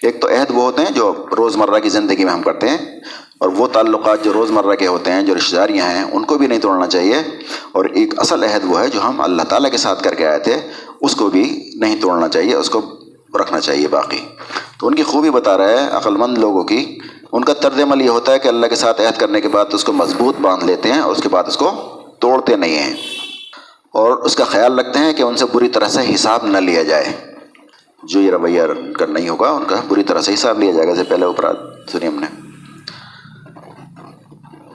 ایک 0.02 0.20
تو 0.20 0.28
عہد 0.28 0.50
وہ 0.50 0.62
ہوتے 0.62 0.82
ہیں 0.82 0.94
جو 0.94 1.26
روزمرہ 1.36 1.78
کی 1.78 1.88
زندگی 1.88 2.24
میں 2.24 2.32
ہم 2.32 2.42
کرتے 2.42 2.68
ہیں 2.68 3.00
اور 3.44 3.52
وہ 3.52 3.66
تعلقات 3.66 4.24
جو 4.24 4.32
روزمرہ 4.32 4.74
کے 4.74 4.86
ہوتے 4.86 5.12
ہیں، 5.12 5.22
جو 5.22 5.34
رشتہ 5.34 5.56
داریاں 5.56 5.86
ہیں، 5.86 6.04
ان 6.12 6.24
کو 6.24 6.38
بھی 6.38 6.46
نہیں 6.46 6.58
توڑنا 6.58 6.86
چاہیے۔ 6.86 7.16
اور 7.72 7.84
ایک 7.84 8.18
اصل 8.18 8.44
عہد 8.44 8.60
وہ 8.64 8.80
ہے 8.80 8.88
جو 8.88 9.00
ہم 9.02 9.20
اللہ 9.20 9.42
تعالیٰ 9.42 9.70
کے 9.70 9.76
ساتھ 9.76 10.02
کر 10.02 10.14
کے 10.14 10.26
آئے 10.26 10.38
تھے، 10.38 10.56
اس 11.00 11.16
کو 11.16 11.28
بھی 11.28 11.70
نہیں 11.74 12.00
توڑنا 12.00 12.28
چاہیے، 12.28 12.54
اس 12.54 12.70
کو 12.70 12.82
رکھنا 13.40 13.60
چاہیے 13.60 13.88
باقی۔ 13.88 14.18
تو 14.80 14.86
ان 14.86 14.94
کی 14.94 15.02
خوبی 15.02 15.30
بتا 15.30 15.58
رہا 15.58 15.68
ہے 15.68 15.88
عقل 15.92 16.16
مند 16.16 16.38
لوگوں 16.38 16.64
کی، 16.64 16.98
ان 17.32 17.44
کا 17.44 17.52
طرز 17.54 17.80
عمل 17.80 18.02
یہ 18.02 18.08
ہوتا 18.08 18.32
ہے 18.32 18.38
کہ 18.38 18.48
اللہ 18.48 18.66
کے 18.66 18.74
ساتھ 18.74 19.00
عہد 19.00 19.20
کرنے 19.20 19.40
کے 19.40 19.48
بعد 19.48 19.64
اس 19.72 19.84
کو 19.84 19.92
مضبوط 19.92 20.40
باندھ 20.40 20.64
لیتے 20.64 20.92
ہیں، 20.92 21.00
اور 21.00 21.12
اس 21.12 21.22
کے 21.22 21.28
بعد 21.28 21.44
اس 21.46 21.56
کو 21.56 21.70
توڑتے 22.20 22.56
نہیں 22.56 22.78
ہیں۔ 22.78 22.94
اور 23.92 24.16
اس 24.16 24.36
کا 24.36 24.44
خیال 24.44 24.78
رکھتے 24.78 24.98
ہیں 24.98 25.12
کہ 25.12 25.22
ان 25.22 25.36
سے 25.36 25.44
بری 25.52 25.68
طرح 25.68 25.88
سے 25.88 26.14
حساب 26.14 26.46
نہ 26.46 26.58
لیا 26.58 26.82
جائے۔ 26.82 27.12
جو 28.02 28.20
یہ 28.20 28.30
رویہ 28.30 28.62
کر 28.98 29.06
نہیں 29.06 29.28
ہوگا، 29.28 29.50
ان 29.50 29.64
کا 29.64 29.76
بری 29.88 30.04
طرح 30.04 30.20
سے 30.20 30.34
حساب 30.34 30.60
لیا 30.60 30.72
جائے 30.72 30.88
گا 30.88 30.92
جیسے 30.92 31.04
پہلے 31.04 31.24
اوپر 31.24 31.56
سنی 31.92 32.06
ہم 32.06 32.20
نے۔ 32.20 32.43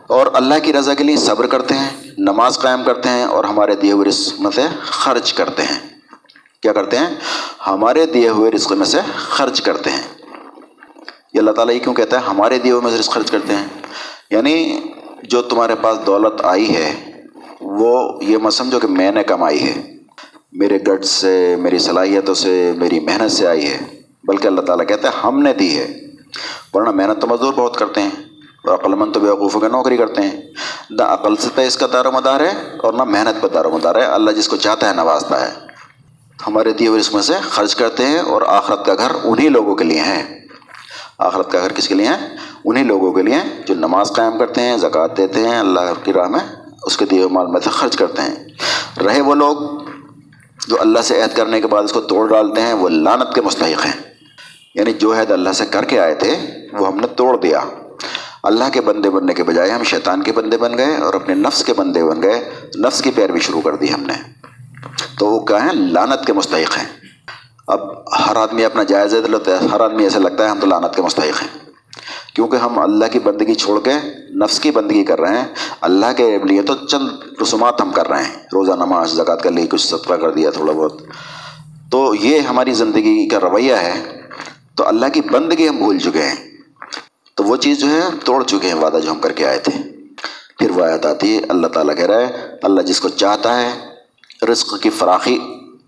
اور 0.10 0.28
اللہ 0.34 0.56
کی 0.64 0.74
رضا 0.74 0.94
کے 0.94 1.04
لیے 1.04 1.18
صبر 1.18 1.48
کرتے 1.48 1.74
ہیں، 1.74 1.90
نماز 2.18 2.60
قائم 2.60 2.84
کرتے 2.84 3.10
ہیں 3.10 3.24
اور 3.24 3.44
ہمارے 3.44 3.76
دیے 3.76 3.92
ہوئے 3.92 4.08
رزق 4.08 4.42
میں 4.42 4.52
سے 4.52 4.62
خرچ 4.82 5.34
کرتے 5.34 5.64
ہیں۔ 5.64 5.90
کیا 6.62 6.74
کرتے 6.74 6.98
ہیں؟ 6.98 7.16
ہمارے 7.68 8.06
دیے 8.06 8.30
ہوئے 8.30 8.52
رزق 8.52 8.72
میں 8.72 8.86
سے 8.86 8.98
خرچ 9.16 9.62
کرتے 9.62 9.90
ہیں۔ 9.90 10.02
یہ 11.34 11.40
اللہ 11.40 11.52
تعالیٰ 11.52 11.76
یہ 11.76 11.80
کیوں 11.80 11.94
کہتا 11.94 12.20
ہے؟ 12.20 12.26
ہمارے 12.26 12.60
دیے 12.60 12.72
ہوئے 12.72 12.82
میں 12.84 12.92
سے 12.92 12.98
رزق 12.98 13.12
خرچ 13.12 13.32
کرتے 13.32 13.56
ہیں۔ 13.56 13.66
یعنی 14.32 14.80
جو 15.24 15.42
تمہارے 15.42 15.76
پاس 15.82 15.98
دولت 16.06 16.46
آئی 16.46 16.76
ہے، 16.76 17.22
وہ 17.62 18.24
یہ 18.24 18.38
مت 18.38 18.54
سمجھو 18.54 18.80
کہ 18.80 18.88
میں 18.88 19.12
نے 19.12 19.24
کمائی 19.24 19.64
ہے۔ 19.64 19.98
میرے 20.52 20.78
گٹ 20.78 21.06
سے، 21.06 21.56
میری 21.56 21.80
صلاحیتوں 21.80 22.34
سے، 22.34 22.72
میری 22.78 23.00
محنت 23.00 23.32
سے 23.32 23.48
آئی 23.48 23.68
ہے۔ 23.68 24.02
بلکہ 24.24 24.48
اللہ 24.48 24.62
تعالیٰ 24.62 24.88
کہتا 24.88 25.08
ہے، 25.08 25.14
ہم 25.24 25.42
نے 25.42 25.54
دی 25.54 25.78
ہے۔ 25.78 26.00
ورنہ 26.74 26.92
محنت 26.92 27.22
تو 27.22 27.28
مزدور 27.28 27.54
بہت 27.54 27.78
کرتے 27.78 28.02
ہیں۔ 28.02 28.29
اور 28.64 28.74
عقل 28.74 28.96
مند 28.96 29.14
تو 29.14 29.20
بیوقوفوں 29.20 29.62
کی 29.62 29.68
نوکری 29.68 29.98
کرتے 29.98 30.22
ہیں۔ 30.22 30.42
نہ 30.90 31.04
عقل 31.04 31.36
سے 31.36 31.50
پہ 31.56 31.68
اس 31.68 31.78
کا 31.78 31.88
دار 31.94 32.06
و 32.06 32.12
مدار 32.12 32.40
ہے 32.40 32.76
اور 32.78 32.94
نہ 32.94 33.04
محنت 33.04 33.42
پہ 33.42 33.48
دار 33.48 33.66
و 33.66 33.70
مدار 33.70 33.96
ہے۔ 33.96 34.04
اللہ 34.04 34.32
جس 34.32 34.48
کو 34.48 34.56
چاہتا 34.56 34.90
ہے 34.90 34.94
نوازتا 34.94 35.48
ہے۔ 35.48 35.54
ہمارے 36.48 36.74
دیے 36.74 36.88
ہوئے 36.88 37.00
اس 37.00 37.14
میں 37.14 37.22
سے 37.22 37.34
خرچ 37.42 37.76
کرتے 37.76 38.06
ہیں 38.06 38.20
اور 38.20 38.42
آخرت 38.48 38.86
کا 38.86 38.94
گھر 38.94 39.12
انہی 39.24 39.50
لوگوں 39.50 39.76
کے 39.76 39.84
لیے 39.84 40.00
ہیں 40.00 40.40
آخرت 41.18 41.52
کا 41.52 41.60
گھر 41.60 41.74
کس 41.74 41.88
کے 41.88 41.96
لیے 41.96 42.08
ہیں 42.08 42.38
انہی 42.66 42.84
لوگوں 42.84 43.12
کے 43.12 43.22
لیے 43.22 43.38
جو 43.68 43.76
نماز 43.76 44.12
قائم 44.12 44.38
کرتے 44.38 44.62
ہیں، 44.62 44.78
زکوٰۃ 44.78 45.18
دیتے 45.18 45.48
ہیں، 45.48 45.60
اللہ 45.60 45.80
کی 46.04 46.14
راہ 46.14 46.28
میں 46.28 46.40
اس 46.84 46.98
کے 46.98 47.06
دیے 47.06 47.20
ہوئے 47.20 47.30
مال 47.30 47.48
میں 47.48 47.60
سے 47.60 47.70
خرچ 47.70 47.98
کرتے 47.98 48.22
ہیں۔ 48.22 48.36
رہے 49.04 49.22
وہ 49.22 49.36
لوگ 49.36 49.58
جو 50.68 50.78
اللہ 50.80 51.00
سے 51.00 51.22
عہد 51.22 51.38
کرنے 51.38 51.62
کے 51.62 51.68
بعد 51.68 51.84
اس 51.84 51.94
کو 51.94 52.02
توڑ 52.02 52.30
ڈالتے 52.30 52.62
ہیں، 52.62 52.74
وہ 52.74 52.90
لانت 52.90 53.36
کے 53.36 53.42
مستحق 53.42 53.86
ہیں۔ 53.86 54.14
یعنی 54.76 54.94
جو 54.94 55.14
عہد 55.14 55.32
اللہ 55.32 55.50
سے 55.50 55.66
کر 55.66 55.86
کے 55.86 56.00
آئے 56.00 56.16
تھے، 56.16 56.36
وہ 56.74 56.88
ہم 56.88 57.00
نے 57.00 57.08
توڑ 57.08 57.38
دیا۔ 57.38 57.60
اللہ 58.44 58.64
کے 58.74 58.82
بندے 58.82 59.10
بننے 59.10 59.34
کے 59.34 59.44
بجائے 59.44 59.72
ہم 59.72 59.84
شیطان 59.84 60.24
کے 60.24 60.32
بندے 60.32 60.58
بن 60.58 60.78
گئے 60.78 60.96
اور 60.96 61.14
اپنے 61.14 61.36
نفس 61.36 61.64
کے 61.64 61.74
بندے 61.74 62.04
بن 62.04 62.24
گئے۔ 62.24 62.50
نفس 62.78 63.02
کی 63.02 63.12
پیروی 63.12 63.40
شروع 63.40 63.62
کر 63.62 63.76
دی 63.76 63.94
ہم 63.94 64.02
نے۔ 64.02 64.14
تو 65.20 65.26
وہ 65.26 65.40
کیا 65.40 65.64
ہیں؟ 65.64 65.74
لانت 65.74 66.26
کے 66.26 66.34
مستحق 66.34 66.78
ہیں۔ 66.78 66.86
اب 67.68 67.80
ہر 68.02 68.36
آدمی 68.36 68.66
اپنا 68.66 68.84
جائزہ 68.84 69.18
لیتا 69.18 69.52
ہے 69.52 69.68
ہر 69.68 69.80
آدمی 69.80 70.04
ایسا 70.04 70.20
لگتا 70.20 70.44
ہے 70.44 70.50
ہم 70.50 70.60
تو 70.60 70.68
لانت 70.68 70.96
کے 70.96 71.02
مستحق 71.02 71.42
ہیں۔ 71.42 71.70
کیونکہ 72.36 72.56
ہم 72.56 72.80
اللہ 72.80 73.06
کی 73.12 73.20
بندگی 73.20 73.54
چھوڑ 73.54 73.80
کے 73.82 73.92
نفس 74.36 74.60
کی 74.60 74.72
بندگی 74.72 75.04
کر 75.04 75.20
رہے 75.20 75.38
ہیں۔ 75.38 75.48
اللہ 75.82 76.06
کے 76.18 76.38
لیے 76.44 76.62
تو 76.62 76.76
چند 76.76 77.08
رسومات 77.42 77.82
ہم 77.82 77.92
کر 77.92 78.10
رہے 78.10 78.24
ہیں۔ 78.24 78.34
روزہ، 78.54 78.72
نماز، 78.72 79.10
زکوٰۃ 79.12 79.38
کر 79.44 79.52
لی 79.52 79.68
کچھ 79.68 79.88
صدقہ 79.88 80.14
کر 80.14 80.32
دیا 80.32 80.50
تھوڑا 80.50 80.74
بہت۔ 80.74 81.02
تو 81.92 82.16
یہ 82.16 82.40
ہماری 82.40 82.74
زندگی 82.74 83.28
کا 83.28 83.40
رویہ 83.40 83.74
ہے۔ 83.74 84.22
تو 84.76 84.88
اللہ 84.88 85.06
کی 85.14 85.22
بندگی 85.22 85.70
ہم 85.70 85.78
بھول 85.78 86.00
چکے 86.00 86.24
ہیں۔ 86.24 86.49
تو 87.40 87.46
وہ 87.46 87.56
چیز 87.56 87.80
جو 87.80 87.88
ہے 87.88 88.00
توڑ 88.26 88.44
چکے 88.44 88.68
ہیں، 88.68 88.74
وعدہ 88.74 88.98
جو 88.98 89.12
ہم 89.12 89.20
کر 89.20 89.32
کے 89.32 89.48
آئے 89.48 89.60
تھے۔ 89.60 89.72
پھر 90.60 90.70
وہ 90.70 90.86
آیت 90.86 91.06
آتی 91.06 91.38
ہے، 91.38 91.42
اللہ 91.50 91.68
تعالیٰ 91.68 91.96
کہہ 91.96 92.06
رہا 92.06 92.20
ہے، 92.20 92.32
اللہ 92.64 92.82
جس 92.82 93.02
کو 93.02 93.10
چاہتا 93.10 93.62
ہے، 93.62 93.70
رزق 94.46 94.82
کی 94.82 94.90
فراخی 94.90 95.40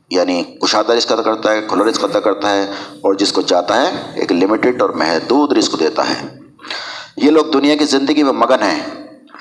یعنی 0.10 0.44
کشادہ 0.44 0.92
رزق 0.92 1.12
ادا 1.12 1.22
کرتا 1.22 1.52
ہے، 1.52 1.62
کھلا 1.68 1.84
رزق 1.90 2.04
ادا 2.04 2.20
کرتا 2.20 2.56
ہے، 2.56 2.64
اور 2.92 3.14
جس 3.14 3.34
کو 3.34 3.42
چاہتا 3.42 3.82
ہے، 3.82 4.12
ایک 4.16 4.32
لمیٹڈ 4.32 4.82
اور 4.82 4.90
محدود 4.90 5.58
رزق 5.58 5.80
دیتا 5.80 6.10
ہے۔ 6.10 6.40
یہ 7.18 7.32
لوگ 7.32 7.46
دنیا 7.46 7.76
کی 7.76 7.86
زندگی 7.86 8.24
میں 8.24 8.34
مگن 8.34 8.64
ہیں۔ 8.64 8.84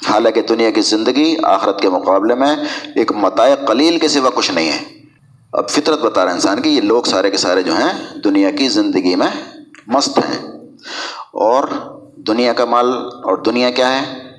حالانکہ 0.08 0.42
دنیا 0.42 0.70
کی 0.70 0.80
زندگی 0.80 1.36
آخرت 1.42 1.80
کے 1.80 1.88
مقابلے 1.88 2.34
میں 2.34 2.56
ایک 2.94 3.12
متاع 3.12 3.54
قلیل 3.54 3.98
کے 3.98 4.08
سوا 4.08 4.30
کچھ 4.34 4.50
نہیں 4.50 4.72
ہے۔ 4.72 4.84
اب 5.52 5.68
فطرت 5.68 6.00
بتا 6.00 6.24
رہا 6.24 6.30
ہے 6.30 6.34
انسان 6.34 6.62
کی، 6.62 6.70
یہ 6.70 6.80
لوگ 6.80 7.02
سارے 7.02 7.30
کے 7.30 7.36
سارے 7.36 7.62
جو 7.62 7.72
ہیں، 7.76 8.20
دنیا 8.24 8.50
کی 8.50 8.68
زندگی 8.68 9.14
میں 9.14 9.60
مست 9.86 10.18
ہیں۔ 10.18 10.48
اور 11.32 11.68
دنیا 12.26 12.52
کا 12.52 12.64
مال 12.64 12.92
اور 12.96 13.36
دنیا 13.36 13.70
کیا 13.70 14.02
ہے؟ 14.02 14.30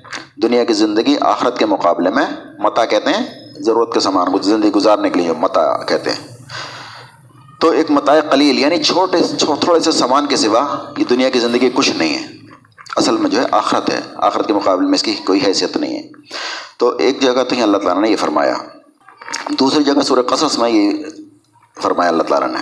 دنیا 0.42 0.64
کی 0.64 0.72
زندگی 0.72 1.16
آخرت 1.20 1.58
کے 1.58 1.66
مقابلے 1.66 2.10
میں 2.10 2.26
متا 2.58 2.84
کہتے 2.84 3.10
ہیں، 3.10 3.26
ضرورت 3.54 3.94
کے 3.94 4.00
سامان 4.00 4.32
کو 4.32 4.38
زندگی 4.38 4.70
گزارنے 4.70 5.10
کے 5.10 5.20
لیے 5.20 5.32
متا 5.32 5.84
کہتے 5.84 6.10
ہیں۔ 6.10 6.28
تو 7.60 7.70
ایک 7.70 7.90
متاع 7.90 8.20
قلیل 8.30 8.58
یعنی 8.58 8.82
چھوٹے 8.82 9.18
تھوڑے 9.60 9.80
سے 9.80 9.92
سامان 9.92 10.26
کے 10.26 10.36
سوا 10.36 10.76
یہ 10.96 11.04
دنیا 11.10 11.30
کی 11.30 11.38
زندگی 11.38 11.70
کچھ 11.74 11.90
نہیں 11.90 12.14
ہے۔ 12.14 12.26
اصل 12.96 13.16
میں 13.16 13.30
جو 13.30 13.40
ہے 13.40 13.46
آخرت 13.50 13.90
ہے، 13.90 14.00
آخرت 14.16 14.46
کے 14.46 14.52
مقابلے 14.52 14.86
میں 14.86 14.94
اس 14.94 15.02
کی 15.02 15.14
کوئی 15.14 15.40
حیثیت 15.46 15.76
نہیں 15.76 15.98
ہے۔ 15.98 16.08
تو 16.78 16.96
ایک 16.96 17.20
جگہ 17.20 17.44
تو 17.48 17.54
یہ 17.54 17.62
اللہ 17.62 17.76
تعالیٰ 17.76 18.02
نے 18.02 18.10
یہ 18.10 18.16
فرمایا، 18.16 18.54
دوسری 19.50 19.84
جگہ 19.84 20.00
سورہ 20.00 20.22
قصص 20.22 20.58
میں 20.58 20.70
یہ 20.70 21.04
فرمایا 21.82 22.10
اللہ 22.10 22.22
تعالیٰ 22.22 22.48
نے 22.48 22.58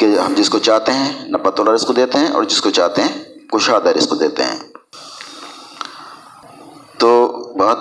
کہ 0.00 0.18
ہم 0.18 0.34
جس 0.36 0.50
کو 0.50 0.58
چاہتے 0.58 0.92
ہیں 0.92 1.28
نہ 1.28 1.36
پتولہ 1.36 1.70
رزق 1.70 1.86
کو 1.86 1.92
دیتے 1.92 2.18
ہیں 2.18 2.28
اور 2.28 2.44
جس 2.44 2.60
کو 2.60 2.70
چاہتے 2.70 3.02
ہیں 3.02 3.33
کشادہ 3.52 3.88
رزق 3.88 4.08
کو 4.08 4.16
دیتے 4.16 4.42
ہیں۔ 4.42 4.58
تو 6.98 7.26
بات 7.58 7.78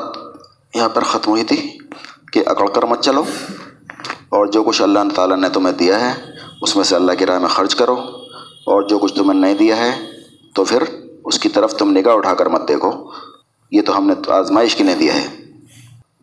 یہاں 0.76 0.90
پر 0.90 1.04
ختم 1.04 1.32
ہوئی 1.32 1.44
تھی 1.44 1.78
کہ 2.34 2.44
اکڑ 2.46 2.70
کر 2.70 2.84
مت 2.84 3.02
چلو۔ 3.02 3.24
اور 4.30 4.46
جو 4.46 4.64
کچھ 4.64 4.82
اللہ 4.82 5.00
تعالیٰ 5.16 5.38
نے 5.38 5.50
تمہیں 5.50 5.74
دیا 5.74 6.00
ہے، 6.00 6.24
اس 6.62 6.76
میں 6.76 6.84
سے 6.84 6.96
اللہ 6.96 7.12
کی 7.12 7.26
راہ 7.26 7.40
میں 7.40 7.48
خرچ 7.48 7.76
کرو۔ 7.76 7.94
اور 8.66 8.82
جو 8.82 9.00
کچھ 9.00 9.16
تمہیں 9.16 9.40
نہیں 9.40 9.54
دیا 9.54 9.78
ہے، 9.78 10.00
تو 10.56 10.64
پھر 10.64 10.84
اس 11.26 11.40
کی 11.40 11.50
طرف 11.50 11.74
تم 11.74 11.98
نگاہ 11.98 12.14
اٹھا 12.14 12.34
کر 12.34 12.46
مت 12.46 12.68
دیکھو۔ 12.68 13.10
یہ 13.72 13.82
تو 13.82 13.98
ہم 13.98 14.08
نے 14.08 14.32
آزمائش 14.32 14.76
کے 14.76 14.84
لیے 14.84 14.96
دیا 14.96 15.16
ہے۔ 15.16 15.28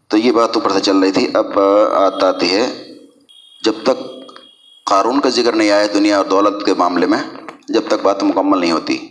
تو 0.08 0.16
یہ 0.16 0.32
بات 0.32 0.50
اوپر 0.54 0.70
سے 0.70 0.80
چل 0.80 0.96
رہی 0.96 1.12
تھی۔ 1.12 1.30
اب 1.34 1.60
آتا 1.94 2.28
آتی 2.28 2.54
ہے۔ 2.54 2.86
جب 3.64 3.72
تک 3.82 4.02
قارون 4.84 5.20
کا 5.20 5.28
ذکر 5.28 5.52
نہیں 5.52 5.70
آیا 5.70 5.86
دنیا 5.94 6.16
اور 6.16 6.24
دولت 6.24 6.66
کے 6.66 6.74
معاملے 6.74 7.06
میں، 7.06 7.18
جب 7.68 7.80
تک 7.88 8.02
بات 8.02 8.22
مکمل 8.22 8.58
نہیں 8.58 8.72
ہوتی۔ 8.72 9.09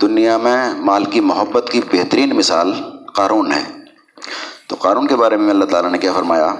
دنیا 0.00 0.38
میں 0.38 0.74
مال 0.74 1.04
کی 1.04 1.20
محبت 1.20 1.68
کی 1.72 1.80
بہترین 1.92 2.36
مثال 2.36 2.72
قارون 3.14 3.52
ہے۔ 3.52 3.64
تو 4.68 4.76
قارون 4.78 5.06
کے 5.06 5.16
بارے 5.16 5.36
میں 5.36 5.50
اللہ 5.50 5.64
تعالیٰ 5.64 5.90
نے 5.90 5.98
کیا 5.98 6.12
فرمایا؟ 6.12 6.54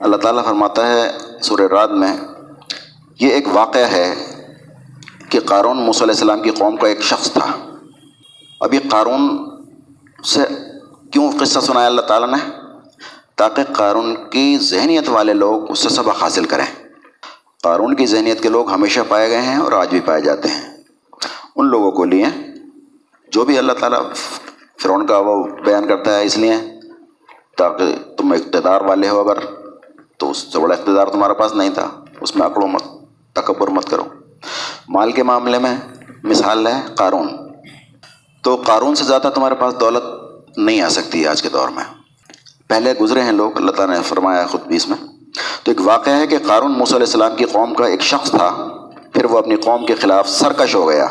اللہ 0.00 0.16
تعالیٰ 0.16 0.44
فرماتا 0.44 0.88
ہے 0.88 1.10
سور 1.42 1.58
رات 1.58 1.90
میں، 1.90 2.16
یہ 3.20 3.28
ایک 3.28 3.48
واقعہ 3.52 3.92
ہے 3.92 4.14
کہ 5.28 5.40
قارون 5.40 5.76
موسیٰ 5.76 6.02
علیہ 6.02 6.14
السلام 6.14 6.42
کی 6.42 6.50
قوم 6.50 6.76
کا 6.76 6.88
ایک 6.88 7.02
شخص 7.02 7.32
تھا۔ 7.32 7.76
ابھی 8.60 8.78
قارون 8.78 9.38
سے 10.24 10.40
کیوں 11.12 11.32
قصہ 11.40 11.60
سنایا 11.60 11.86
اللہ 11.86 12.00
تعالیٰ 12.00 12.28
نے؟ 12.28 12.50
تاکہ 13.34 13.62
قارون 13.72 14.30
کی 14.30 14.58
ذہنیت 14.60 15.08
والے 15.08 15.34
لوگ 15.34 15.70
اس 15.70 15.78
سے 15.78 15.88
سبق 15.88 16.22
حاصل 16.22 16.44
کریں۔ 16.44 16.88
قارون 17.62 17.94
کی 17.94 18.06
ذہنیت 18.06 18.42
کے 18.42 18.48
لوگ 18.48 18.70
ہمیشہ 18.70 19.00
پائے 19.08 19.30
گئے 19.30 19.40
ہیں 19.40 19.56
اور 19.56 19.72
آج 19.72 19.88
بھی 19.88 20.00
پائے 20.00 20.20
جاتے 20.20 20.48
ہیں۔ 20.48 20.73
ان 21.56 21.66
لوگوں 21.66 21.92
کو 21.92 22.04
لیے۔ 22.04 22.26
جو 23.32 23.44
بھی 23.44 23.58
اللہ 23.58 23.72
تعالیٰ 23.72 24.02
فرعون 24.82 25.06
کا 25.06 25.18
وہ 25.18 25.44
بیان 25.44 25.88
کرتا 25.88 26.18
ہے 26.18 26.24
اس 26.24 26.38
لیے، 26.38 26.54
تاکہ 27.58 27.96
تم 28.16 28.32
اقتدار 28.32 28.80
والے 28.80 29.08
ہو 29.08 29.20
اگر، 29.20 29.38
تو 30.16 30.30
اس 30.30 30.36
سے 30.36 30.58
بڑا 30.58 30.74
اقتدار 30.74 31.06
تمہارے 31.06 31.34
پاس 31.34 31.54
نہیں 31.54 31.70
تھا۔ 31.70 32.04
اس 32.20 32.36
میں 32.36 32.46
اکڑو 32.46 32.66
مت، 32.66 32.82
تکبر 33.32 33.68
مت 33.68 33.90
کرو۔ 33.90 34.02
مال 34.88 35.12
کے 35.12 35.22
معاملے 35.22 35.58
میں 35.58 35.76
مثال 36.22 36.66
ہے 36.66 36.82
قارون۔ 36.94 37.28
تو 38.42 38.62
قارون 38.66 38.94
سے 38.94 39.04
زیادہ 39.04 39.30
تمہارے 39.34 39.54
پاس 39.54 39.74
دولت 39.80 40.02
نہیں 40.58 40.80
آ 40.80 40.88
سکتی 40.88 41.26
آج 41.26 41.42
کے 41.42 41.48
دور 41.48 41.68
میں۔ 41.68 41.84
پہلے 42.68 42.94
گزرے 43.00 43.20
ہیں 43.20 43.32
لوگ، 43.32 43.50
اللہ 43.56 43.70
تعالیٰ 43.70 43.96
نے 43.96 44.02
فرمایا 44.02 44.46
خود 44.46 44.60
بھی 44.60 44.76
اس 44.76 44.88
میں۔ 44.88 44.98
تو 45.62 45.70
ایک 45.70 45.80
واقعہ 45.80 46.12
ہے 46.12 46.26
کہ 46.26 46.38
قارون 46.46 46.72
موسیٰ 46.72 46.94
علیہ 46.94 47.06
السلام 47.06 47.36
کی 47.36 47.44
قوم 47.44 47.74
کا 47.74 47.86
ایک 47.86 48.00
شخص 48.00 48.30
تھا۔ 48.30 48.76
پھر 49.12 49.24
وہ 49.24 49.38
اپنی 49.38 49.56
قوم 49.56 49.86
کے 49.86 49.94
خلاف 49.94 50.28
سرکش 50.28 50.74
ہو 50.74 50.88
گیا۔ 50.88 51.06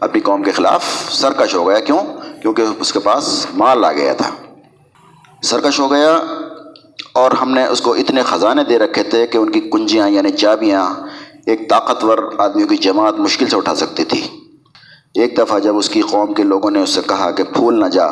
اپنی 0.00 0.20
قوم 0.20 0.42
کے 0.42 0.52
خلاف 0.52 0.84
سرکش 1.10 1.54
ہو 1.54 1.68
گیا۔ 1.68 1.78
کیوں؟ 1.78 2.00
کیونکہ 2.42 2.64
اس 2.80 2.92
کے 2.92 2.98
پاس 2.98 3.46
مال 3.54 3.84
آ 3.84 3.92
گیا 3.92 4.12
تھا۔ 4.12 4.30
سرکش 5.42 5.80
ہو 5.80 5.90
گیا 5.90 6.18
اور 7.12 7.30
ہم 7.30 7.50
نے 7.50 7.66
اس 7.66 7.80
کو 7.80 7.94
اتنے 7.94 8.22
خزانے 8.22 8.64
دے 8.64 8.78
رکھے 8.78 9.02
تھے 9.02 9.26
کہ 9.26 9.38
ان 9.38 9.50
کی 9.50 9.60
کنجیاں 9.60 10.08
یعنی 10.08 10.30
چابیاں 10.30 10.94
ایک 11.46 11.70
طاقتور 11.70 12.18
آدمیوں 12.38 12.68
کی 12.68 12.76
جماعت 12.76 13.14
مشکل 13.14 13.48
سے 13.48 13.56
اٹھا 13.56 13.74
سکتی 13.74 14.04
تھی۔ 14.04 14.26
ایک 15.14 15.38
دفعہ 15.38 15.58
جب 15.58 15.76
اس 15.76 15.88
کی 15.88 16.00
قوم 16.00 16.34
کے 16.34 16.42
لوگوں 16.42 16.70
نے 16.70 16.82
اس 16.82 16.90
سے 16.90 17.00
کہا 17.08 17.30
کہ 17.30 17.44
پھول 17.44 17.80
نہ 17.80 17.86
جا 17.86 18.04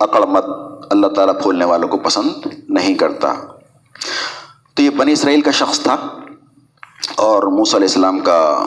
اکڑ 0.00 0.26
مت، 0.26 0.44
اللہ 0.90 1.06
تعالیٰ 1.06 1.42
پھولنے 1.42 1.64
والوں 1.64 1.88
کو 1.88 1.96
پسند 1.96 2.28
نہیں 2.68 2.94
کرتا۔ 2.94 3.34
تو 4.74 4.82
یہ 4.82 4.90
بنی 4.90 5.12
اسرائیل 5.12 5.40
کا 5.40 5.50
شخص 5.50 5.80
تھا 5.80 5.96
اور 7.16 7.42
موسیٰ 7.42 7.74
علیہ 7.74 7.88
السلام 7.88 8.20
کا 8.20 8.66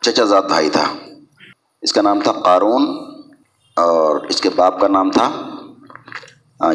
چچا 0.00 0.24
زاد 0.24 0.42
بھائی 0.42 0.70
تھا۔ 0.70 1.13
اس 1.84 1.92
کا 1.92 2.02
نام 2.02 2.20
تھا 2.20 2.32
قارون 2.32 2.82
اور 3.76 4.20
اس 4.28 4.40
کے 4.40 4.50
باپ 4.56 4.80
کا 4.80 4.88
نام 4.88 5.10
تھا 5.10 5.30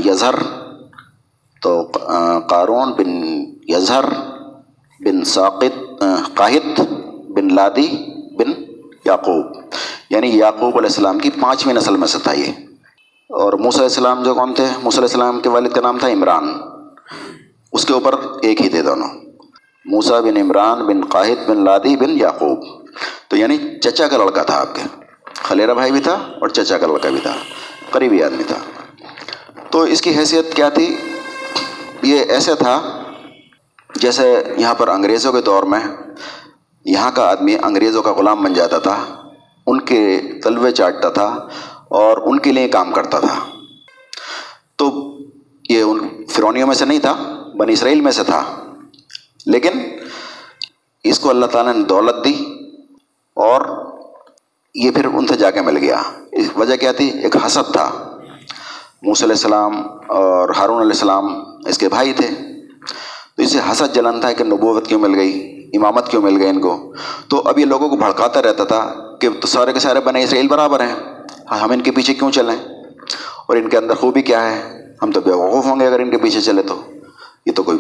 یظہر 0.05 0.35
تو 1.61 1.91
قارون 2.47 2.93
بن 2.93 3.09
یظہر 3.67 4.05
بن 4.99 5.23
ثاقت 5.23 6.03
قاہد 6.33 6.81
بن 7.29 7.53
لادی 7.55 7.87
بن 8.35 8.63
یعقوب۔ 9.05 9.45
یعنی 10.09 10.27
یعقوب 10.27 10.77
علیہ 10.77 10.89
السلام 10.89 11.19
کی 11.19 11.29
پانچویں 11.29 11.73
نسل 11.73 11.97
میں 11.97 12.07
سے 12.07 12.17
تھا 12.23 12.33
یہ۔ 12.33 12.51
اور 13.29 13.53
موسیٰ 13.53 13.79
علیہ 13.79 13.95
السلام 13.95 14.23
جو 14.23 14.33
کون 14.33 14.53
تھے؟ 14.53 14.63
موسیٰ 14.63 14.99
علیہ 14.99 15.09
السلام 15.09 15.39
کے 15.39 15.49
والد 15.49 15.69
کا 15.69 15.81
نام 15.81 15.97
تھا 15.97 16.07
عمران۔ 16.07 16.53
اس 17.71 17.85
کے 17.85 17.93
اوپر 17.93 18.15
ایک 18.41 18.61
ہی 18.61 18.69
تھے 18.69 18.81
دونوں۔ 18.81 19.09
موسیٰ 19.85 20.21
بن 20.21 20.37
عمران 20.37 20.85
بن 20.85 21.01
قاہد 21.05 21.49
بن 21.49 21.63
لادی 21.63 21.95
بن 21.97 22.09
یعقوب۔ 22.09 22.59
تو 23.29 23.37
یعنی 23.37 23.57
چچا 23.79 24.07
کا 24.07 24.17
لڑکا 24.17 24.43
تھا 24.43 24.61
آپ 24.61 24.75
کے۔ 24.75 24.81
خلیرہ 25.35 25.73
بھائی 25.73 25.91
بھی 25.91 25.99
تھا 25.99 26.11
اور 26.11 26.49
چچا 26.49 26.77
کا 26.77 26.87
لڑکا 26.87 27.09
بھی 27.09 27.19
تھا، 27.19 27.33
قریبی 27.91 28.23
آدمی 28.23 28.43
تھا۔ 28.43 28.55
تو 29.71 29.81
اس 29.81 30.01
کی 30.01 30.17
حیثیت 30.17 30.53
کیا 30.53 30.69
تھی؟ 30.69 30.95
یہ 32.01 32.19
ایسے 32.29 32.55
تھا 32.55 33.03
جیسے 33.95 34.43
یہاں 34.57 34.75
پر 34.75 34.87
انگریزوں 34.87 35.33
کے 35.33 35.41
دور 35.41 35.63
میں 35.63 35.79
یہاں 36.85 37.11
کا 37.11 37.29
آدمی 37.29 37.55
انگریزوں 37.63 38.03
کا 38.03 38.13
غلام 38.13 38.43
بن 38.43 38.53
جاتا 38.53 38.79
تھا، 38.79 39.23
ان 39.67 39.81
کے 39.81 40.19
تلوے 40.43 40.71
چاٹتا 40.71 41.09
تھا 41.09 41.47
اور 41.87 42.17
ان 42.17 42.39
کے 42.39 42.51
لیے 42.51 42.67
کام 42.67 42.91
کرتا 42.91 43.19
تھا۔ 43.19 43.49
تو 44.75 45.17
یہ 45.69 45.81
ان 45.81 46.25
فرونیوں 46.29 46.67
میں 46.67 46.75
سے 46.75 46.85
نہیں 46.85 46.99
تھا، 46.99 47.43
بنی 47.57 47.73
اسرائیل 47.73 48.01
میں 48.01 48.11
سے 48.11 48.23
تھا۔ 48.23 48.65
لیکن 49.45 49.69
اس 51.03 51.19
کو 51.19 51.29
اللہ 51.29 51.45
تعالیٰ 51.45 51.73
نے 51.73 51.83
دولت 51.83 52.25
دی 52.25 52.58
اور 53.39 53.85
یہ 54.75 54.91
پھر 54.91 55.05
ان 55.05 55.27
سے 55.27 55.35
جا 55.35 55.51
کے 55.51 55.61
مل 55.61 55.77
گیا۔ 55.77 56.01
اس 56.31 56.45
وجہ 56.55 56.75
کیا 56.75 56.91
تھی؟ 56.91 57.09
ایک 57.09 57.35
حسد 57.45 57.71
تھا۔ 57.71 58.17
موسی 59.01 59.23
علیہ 59.23 59.33
السلام 59.33 59.81
اور 60.07 60.49
ہارون 60.49 60.77
علیہ 60.77 60.91
السلام 60.91 61.25
اس 61.65 61.77
کے 61.77 61.89
بھائی 61.89 62.13
تھے۔ 62.13 62.27
تو 63.37 63.43
اسے 63.43 63.59
حسد 63.71 63.95
جلن 63.95 64.21
تھا 64.21 64.31
کہ 64.31 64.43
نبوت 64.43 64.87
کیوں 64.87 64.99
مل 64.99 65.15
گئی؟ 65.15 65.55
امامت 65.73 66.09
کیوں 66.09 66.21
مل 66.21 66.41
گئی 66.41 66.49
ان 66.49 66.61
کو؟ 66.61 66.93
تو 67.27 67.41
اب 67.45 67.59
یہ 67.59 67.65
لوگوں 67.65 67.89
کو 67.89 67.95
بھڑکاتا 67.95 68.41
رہتا 68.41 68.63
تھا 68.63 68.93
کہ 69.21 69.29
تو 69.41 69.47
سارے 69.47 69.73
کے 69.73 69.79
سارے 69.79 69.99
بنے 69.99 70.23
اسرائیل 70.23 70.47
برابر 70.47 70.79
ہیں۔ 70.79 70.95
ہاں، 71.51 71.59
ہم 71.59 71.71
ان 71.71 71.81
کے 71.81 71.91
پیچھے 71.91 72.13
کیوں 72.13 72.31
چلیں؟ 72.31 72.55
اور 73.47 73.55
ان 73.55 73.69
کے 73.69 73.77
اندر 73.77 73.95
خوبی 73.95 74.21
کیا 74.21 74.51
ہے؟ 74.51 74.85
ہم 75.01 75.11
تو 75.11 75.21
بیوقوف 75.21 75.65
ہوں 75.65 75.79
گے 75.79 75.87
اگر 75.87 75.99
ان 75.99 76.09
کے 76.09 76.17
پیچھے 76.17 76.41
چلے 76.41 76.63
تو۔ 76.63 76.81
یہ 77.45 77.51
تو 77.51 77.63
کوئی 77.63 77.77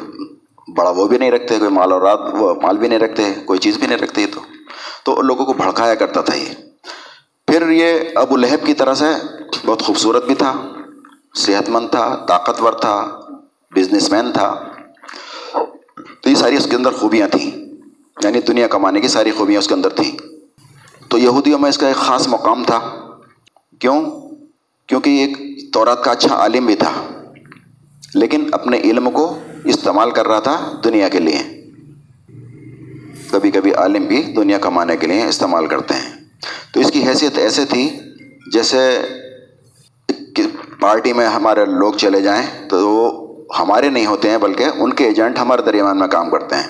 بڑا 0.75 0.89
وہ 0.89 1.07
بھی 1.07 1.17
نہیں 1.17 1.31
رکھتے، 1.31 1.59
کوئی 1.59 1.71
مال 1.71 1.91
اور 1.91 2.01
رات، 2.01 2.19
وہ 2.33 2.53
مال 2.61 2.77
بھی 2.77 2.87
نہیں 2.87 2.99
رکھتے، 2.99 3.33
کوئی 3.45 3.59
چیز 3.59 3.77
بھی 3.77 3.87
نہیں 3.87 3.97
رکھتے 3.97 4.21
یہ 4.21 4.27
تو۔ 4.33 4.41
تو 5.03 5.21
لوگوں 5.21 5.45
کو 5.45 5.53
بھڑکایا 5.53 5.95
کرتا 5.95 6.21
تھا 6.21 6.35
یہ۔ 6.35 6.45
پھر 7.47 7.69
یہ 7.69 7.99
ابو 8.15 8.37
لہب 8.37 8.65
کی 8.65 8.73
طرح 8.73 8.93
سے 8.93 9.05
بہت 9.65 9.81
خوبصورت 9.81 10.25
بھی 10.25 10.35
تھا، 10.35 10.53
صحت 11.35 11.69
مند 11.69 11.89
تھا، 11.89 12.25
طاقتور 12.27 12.73
تھا 12.73 13.19
بزنس 13.75 14.11
مین 14.11 14.31
تھا۔ 14.31 14.63
تو 16.21 16.29
یہ 16.29 16.35
ساری 16.35 16.55
اس 16.55 16.67
کے 16.69 16.75
اندر 16.75 16.91
خوبیاں 16.91 17.27
تھیں 17.27 17.51
یعنی 18.23 18.41
دنیا 18.41 18.67
کمانے 18.67 19.01
کی 19.01 19.07
ساری 19.07 19.31
خوبیاں 19.31 19.59
اس 19.59 19.67
کے 19.67 19.73
اندر 19.73 19.89
تھیں۔ 19.89 20.17
تو 21.09 21.17
یہودیوں 21.17 21.59
میں 21.59 21.69
اس 21.69 21.77
کا 21.77 21.87
ایک 21.87 21.95
خاص 21.95 22.27
مقام 22.27 22.63
تھا۔ 22.63 23.07
کیوں؟ 23.79 24.21
کیونکہ 24.87 25.09
یہ 25.09 25.25
ایک 25.25 25.73
تورات 25.73 26.03
کا 26.03 26.11
اچھا 26.11 26.35
عالم 26.35 26.65
بھی 26.65 26.75
تھا۔ 26.75 26.91
لیکن 28.15 28.49
اپنے 28.51 28.77
علم 28.77 29.11
کو 29.11 29.39
استعمال 29.63 30.11
کر 30.11 30.27
رہا 30.27 30.39
تھا 30.39 30.71
دنیا 30.83 31.09
کے 31.09 31.19
لیے۔ 31.19 31.58
کبھی 33.31 33.51
کبھی 33.51 33.73
عالم 33.73 34.03
بھی 34.03 34.23
دنیا 34.23 34.57
کمانے 34.57 34.97
کے 34.97 35.07
لیے 35.07 35.25
استعمال 35.25 35.67
کرتے 35.67 35.93
ہیں۔ 35.93 36.15
تو 36.73 36.79
اس 36.79 36.91
کی 36.91 37.07
حیثیت 37.07 37.37
ایسے 37.37 37.65
تھی 37.65 37.99
جیسے 38.53 39.01
پارٹی 40.79 41.13
میں 41.13 41.27
ہمارے 41.27 41.65
لوگ 41.65 41.93
چلے 41.93 42.21
جائیں 42.21 42.69
تو 42.69 42.89
وہ 42.89 43.35
ہمارے 43.59 43.89
نہیں 43.89 44.05
ہوتے 44.05 44.29
ہیں 44.29 44.37
بلکہ 44.37 44.65
ان 44.75 44.93
کے 44.93 45.05
ایجنٹ 45.05 45.39
ہمارے 45.39 45.61
درمیان 45.61 45.99
میں 45.99 46.07
کام 46.07 46.29
کرتے 46.29 46.55
ہیں۔ 46.55 46.67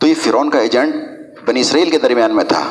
تو 0.00 0.06
یہ 0.06 0.14
فرون 0.14 0.50
کا 0.50 0.58
ایجنٹ 0.58 0.94
بنی 1.46 1.60
اسرائیل 1.60 1.90
کے 1.90 1.98
درمیان 1.98 2.36
میں 2.36 2.44
تھا۔ 2.44 2.62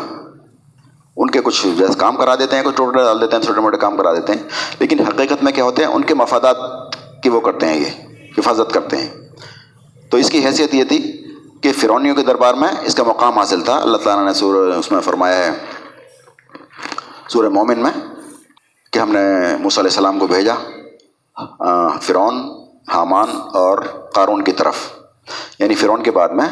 ان 1.18 1.30
کے 1.30 1.40
کچھ 1.44 1.68
جیسے 1.78 1.94
کام 1.98 2.16
کرا 2.16 2.36
دیتے 2.36 2.56
ہیں، 2.56 2.64
کچھ 2.64 2.76
ٹوٹے 2.76 3.04
ڈال 3.04 3.22
دیتے 3.22 3.36
ہیں، 3.36 3.44
چھوٹے 3.44 3.62
موٹے 3.62 3.78
کام 3.78 3.98
کرا 3.98 4.14
دیتے 4.14 4.34
ہیں۔ 4.34 4.44
لیکن 4.80 5.00
حقیقت 5.00 5.44
میں 5.44 5.52
کیا 5.52 5.64
ہوتے 5.64 5.84
ہیں، 5.84 5.90
ان 5.90 6.04
کے 6.04 6.14
مفادات 6.14 6.58
کی 7.24 7.30
وہ 7.30 7.40
کرتے 7.40 7.66
ہیں، 7.66 7.76
یہ 7.76 7.86
حفاظت 8.38 8.74
کرتے 8.74 8.98
ہیں۔ 8.98 9.10
تو 10.10 10.18
اس 10.18 10.30
کی 10.30 10.46
حیثیت 10.46 10.76
یہ 10.76 10.84
تھی 10.84 11.19
کہ 11.62 11.72
فرونیوں 11.74 12.16
کے 12.16 12.22
دربار 12.22 12.54
میں 12.54 12.68
اس 12.82 12.96
کا 12.96 13.04
مقام 13.04 13.38
حاصل 13.38 13.62
تھا۔ 13.62 13.78
اللہ 13.78 13.98
تعالیٰ 13.98 14.26
نے 14.26 14.34
سور 14.34 14.68
اس 14.68 14.92
میں 14.92 15.02
فرمایا 15.02 15.38
ہے، 15.38 15.66
سورہ 17.28 17.50
مومن 17.50 17.80
میں 17.80 17.92
کہ 18.94 19.00
ہم 19.00 19.12
نے 19.12 19.20
موسیٰ 19.60 19.84
علیہ 19.84 19.92
السلام 19.92 20.20
کو 20.20 20.28
بھیجا 20.28 20.54
فرعون، 22.02 22.52
حامان 22.94 23.30
اور 23.54 23.80
قارون 24.14 24.44
کی 24.44 24.52
طرف۔ 24.52 24.76
یعنی 25.60 25.76
فرعون 25.76 26.04
کے 26.04 26.12
بعد 26.12 26.30
میں 26.30 26.46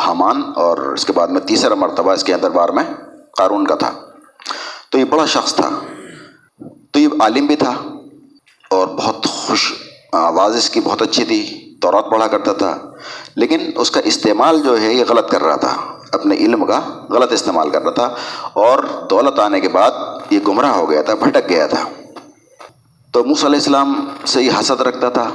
حامان 0.00 0.42
اور 0.54 0.78
اس 0.78 1.04
کے 1.04 1.12
بعد 1.12 1.28
میں 1.28 1.40
تیسرا 1.40 1.74
مرتبہ 1.74 2.12
اس 2.12 2.24
کے 2.24 2.34
دربار 2.34 2.68
میں 2.68 2.84
قارون 3.36 3.66
کا 3.66 3.74
تھا۔ 3.74 3.92
تو 4.90 4.98
یہ 4.98 5.04
بڑا 5.04 5.26
شخص 5.26 5.54
تھا، 5.54 5.68
تو 6.90 6.98
یہ 6.98 7.08
عالم 7.20 7.46
بھی 7.46 7.56
تھا 7.56 7.72
اور 8.70 8.86
بہت 8.86 9.26
خوش 9.26 9.72
آواز 10.12 10.56
اس 10.56 10.70
کی 10.70 10.80
بہت 10.80 11.02
اچھی 11.02 11.24
تھی۔ 11.24 11.69
تورات 11.80 12.10
پڑھا 12.10 12.26
کرتا 12.26 12.52
تھا۔ 12.52 12.78
لیکن 13.36 13.70
اس 13.76 13.90
کا 13.90 14.00
استعمال 14.04 14.62
جو 14.62 14.80
ہے 14.80 14.94
یہ 14.94 15.04
غلط 15.08 15.30
کر 15.30 15.42
رہا 15.42 15.56
تھا۔ 15.56 15.76
اپنے 16.12 16.34
علم 16.34 16.64
کا 16.64 16.80
غلط 17.10 17.32
استعمال 17.32 17.70
کر 17.70 17.82
رہا 17.82 17.90
تھا۔ 17.90 18.14
اور 18.52 18.78
دولت 19.10 19.38
آنے 19.38 19.60
کے 19.60 19.68
بعد 19.68 19.90
یہ 20.30 20.38
گمراہ 20.48 20.70
ہو 20.70 20.90
گیا 20.90 21.02
تھا، 21.02 21.14
بھٹک 21.14 21.48
گیا 21.48 21.66
تھا۔ 21.66 21.88
تو 23.12 23.24
موسیٰ 23.24 23.44
علیہ 23.44 23.58
السلام 23.58 24.08
سے 24.24 24.42
یہ 24.42 24.50
حسد 24.60 24.80
رکھتا 24.80 25.10
تھا۔ 25.10 25.30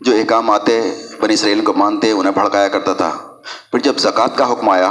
جو 0.00 0.12
احکام 0.16 0.50
آتے، 0.50 1.02
بنی 1.20 1.34
اسرائیل 1.34 1.64
کو 1.64 1.72
مانتے، 1.72 2.10
انہیں 2.10 2.32
بھڑکایا 2.32 2.68
کرتا 2.68 2.92
تھا۔ 2.92 3.10
پھر 3.70 3.78
جب 3.78 3.98
زکوٰۃ 3.98 4.36
کا 4.36 4.52
حکم 4.52 4.68
آیا، 4.68 4.90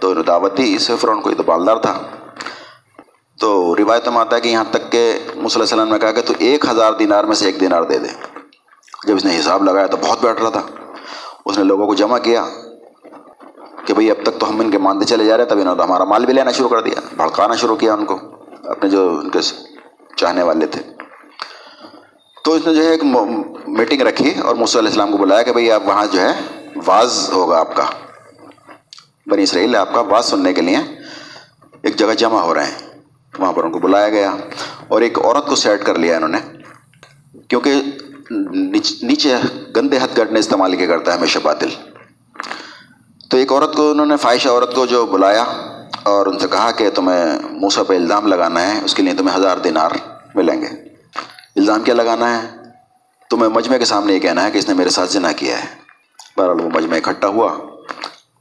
تو 0.00 0.10
انہیں 0.10 0.24
دعوت 0.24 0.58
دی۔ 0.58 0.74
اس 0.74 0.90
فرون 1.00 1.20
کو 1.20 1.30
یہ 1.30 1.34
تو 1.34 1.42
بالدار 1.42 1.76
تھا۔ 1.76 1.98
تو 3.40 3.74
روایت 3.78 4.08
میں 4.08 4.18
آتا 4.18 4.36
ہے 4.36 4.40
کہ 4.40 4.48
یہاں 4.48 4.64
تک 4.70 4.92
کہ 4.92 5.12
موسیٰ 5.24 5.62
علیہ 5.62 5.62
السلام 5.62 5.88
نے 5.88 5.98
کہا 5.98 6.12
کہ 6.12 6.20
تو 6.20 6.34
ایک 6.38 6.64
ہزار 6.70 6.92
دینار 6.92 7.24
میں 7.24 7.34
سے 7.34 7.46
ایک 7.46 7.60
دینار 7.60 7.82
دے 7.82 7.98
دے۔ 7.98 8.33
جب 9.06 9.16
اس 9.16 9.24
نے 9.24 9.40
حساب 9.40 9.64
لگایا 9.64 9.86
تو 9.86 9.96
بہت 9.96 10.18
بیٹھ 10.22 10.40
رہا 10.40 10.50
تھا۔ 10.50 10.62
اس 11.46 11.58
نے 11.58 11.64
لوگوں 11.64 11.86
کو 11.86 11.94
جمع 11.94 12.18
کیا 12.18 12.44
کہ 13.86 13.94
بھئی 13.94 14.10
اب 14.10 14.16
تک 14.22 14.40
تو 14.40 14.48
ہم 14.48 14.60
ان 14.60 14.70
کے 14.70 14.78
مانتے 14.78 15.04
چلے 15.04 15.24
جا 15.24 15.36
رہے 15.36 15.44
تب 15.44 15.58
انہوں 15.58 15.76
نے 15.76 15.82
ہمارا 15.82 16.04
مال 16.04 16.26
بھی 16.26 16.34
لینا 16.34 16.50
شروع 16.50 16.68
کر 16.68 16.80
دیا۔ 16.80 17.00
بھڑکانا 17.16 17.54
شروع 17.54 17.76
کیا 17.76 17.94
ان 17.94 18.04
کو، 18.04 18.18
اپنے 18.64 18.90
جو 18.90 19.18
ان 19.18 19.30
کے 19.30 19.38
چاہنے 20.16 20.42
والے 20.42 20.66
تھے۔ 20.66 20.82
تو 22.44 22.52
اس 22.52 22.66
نے 22.66 22.74
جو 22.74 22.82
ہے 22.82 22.88
ایک 22.88 23.04
میٹنگ 23.68 24.00
رکھی 24.00 24.40
اور 24.40 24.54
موسیٰ 24.54 24.80
علیہ 24.80 24.88
السلام 24.88 25.10
کو 25.10 25.16
بلایا 25.16 25.42
کہ 25.42 25.52
بھئی 25.52 25.72
آپ 25.72 25.82
وہاں 25.84 26.06
جو 26.12 26.20
ہے 26.20 26.32
واز 26.86 27.30
ہوگا 27.32 27.60
آپ 27.60 27.76
کا۔ 27.76 27.84
بنی 29.26 29.42
اسرائیل 29.42 29.76
آپ 29.76 29.94
کا 29.94 30.00
واز 30.00 30.24
سننے 30.24 30.52
کے 30.52 30.60
لیے 30.60 30.76
ایک 31.82 31.96
جگہ 31.96 32.14
جمع 32.14 32.40
ہو 32.40 32.54
رہے 32.54 32.64
ہیں۔ 32.64 33.00
وہاں 33.38 33.52
پر 33.52 33.64
ان 33.64 33.72
کو 33.72 33.78
بلایا 33.78 34.08
گیا 34.08 34.36
اور 34.88 35.02
ایک 35.02 35.18
عورت 35.18 35.46
کو 35.46 35.54
سیٹ 35.54 35.84
کر 35.84 35.94
لیا 35.94 36.16
انہوں 36.16 36.28
نے۔ 36.28 36.38
کیونکہ 37.48 37.72
نیچے 39.02 39.34
گندے 39.76 39.98
ہتھ 39.98 40.20
گڑھ 40.20 40.38
استعمال 40.38 40.76
کیا 40.76 40.86
کرتا 40.86 41.12
ہے 41.12 41.18
ہمیشہ 41.18 41.38
باطل۔ 41.42 41.68
تو 43.30 43.36
ایک 43.36 43.52
عورت 43.52 43.76
کو 43.76 43.90
انہوں 43.90 44.06
نے 44.06 44.16
فائشہ 44.16 44.48
عورت 44.48 44.74
کو 44.74 44.86
جو 44.86 45.06
بلایا 45.06 45.44
اور 46.02 46.26
ان 46.26 46.38
سے 46.38 46.48
کہا 46.48 46.70
کہ 46.70 46.90
تمہیں 46.90 47.38
موسیٰ 47.50 47.86
پہ 47.86 47.96
الزام 47.96 48.26
لگانا 48.26 48.62
ہے، 48.62 48.80
اس 48.84 48.94
کے 48.94 49.02
لیے 49.02 49.14
تمہیں 49.14 49.38
ہزار 49.38 49.58
دینار 49.58 49.90
ملیں 50.34 50.60
گے۔ 50.60 50.66
الزام 51.56 51.82
کیا 51.82 51.94
لگانا 51.94 52.42
ہے؟ 52.42 52.48
تمہیں 53.30 53.50
مجمع 53.50 53.76
کے 53.76 53.84
سامنے 53.84 54.14
یہ 54.14 54.18
کہنا 54.18 54.44
ہے 54.44 54.50
کہ 54.50 54.58
اس 54.58 54.68
نے 54.68 54.74
میرے 54.74 54.88
ساتھ 54.88 55.10
زنا 55.10 55.32
کیا 55.32 55.64
ہے۔ 55.64 55.68
بہرحال 56.36 56.60
وہ 56.60 56.70
مجمع 56.74 56.96
اکٹھا 56.96 57.28
ہوا 57.28 57.52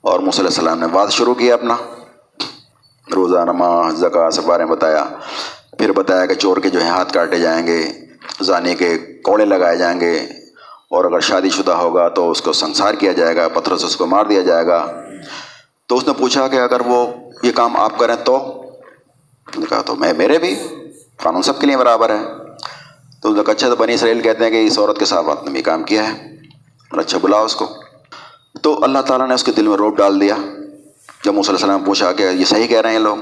اور 0.01 0.19
موسیٰ 0.19 0.39
علیہ 0.39 0.49
السلام 0.49 0.79
نے 0.79 0.87
بات 0.87 1.11
شروع 1.11 1.33
کیا 1.33 1.53
اپنا۔ 1.53 1.77
روزہ، 3.15 3.37
نماز 3.37 3.95
زکا 3.95 4.31
سب 4.31 4.43
بارے 4.43 4.65
میں 4.65 4.75
بتایا۔ 4.75 5.05
پھر 5.77 5.91
بتایا 5.91 6.25
کہ 6.25 6.33
چور 6.33 6.57
کے 6.57 6.69
جو 6.69 6.83
ہے 6.83 6.89
ہاتھ 6.89 7.13
کاٹے 7.13 7.39
جائیں 7.39 7.67
گے۔ 7.67 8.02
زانی 8.41 8.75
کے 8.75 8.97
کوڑے 8.97 9.45
لگائے 9.45 9.77
جائیں 9.77 9.99
گے 9.99 10.19
اور 10.89 11.05
اگر 11.05 11.19
شادی 11.19 11.49
شدہ 11.49 11.71
ہوگا 11.71 12.09
تو 12.09 12.31
اس 12.31 12.41
کو 12.41 12.53
سنسار 12.53 12.93
کیا 12.93 13.11
جائے 13.11 13.35
گا، 13.35 13.47
پتھروں 13.47 13.77
سے 13.77 13.85
اس 13.85 13.95
کو 13.95 14.05
مار 14.05 14.25
دیا 14.25 14.41
جائے 14.41 14.67
گا۔ 14.67 15.01
تو 15.87 15.97
اس 15.97 16.07
نے 16.07 16.13
پوچھا 16.13 16.47
کہ 16.47 16.55
اگر 16.55 16.81
وہ 16.85 17.07
یہ 17.43 17.51
کام 17.55 17.77
آپ 17.77 17.99
کریں 17.99 18.15
تو؟ 18.15 18.39
کہا 19.69 19.81
تو 19.81 19.95
میں، 19.95 20.13
میرے 20.17 20.37
بھی 20.37 20.55
قانون 21.17 21.41
سب 21.41 21.59
کے 21.59 21.67
لیے 21.67 21.77
برابر 21.77 22.09
ہے۔ 22.09 22.23
تو 23.21 23.29
اس 23.29 23.37
نے 23.37 23.43
کہا 23.43 23.53
اچھا 23.53 23.69
تو 23.69 23.75
بنی 23.75 23.93
اسرائیل 23.93 24.21
کہتے 24.21 24.43
ہیں 24.43 24.51
کہ 24.51 24.65
اس 24.67 24.79
عورت 24.79 24.99
کے 24.99 25.05
ساتھ 25.05 25.29
آپ 25.29 25.43
نے 25.43 25.51
بھی 25.51 25.61
کام 25.61 25.83
کیا 25.83 26.13
ہے۔ 26.13 26.29
اور 26.91 26.99
اچھا 26.99 27.17
بلاؤ 27.21 27.45
اس 27.45 27.55
کو۔ 27.55 27.67
تو 28.61 28.83
اللہ 28.83 28.99
تعالیٰ 28.99 29.27
نے 29.27 29.33
اس 29.33 29.43
کے 29.43 29.51
دل 29.51 29.67
میں 29.67 29.77
روپ 29.77 29.97
ڈال 29.97 30.21
دیا۔ 30.21 30.35
جب 31.25 31.33
موسیٰ 31.33 31.49
علیہ 31.49 31.65
السلام 31.65 31.83
پوچھا 31.83 32.11
کہ 32.11 32.23
یہ 32.23 32.45
صحیح 32.45 32.67
کہہ 32.67 32.81
رہے 32.81 32.91
ہیں 32.91 32.99
لوگ، 32.99 33.17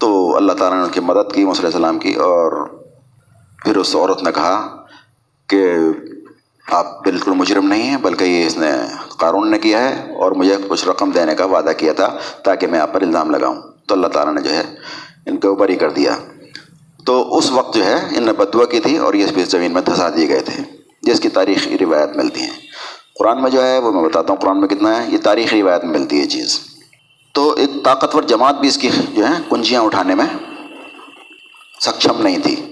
تو 0.00 0.36
اللہ 0.36 0.52
تعالیٰ 0.52 0.78
نے 0.78 0.84
ان 0.84 0.90
کی 0.90 1.00
مدد 1.00 1.34
کی 1.34 1.44
موسیٰ 1.44 1.64
علیہ 1.64 1.76
السلام 1.76 1.98
کی 1.98 2.14
اور 2.14 2.79
پھر 3.64 3.76
اس 3.76 3.96
عورت 3.96 4.22
نے 4.22 4.32
کہا 4.32 4.86
کہ 5.48 5.74
آپ 6.70 7.02
بالکل 7.04 7.30
مجرم 7.30 7.68
نہیں 7.68 7.82
ہیں، 7.82 7.96
بلکہ 7.96 8.24
یہ 8.24 8.46
اس 8.46 8.56
نے 8.56 8.70
قارون 9.18 9.50
نے 9.50 9.58
کیا 9.58 9.88
ہے 9.88 10.14
اور 10.14 10.32
مجھے 10.32 10.56
کچھ 10.68 10.88
رقم 10.88 11.10
دینے 11.10 11.34
کا 11.34 11.44
وعدہ 11.44 11.70
کیا 11.78 11.92
تھا 11.92 12.18
تاکہ 12.44 12.66
میں 12.66 12.80
آپ 12.80 12.92
پر 12.92 13.02
الزام 13.02 13.30
لگاؤں۔ 13.30 13.62
تو 13.86 13.94
اللہ 13.94 14.06
تعالیٰ 14.06 14.34
نے 14.34 14.40
جو 14.40 14.50
ہے 14.50 14.64
ان 15.26 15.36
کے 15.36 15.48
اوپر 15.48 15.68
ہی 15.68 15.76
کر 15.76 15.90
دیا۔ 15.90 16.16
تو 17.04 17.38
اس 17.38 17.50
وقت 17.50 17.74
جو 17.74 17.84
ہے 17.84 18.08
ان 18.16 18.22
نے 18.22 18.32
بدوا 18.32 18.64
کی 18.64 18.80
تھی 18.80 18.96
اور 18.96 19.14
یہ 19.14 19.26
اس 19.36 19.50
زمین 19.50 19.72
میں 19.72 19.82
دھسا 19.82 20.08
دیے 20.08 20.28
گئے 20.28 20.40
تھے، 20.40 20.62
جس 21.02 21.20
کی 21.20 21.28
تاریخی 21.28 21.78
روایت 21.78 22.16
ملتی 22.16 22.40
ہیں 22.40 22.58
قرآن 23.18 23.42
میں 23.42 23.50
جو 23.50 23.66
ہے 23.66 23.78
وہ 23.78 23.92
میں 23.92 24.02
بتاتا 24.02 24.32
ہوں 24.32 24.40
قرآن 24.40 24.60
میں 24.60 24.68
کتنا 24.68 25.02
ہے، 25.02 25.10
یہ 25.10 25.18
تاریخی 25.18 25.62
روایت 25.62 25.84
میں 25.84 25.98
ملتی 25.98 26.20
ہے 26.20 26.26
چیز۔ 26.26 26.60
تو 27.32 27.54
ایک 27.54 27.70
طاقتور 27.84 28.22
جماعت 28.22 28.60
بھی 28.60 28.68
اس 28.68 28.78
کی 28.78 28.90
جو 29.14 29.28
ہے 29.28 29.34
کنجیاں 29.50 29.82
اٹھانے 29.82 30.14
میں 30.14 30.26
سکچم 31.80 32.22
نہیں 32.22 32.38
تھی۔ 32.38 32.69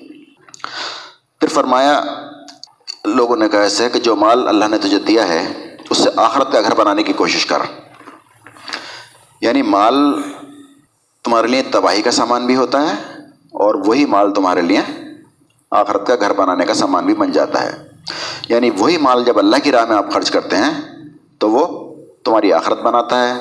پھر 1.48 1.54
فرمایا، 1.54 2.02
لوگوں 3.04 3.36
نے 3.36 3.48
کہا 3.48 3.60
ایسے 3.60 3.88
کہ 3.88 4.00
جو 4.00 4.16
مال 4.16 4.48
اللہ 4.48 4.64
نے 4.64 4.78
تجھے 4.78 4.98
دیا 4.98 5.28
ہے، 5.28 5.76
اس 5.90 5.98
سے 5.98 6.10
آخرت 6.16 6.52
کا 6.52 6.60
گھر 6.60 6.74
بنانے 6.74 7.02
کی 7.02 7.12
کوشش 7.12 7.46
کر۔ 7.46 7.58
یعنی 9.40 9.62
مال 9.62 10.22
تمہارے 11.24 11.46
لیے 11.46 11.62
تباہی 11.62 12.02
کا 12.02 12.10
سامان 12.10 12.46
بھی 12.46 12.56
ہوتا 12.56 12.82
ہے 12.82 13.12
اور 13.36 13.74
وہی 13.86 14.04
مال 14.04 14.34
تمہارے 14.34 14.60
لیے 14.60 14.80
آخرت 15.70 16.06
کا 16.06 16.14
گھر 16.20 16.32
بنانے 16.32 16.66
کا 16.66 16.74
سامان 16.74 17.04
بھی 17.04 17.14
بن 17.14 17.32
جاتا 17.32 17.62
ہے۔ 17.62 17.88
یعنی 18.48 18.70
وہی 18.78 18.96
مال 18.96 19.24
جب 19.24 19.38
اللہ 19.38 19.56
کی 19.62 19.72
راہ 19.72 19.84
میں 19.84 19.96
آپ 19.96 20.12
خرچ 20.12 20.30
کرتے 20.30 20.56
ہیں، 20.56 21.04
تو 21.38 21.50
وہ 21.50 21.94
تمہاری 22.24 22.52
آخرت 22.52 22.82
بناتا 22.82 23.28
ہے۔ 23.28 23.34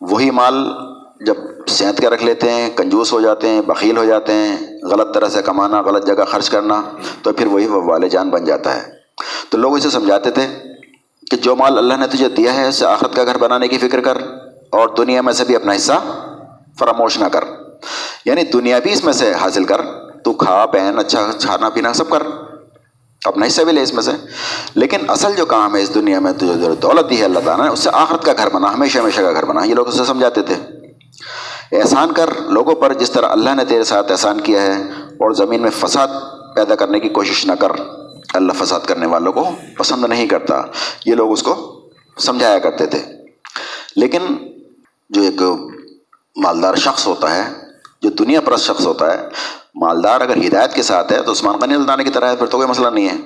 وہی 0.00 0.30
مال 0.30 0.70
جب 1.20 1.34
صحت 1.68 2.02
کا 2.02 2.10
رکھ 2.10 2.24
لیتے 2.24 2.50
ہیں، 2.50 2.70
کنجوس 2.76 3.12
ہو 3.12 3.20
جاتے 3.20 3.48
ہیں، 3.48 3.60
بخیل 3.60 3.96
ہو 3.96 4.04
جاتے 4.04 4.32
ہیں، 4.32 4.56
غلط 4.82 5.14
طرح 5.14 5.28
سے 5.28 5.42
کمانا، 5.42 5.80
غلط 5.80 6.06
جگہ 6.06 6.24
خرچ 6.24 6.50
کرنا، 6.50 6.82
تو 7.22 7.32
پھر 7.32 7.46
وہی 7.46 7.66
وال 7.66 8.08
جان 8.08 8.30
بن 8.30 8.44
جاتا 8.44 8.76
ہے۔ 8.76 8.82
تو 9.48 9.58
لوگ 9.58 9.76
اسے 9.76 9.90
سمجھاتے 9.90 10.30
تھے 10.30 10.46
کہ 11.30 11.36
جو 11.36 11.56
مال 11.56 11.78
اللہ 11.78 11.94
نے 11.94 12.06
تجھے 12.06 12.28
دیا 12.28 12.54
ہے، 12.54 12.68
اسے 12.68 12.86
آخرت 12.86 13.14
کا 13.14 13.24
گھر 13.24 13.38
بنانے 13.38 13.68
کی 13.68 13.78
فکر 13.78 14.00
کر 14.00 14.18
اور 14.70 14.88
دنیا 14.88 15.20
میں 15.20 15.32
سے 15.32 15.44
بھی 15.44 15.56
اپنا 15.56 15.76
حصہ 15.76 15.92
فراموش 16.78 17.18
نہ 17.18 17.24
کر۔ 17.24 17.44
یعنی 18.24 18.42
دنیا 18.42 18.78
بھی 18.78 18.92
اس 18.92 19.04
میں 19.04 19.12
سے 19.12 19.32
حاصل 19.32 19.64
کر، 19.64 19.80
تو 20.24 20.32
کھا، 20.32 20.66
پہن 20.66 20.98
اچھا 20.98 21.30
کھانا 21.40 21.68
پینا 21.68 21.92
سب 21.92 22.10
کر۔ 22.10 22.22
اپنا 23.24 23.46
حصہ 23.46 23.62
بھی 23.62 23.72
لے 23.72 23.82
اس 23.82 23.94
میں 23.94 24.02
سے۔ 24.02 24.10
لیکن 24.74 24.98
اصل 25.08 25.32
جو 25.36 25.46
کام 25.46 25.76
ہے 25.76 25.82
اس 25.82 25.94
دنیا 25.94 26.18
میں، 26.18 26.32
جو 26.32 26.74
دولت 26.74 27.10
دی 27.10 27.20
ہے 27.20 27.24
اللہ 27.24 27.38
تعالیٰ 27.44 27.66
نے 27.66 27.72
اس 27.72 27.80
سے 27.80 27.90
آخرت 27.92 28.24
کا 28.24 28.32
گھر 28.32 28.48
بنا، 28.48 28.74
ہمیشہ 28.74 28.98
ہمیشہ 28.98 29.20
کا 29.20 29.32
گھر 29.32 29.44
بنا۔ 29.44 29.64
یہ 29.64 29.74
لوگ 29.74 29.88
اسے 29.88 30.04
سمجھاتے 30.04 30.42
تھے۔ 30.42 30.54
احسان 31.72 32.12
کر 32.12 32.30
لوگوں 32.40 32.74
پر 32.74 32.92
جس 32.92 33.10
طرح 33.10 33.26
اللہ 33.28 33.50
نے 33.54 33.64
تیرے 33.64 33.84
ساتھ 33.84 34.12
احسان 34.12 34.40
کیا 34.40 34.62
ہے، 34.62 34.82
اور 34.92 35.30
زمین 35.30 35.62
میں 35.62 35.70
فساد 35.70 36.08
پیدا 36.56 36.74
کرنے 36.74 37.00
کی 37.00 37.08
کوشش 37.08 37.46
نہ 37.46 37.52
کر۔ 37.52 37.68
اللہ 38.34 38.52
فساد 38.52 38.80
کرنے 38.80 39.06
والوں 39.06 39.32
کو 39.32 39.48
پسند 39.78 40.04
نہیں 40.04 40.26
کرتا۔ 40.26 40.62
یہ 41.06 41.14
لوگ 41.14 41.32
اس 41.32 41.42
کو 41.42 41.80
سمجھایا 42.18 42.58
کرتے 42.58 42.86
تھے۔ 42.86 43.02
لیکن 43.96 44.22
جو 45.10 45.22
ایک 45.22 45.42
مالدار 46.36 46.74
شخص 46.74 47.06
ہوتا 47.06 47.34
ہے، 47.34 47.52
جو 48.02 48.10
دنیا 48.10 48.40
پرست 48.40 48.64
شخص 48.64 48.86
ہوتا 48.86 49.14
ہے، 49.14 49.28
مالدار 49.74 50.20
اگر 50.20 50.36
ہدایت 50.36 50.74
کے 50.74 50.82
ساتھ 50.82 51.12
ہے 51.12 51.22
تو 51.22 51.32
عثمان 51.32 51.58
غنی 51.58 51.74
الدانے 51.74 52.04
کی 52.04 52.10
طرح 52.10 52.30
ہے، 52.30 52.36
پھر 52.36 52.46
تو 52.46 52.56
کوئی 52.56 52.68
مسئلہ 52.68 52.88
نہیں 52.88 53.08
ہے۔ 53.08 53.16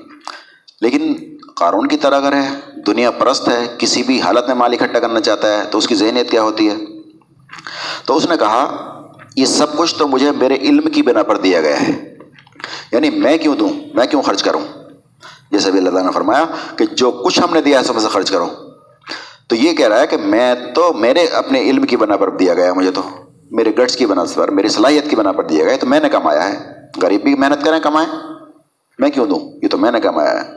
لیکن 0.81 1.15
قارون 1.57 1.89
کی 1.89 1.97
طرح 1.97 2.17
اگر 2.17 2.33
ہے، 2.33 2.49
دنیا 2.87 3.11
پرست 3.11 3.49
ہے، 3.49 3.75
کسی 3.79 4.03
بھی 4.03 4.21
حالت 4.21 4.47
میں 4.47 4.55
مال 4.55 4.77
اکٹھا 4.81 4.99
کرنا 4.99 5.21
چاہتا 5.21 5.59
ہے، 5.59 5.65
تو 5.71 5.79
اس 5.79 5.87
کی 5.87 5.95
ذہنیت 5.95 6.31
کیا 6.31 6.43
ہوتی 6.43 6.69
ہے؟ 6.71 6.75
تو 8.05 8.17
اس 8.17 8.29
نے 8.29 8.37
کہا، 8.37 8.87
یہ 9.37 9.45
سب 9.45 9.77
کچھ 9.77 9.95
تو 9.95 10.09
مجھے 10.09 10.31
میرے 10.31 10.55
علم 10.55 10.91
کی 10.91 11.03
بنا 11.03 11.23
پر 11.23 11.37
دیا 11.37 11.61
گیا 11.61 11.81
ہے۔ 11.81 12.19
یعنی 12.93 13.11
میں 13.11 13.39
کیوں 13.39 13.57
دوں؟ 13.57 13.69
میں 13.95 14.07
کیوں 14.07 14.23
خرچ 14.23 14.43
کروں؟ 14.43 14.61
جیسے 15.51 15.71
بھی 15.71 15.79
اللہ 15.79 15.91
تعالیٰ 15.91 16.07
نے 16.07 16.13
فرمایا 16.13 16.45
کہ 16.77 16.85
جو 16.85 17.11
کچھ 17.11 17.41
ہم 17.41 17.55
نے 17.55 17.61
دیا 17.61 17.79
ہے 17.79 17.85
سب 17.85 18.01
سے 18.01 18.09
خرچ 18.09 18.31
کرو۔ 18.31 18.47
تو 19.49 19.57
یہ 19.57 19.73
کہہ 19.73 19.89
رہا 19.89 20.01
ہے 20.01 20.07
کہ 20.07 20.17
میں 20.17 20.55
تو 20.75 20.93
میرے 20.93 21.27
اپنے 21.27 21.61
علم 21.61 21.87
کی 21.87 21.97
بنا 21.97 22.17
پر 22.17 22.31
دیا 22.31 22.55
گیا 22.55 22.75
مجھے 22.75 22.91
تو۔ 22.91 23.03
میرے 23.51 23.71
گٹس 23.71 23.97
کی 23.97 24.07
بنا 24.07 24.25
پر، 24.35 24.51
میری 24.51 24.69
صلاحیت 24.69 25.11
کی 25.11 25.17
بنا 25.17 25.33
پر 25.33 25.45
دیا 25.45 25.65
گیا 25.65 25.77
تو 25.81 25.87
میں 25.87 26.01
نے 26.01 26.09
کمایا 26.09 26.49
ہے۔ 26.49 26.59
غریب 27.03 27.23
بھی 27.23 27.35
محنت 27.35 27.65
کریں، 27.65 27.81
کمائیں۔ 27.81 28.09
میں 28.99 29.11
کیوں 29.11 29.27
دوں؟ 29.27 29.59
یہ 29.63 29.69
تو 29.69 29.79
میں 29.79 29.93
نے 29.93 30.01
کمایا 30.01 30.43
ہے۔ 30.43 30.51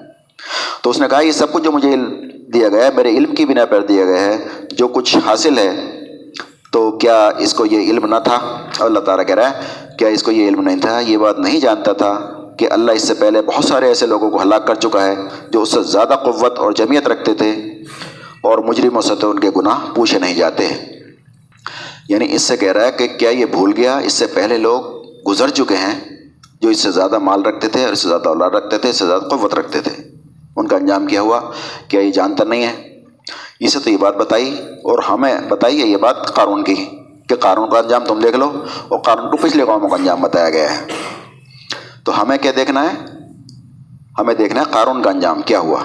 تو 0.81 0.89
اس 0.89 0.99
نے 0.99 1.07
کہا، 1.07 1.19
یہ 1.19 1.31
سب 1.31 1.53
کچھ 1.53 1.63
جو 1.63 1.71
مجھے 1.71 1.95
دیا 2.53 2.67
گیا 2.67 2.85
ہے، 2.85 2.89
میرے 2.95 3.09
علم 3.09 3.35
کی 3.35 3.45
بنا 3.45 3.65
پر 3.65 3.81
دیا 3.81 4.05
گیا 4.05 4.21
ہے، 4.21 4.47
جو 4.71 4.87
کچھ 4.87 5.17
حاصل 5.25 5.57
ہے 5.57 5.99
تو 6.73 6.91
کیا 6.91 7.29
اس 7.37 7.53
کو 7.53 7.65
یہ 7.65 7.79
علم 7.79 8.05
نہ 8.05 8.15
تھا؟ 8.23 8.61
اللہ 8.79 8.99
تعالیٰ 8.99 9.25
کہہ 9.25 9.35
رہا 9.35 9.49
ہے، 9.49 9.59
کیا 9.99 10.07
اس 10.07 10.23
کو 10.23 10.31
یہ 10.31 10.47
علم 10.47 10.61
نہیں 10.61 10.79
تھا؟ 10.79 10.99
یہ 10.99 11.17
بات 11.17 11.39
نہیں 11.39 11.59
جانتا 11.59 11.93
تھا 11.93 12.19
کہ 12.57 12.67
اللہ 12.71 12.91
اس 12.91 13.07
سے 13.07 13.13
پہلے 13.13 13.41
بہت 13.41 13.65
سارے 13.65 13.87
ایسے 13.87 14.05
لوگوں 14.05 14.31
کو 14.31 14.41
ہلاک 14.41 14.67
کر 14.67 14.75
چکا 14.75 15.05
ہے 15.05 15.15
جو 15.49 15.61
اس 15.61 15.71
سے 15.71 15.83
زیادہ 15.83 16.13
قوت 16.13 16.59
اور 16.59 16.71
جمعیت 16.71 17.07
رکھتے 17.07 17.33
تھے 17.33 17.51
اور 18.41 18.57
مجرموں 18.57 19.01
سے 19.01 19.15
تو 19.15 19.31
ان 19.31 19.39
کے 19.39 19.49
گناہ 19.57 19.79
پوچھے 19.95 20.19
نہیں 20.19 20.35
جاتے۔ 20.35 20.67
یعنی 22.09 22.35
اس 22.35 22.41
سے 22.41 22.57
کہہ 22.57 22.71
رہا 22.71 22.85
ہے 22.85 22.91
کہ 22.91 23.07
کیا 23.07 23.29
یہ 23.29 23.45
بھول 23.45 23.73
گیا؟ 23.77 23.97
اس 23.97 24.13
سے 24.13 24.27
پہلے 24.27 24.57
لوگ 24.57 24.81
گزر 25.29 25.49
چکے 25.49 25.75
ہیں 25.75 25.99
جو 26.61 26.69
اس 26.69 26.79
سے 26.79 26.91
زیادہ 26.91 27.17
مال 27.17 27.41
رکھتے 27.41 27.67
تھے 27.67 27.83
اور 27.83 27.91
اس 27.91 27.99
سے 27.99 28.09
زیادہ 28.09 28.29
اولاد 28.29 28.49
رکھتے 28.49 28.77
تھے، 28.77 28.89
اس 28.89 28.95
سے 28.95 29.05
زیادہ 29.05 29.21
قوت 29.21 29.55
رکھتے 29.55 29.81
تھے۔ 29.81 30.03
ان 30.55 30.67
کا 30.67 30.75
انجام 30.75 31.07
کیا 31.07 31.21
ہوا؟ 31.21 31.41
کیا 31.87 32.01
یہ 32.01 32.11
جانتا 32.11 32.43
نہیں 32.43 32.63
ہے؟ 32.63 32.92
اسے 33.59 33.79
تو 33.79 33.89
یہ 33.89 33.97
بات 33.97 34.15
بتائی 34.15 34.57
اور 34.59 34.99
ہمیں 35.09 35.35
بتائیے 35.49 35.85
یہ 35.85 35.97
بات 35.97 36.35
قانون 36.35 36.63
کی 36.63 36.75
کہ 37.29 37.35
قانون 37.35 37.69
کا 37.69 37.79
انجام 37.79 38.05
تم 38.05 38.19
دیکھ 38.19 38.35
لو 38.35 38.51
اور 38.87 38.99
قانون 38.99 39.31
کو 39.31 39.37
پچھلے 39.37 39.65
قوموں 39.65 39.89
کا 39.89 39.95
انجام 39.95 40.21
بتایا 40.21 40.49
گیا 40.49 40.81
ہے۔ 40.81 40.87
تو 42.03 42.21
ہمیں 42.21 42.37
کیا 42.37 42.51
دیکھنا 42.55 42.83
ہے؟ 42.83 43.05
ہمیں 44.19 44.33
دیکھنا 44.33 44.59
ہے 44.59 44.65
قانون 44.71 45.01
کا 45.01 45.09
انجام 45.09 45.41
کیا 45.41 45.59
ہوا۔ 45.59 45.79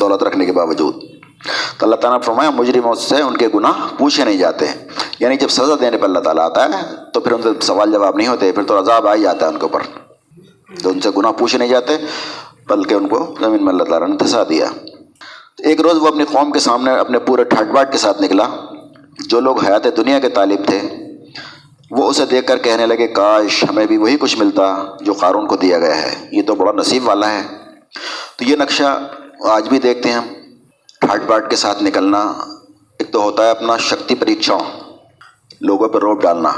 دولت 0.00 0.22
رکھنے 0.22 0.46
کے 0.46 0.52
باوجود۔ 0.52 0.94
تو 1.78 1.86
اللہ 1.86 1.96
تعالیٰ 1.96 2.18
نے 2.18 2.24
فرمایا، 2.24 2.50
مجرموں 2.50 2.94
سے 2.94 3.22
ان 3.22 3.36
کے 3.36 3.48
گناہ 3.54 3.72
پوچھے 3.98 4.24
نہیں 4.24 4.36
جاتے۔ 4.36 4.66
یعنی 5.20 5.36
جب 5.36 5.48
سزا 5.48 5.74
دینے 5.80 5.98
پہ 5.98 6.04
اللہ 6.04 6.18
تعالیٰ 6.18 6.44
آتا 6.44 6.64
ہے، 6.64 6.94
تو 7.14 7.20
پھر 7.20 7.32
ان 7.32 7.42
سے 7.42 7.48
سوال 7.60 7.92
جواب 7.92 8.16
نہیں 8.16 8.28
ہوتے، 8.28 8.52
پھر 8.52 8.62
تو 8.62 8.78
عذاب 8.78 9.08
آ 9.08 9.14
ہی 9.14 9.22
جاتا 9.22 9.46
ہے 9.46 9.50
ان 9.50 9.56
کے 9.56 9.62
اوپر۔ 9.62 9.80
تو 10.82 10.90
ان 10.90 11.00
سے 11.00 11.10
گناہ 11.16 11.32
پوچھے 11.32 11.58
نہیں 11.58 11.68
جاتے، 11.68 11.96
بلکہ 12.68 12.94
ان 12.94 13.08
کو 13.08 13.34
زمین 13.40 13.64
میں 13.64 13.72
اللہ 13.72 13.84
تعالیٰ 13.84 14.08
نے 14.08 14.16
دھسا 14.16 14.42
دیا۔ 14.48 14.66
ایک 15.58 15.80
روز 15.80 15.96
وہ 15.96 16.08
اپنی 16.08 16.24
قوم 16.24 16.50
کے 16.50 16.58
سامنے 16.58 16.90
اپنے 16.90 17.18
پورے 17.18 17.44
ٹھاٹ 17.44 17.66
باٹ 17.66 17.92
کے 17.92 17.98
ساتھ 17.98 18.22
نکلا۔ 18.22 18.48
جو 19.26 19.40
لوگ 19.40 19.64
حیات 19.64 19.84
دنیا 19.96 20.18
کے 20.18 20.28
طالب 20.28 20.66
تھے، 20.66 20.80
وہ 21.90 22.08
اسے 22.08 22.26
دیکھ 22.26 22.46
کر 22.46 22.58
کہنے 22.58 22.86
لگے، 22.86 23.06
کاش 23.06 23.64
ہمیں 23.70 23.86
بھی 23.86 23.96
وہی 23.96 24.16
کچھ 24.16 24.38
ملتا 24.38 24.76
جو 25.00 25.12
قارون 25.12 25.46
کو 25.46 25.56
دیا 25.56 25.78
گیا 25.78 26.02
ہے۔ 26.02 26.28
یہ 26.32 26.42
تو 26.42 26.54
بڑا 26.54 26.72
نصیب 26.72 27.08
والا 27.08 27.30
ہے۔ 27.30 27.42
تو 28.36 28.44
یہ 28.44 28.56
نقشہ 28.56 29.10
آج 29.44 29.68
بھی 29.68 29.78
دیکھتے 29.78 30.08
ہیں 30.08 30.16
ہم۔ 30.16 30.24
ٹھاٹ 31.00 31.22
باٹ 31.26 31.50
کے 31.50 31.56
ساتھ 31.56 31.82
نکلنا 31.82 32.20
ایک 32.98 33.12
تو 33.12 33.22
ہوتا 33.22 33.44
ہے 33.44 33.50
اپنا 33.50 33.76
شکتی 33.76 34.14
پریچھاؤں 34.14 34.60
لوگوں 35.60 35.88
پہ 35.88 35.98
روپ 35.98 36.22
ڈالنا 36.22 36.50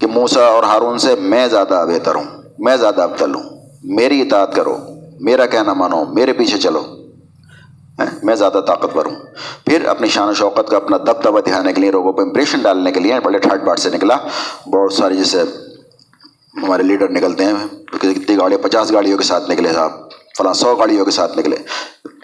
کہ 0.00 0.06
موسا 0.06 0.46
اور 0.46 0.62
ہارون 0.62 0.98
سے 0.98 1.14
میں 1.14 1.48
زیادہ 1.48 1.84
بہتر 1.88 2.14
ہوں، 2.14 2.24
میں 2.58 2.76
زیادہ 2.76 3.02
ابتل 3.02 3.34
ہوں۔ 3.34 3.42
میری 3.84 4.20
اطاعت 4.20 4.54
کرو، 4.54 4.76
میرا 5.20 5.46
کہنا 5.46 5.72
مانو، 5.72 6.04
میرے 6.04 6.32
پیچھے 6.32 6.58
چلو۔ 6.58 6.95
میں 8.22 8.34
زیادہ 8.34 8.60
طاقتور 8.66 9.06
ہوں۔ 9.06 9.16
پھر 9.66 9.84
اپنی 9.84 10.08
شان 10.08 10.28
و 10.28 10.32
شوقت 10.32 10.68
کا 10.68 10.76
اپنا 10.76 10.96
دب 10.96 11.24
دبا 11.24 11.40
دکھانے 11.40 11.72
کے 11.72 11.80
لیے 11.80 11.90
لوگوں 11.90 12.12
کو 12.12 12.22
امپریشن 12.22 12.58
ڈالنے 12.62 12.92
کے 12.92 13.00
لیے 13.00 13.20
بڑے 13.20 13.38
ٹھاٹ 13.38 13.62
باٹ 13.62 13.78
سے 13.78 13.90
نکلا۔ 13.90 14.16
بہت 14.66 14.92
ساری 14.92 15.16
جیسے 15.16 15.42
ہمارے 16.62 16.82
لیڈر 16.82 17.08
نکلتے 17.08 17.44
ہیں، 17.44 17.52
کتنی 17.86 18.36
گاڑیاں، 18.38 18.64
پچاس 18.64 18.92
گاڑیوں 18.92 19.18
کے 19.18 19.24
ساتھ 19.24 19.50
نکلے 19.50 19.72
صاحب، 19.72 19.90
فلاں 20.38 20.52
سو 20.52 20.74
گاڑیوں 20.74 21.04
کے 21.04 21.10
ساتھ 21.10 21.38
نکلے۔ 21.38 21.56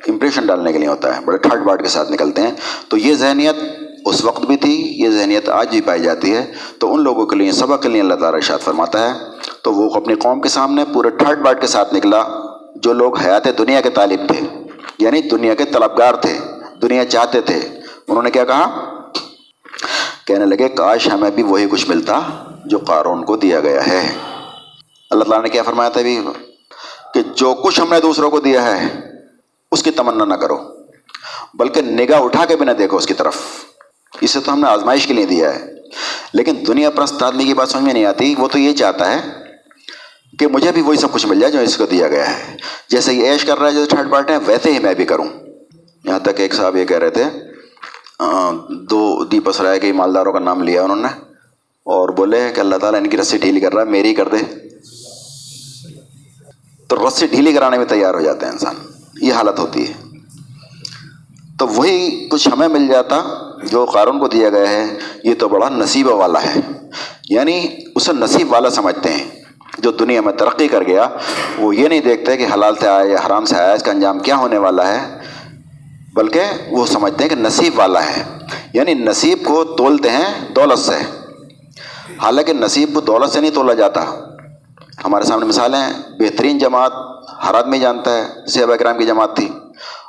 امپریشن 0.09 0.47
ڈالنے 0.47 0.73
کے 0.73 0.79
لیے 0.79 0.89
ہوتا 0.89 1.17
ہے، 1.17 1.21
بڑے 1.25 1.39
ٹھاٹ 1.39 1.59
باٹ 1.59 1.83
کے 1.83 1.89
ساتھ 1.89 2.13
نکلتے 2.13 2.43
ہیں۔ 2.43 2.51
تو 2.89 2.97
یہ 2.97 3.15
ذہنیت 3.15 3.57
اس 4.07 4.25
وقت 4.25 4.47
بھی 4.47 4.57
تھی، 4.57 4.93
یہ 4.97 5.11
ذہنیت 5.11 5.49
آج 5.49 5.69
بھی 5.69 5.81
پائی 5.81 6.03
جاتی 6.03 6.35
ہے۔ 6.35 6.53
تو 6.79 6.95
ان 6.95 7.03
لوگوں 7.03 7.27
کے 7.27 7.37
لیے، 7.37 7.53
سبق 7.53 7.83
کے 7.83 7.89
لیے 7.89 8.01
اللہ 8.01 8.15
تعالیٰ 8.15 8.35
ارشاد 8.35 8.59
فرماتا 8.59 9.09
ہے۔ 9.09 9.19
تو 9.63 9.73
وہ 9.73 9.91
اپنی 9.95 10.15
قوم 10.15 10.41
کے 10.41 10.49
سامنے 10.49 10.85
پورے 10.95 11.11
ٹھاٹ 11.11 11.39
باٹ 11.39 11.61
کے 11.61 11.67
ساتھ 11.67 11.95
نکلا، 11.95 12.25
جو 12.75 12.93
لوگ 12.93 13.19
حیات 13.19 13.59
دنیا 13.59 13.81
کے 13.81 13.91
طالب 13.91 14.21
تھے۔ 14.29 14.62
یعنی 15.03 15.21
دنیا 15.23 15.55
کے 15.55 15.65
طلبگار 15.65 16.15
تھے، 16.15 16.39
دنیا 16.83 17.05
چاہتے 17.05 17.41
تھے۔ 17.41 17.59
انہوں 18.09 18.23
نے 18.23 18.31
کیا 18.31 18.45
کہا؟ 18.45 18.65
کہنے 20.27 20.47
لگے، 20.47 20.69
کاش 20.69 21.09
ہمیں 21.09 21.31
بھی 21.31 21.43
وہی 21.43 21.67
کچھ 21.71 21.89
ملتا 21.89 22.21
جو 22.65 22.79
قارون 22.79 23.25
کو 23.25 23.37
دیا 23.37 23.61
گیا 23.61 23.87
ہے۔ 23.87 24.07
اللہ 25.11 25.25
تعالیٰ 25.25 25.43
نے 25.43 25.49
کیا 25.49 25.63
فرمایا 25.63 25.89
تھا 25.89 26.01
بھی 26.01 26.21
کہ 27.15 27.23
جو 27.35 27.55
کچھ 27.55 27.81
ہم 27.81 27.89
نے 27.91 28.01
دوسروں 28.01 28.31
کو 28.31 28.41
دیا 28.41 28.65
ہے، 28.67 28.87
اس 29.73 29.83
کی 29.83 29.91
تمنا 29.91 30.25
نہ 30.25 30.35
کرو، 30.35 30.59
بلکہ 31.55 31.83
نگاہ 31.83 32.21
اٹھا 32.21 32.45
کے 32.45 32.57
بھی 32.57 32.67
نہ 32.67 32.71
دیکھو 32.71 32.97
اس 32.97 33.07
کی 33.07 33.15
طرف۔ 33.15 33.37
اسے 34.21 34.41
تو 34.41 34.53
ہم 34.53 34.61
نے 34.61 34.67
آزمائش 34.67 35.07
کے 35.07 35.15
لیے 35.15 35.27
دیا 35.27 35.55
ہے، 35.55 35.73
لیکن 36.33 36.55
دنیا 36.67 36.91
پرست 36.91 37.23
آدمی 37.23 37.45
کی 37.45 37.55
بات 37.55 37.69
سمجھ 37.69 37.85
میں 37.85 37.93
نہیں 37.93 38.05
آتی، 38.05 38.35
وہ 38.39 38.49
تو 38.49 38.59
یہ 38.59 38.73
چاہتا 38.73 39.11
ہے 39.13 39.42
کہ 40.39 40.47
مجھے 40.47 40.73
بھی 40.73 40.83
وہی 40.83 40.99
سب 40.99 41.13
کچھ 41.13 41.27
مل 41.27 41.41
جائے 41.41 41.53
جو 41.53 41.59
اس 41.59 41.77
کو 41.77 41.87
دیا 41.87 42.09
گیا 42.09 42.39
ہے۔ 42.39 42.57
جیسے 42.89 43.13
یہ 43.13 43.31
عیش 43.31 43.45
کر 43.45 43.59
رہا 43.59 43.67
ہے، 43.67 43.73
جیسے 43.73 43.91
تھرڈ 43.91 44.11
پارٹی 44.11 44.33
ہیں 44.33 44.41
ویسے 44.47 44.73
ہی 44.73 44.79
میں 44.79 44.95
بھی 44.95 45.05
کروں۔ 45.05 45.29
یہاں 46.05 46.19
تک 46.19 46.29
ایک 46.37 46.55
صاحب 46.55 46.77
یہ 46.77 46.85
کہہ 46.85 46.99
رہے 46.99 47.11
تھے 47.11 47.25
دو 48.69 49.25
دیپس 49.25 49.61
رائے 49.61 49.81
کے 49.81 49.93
مالداروں 49.93 50.33
کا 50.33 50.39
نام 50.39 50.63
لیا 50.63 50.83
انہوں 50.83 50.97
نے 50.97 51.09
اور 51.85 52.09
بولے 52.09 52.53
کہ 52.55 52.61
اللہ 52.61 52.77
تعالیٰ 52.77 53.01
ان 53.01 53.09
کی 53.09 53.17
رسی 53.17 53.39
ڈھیلی 53.39 53.61
کر 53.61 53.75
رہا 53.75 53.83
ہے، 53.83 53.87
میری 53.87 54.15
کر 54.15 54.29
دے۔ 54.29 54.39
تو 56.89 57.09
رسی 57.09 57.27
ڈھیلی 57.27 57.53
کرانے 57.53 57.79
میں 57.79 57.87
تیار 57.87 58.15
ہو 58.15 58.21
جاتے 58.21 58.47
ہیں 58.47 58.53
انسان، 58.53 58.75
یہ 59.21 59.33
حالت 59.33 59.59
ہوتی 59.59 59.89
ہے۔ 59.89 59.93
تو 61.59 61.69
وہی 61.69 62.29
کچھ 62.29 62.49
ہمیں 62.53 62.69
مل 62.69 62.89
جاتا 62.89 63.23
جو 63.63 63.85
قارون 63.85 64.19
کو 64.19 64.29
دیا 64.29 64.49
گیا 64.49 64.69
ہے، 64.69 64.99
یہ 65.25 65.35
تو 65.39 65.49
بڑا 65.49 65.69
نصیب 65.69 66.07
والا 66.07 66.43
ہے۔ 66.43 66.61
یعنی 67.29 67.67
اسے 67.95 68.13
نصیب 68.13 68.53
والا 68.53 68.71
سمجھتے 68.71 69.13
ہیں۔ 69.13 69.42
جو 69.79 69.91
دنیا 69.91 70.21
میں 70.21 70.33
ترقی 70.33 70.69
کر 70.69 70.83
گیا، 70.87 71.09
وہ 71.59 71.77
یہ 71.77 71.89
نہیں 71.89 72.01
دیکھتے 72.01 72.37
کہ 72.37 72.47
حلال 72.55 72.75
سے 72.77 72.89
آیا 72.89 73.11
یا 73.11 73.17
حرام 73.27 73.45
سے 73.45 73.57
آیا، 73.57 73.73
اس 73.73 73.83
کا 73.83 73.91
انجام 73.91 74.19
کیا 74.19 74.37
ہونے 74.37 74.59
والا 74.59 74.89
ہے؟ 74.89 75.19
بلکہ 76.15 76.41
وہ 76.71 76.87
سمجھتے 76.87 77.23
ہیں 77.23 77.29
کہ 77.29 77.37
نصیب 77.37 77.79
والا 77.79 78.07
ہے۔ 78.07 78.23
یعنی 78.73 78.95
نصیب 78.95 79.39
کو 79.45 79.65
تولتے 79.65 80.11
ہیں 80.11 80.49
دولت 80.57 80.79
سے۔ 80.79 80.97
حالانکہ 82.23 82.53
نصیب 82.53 82.95
کو 82.95 83.01
دولت 83.01 83.31
سے 83.31 83.41
نہیں 83.41 83.51
تولا 83.51 83.73
جاتا۔ 83.73 84.05
ہمارے 85.05 85.25
سامنے 85.25 85.47
مثالیں 85.47 85.81
ہیں، 85.81 85.93
بہترین 86.19 86.59
جماعت 86.59 86.93
ہر 87.45 87.55
آدمی 87.55 87.79
جانتا 87.79 88.17
ہے 88.17 88.27
صحب 88.47 88.73
اکرام 88.73 88.99
کی 88.99 89.07
جماعت 89.07 89.37
تھی۔ 89.37 89.49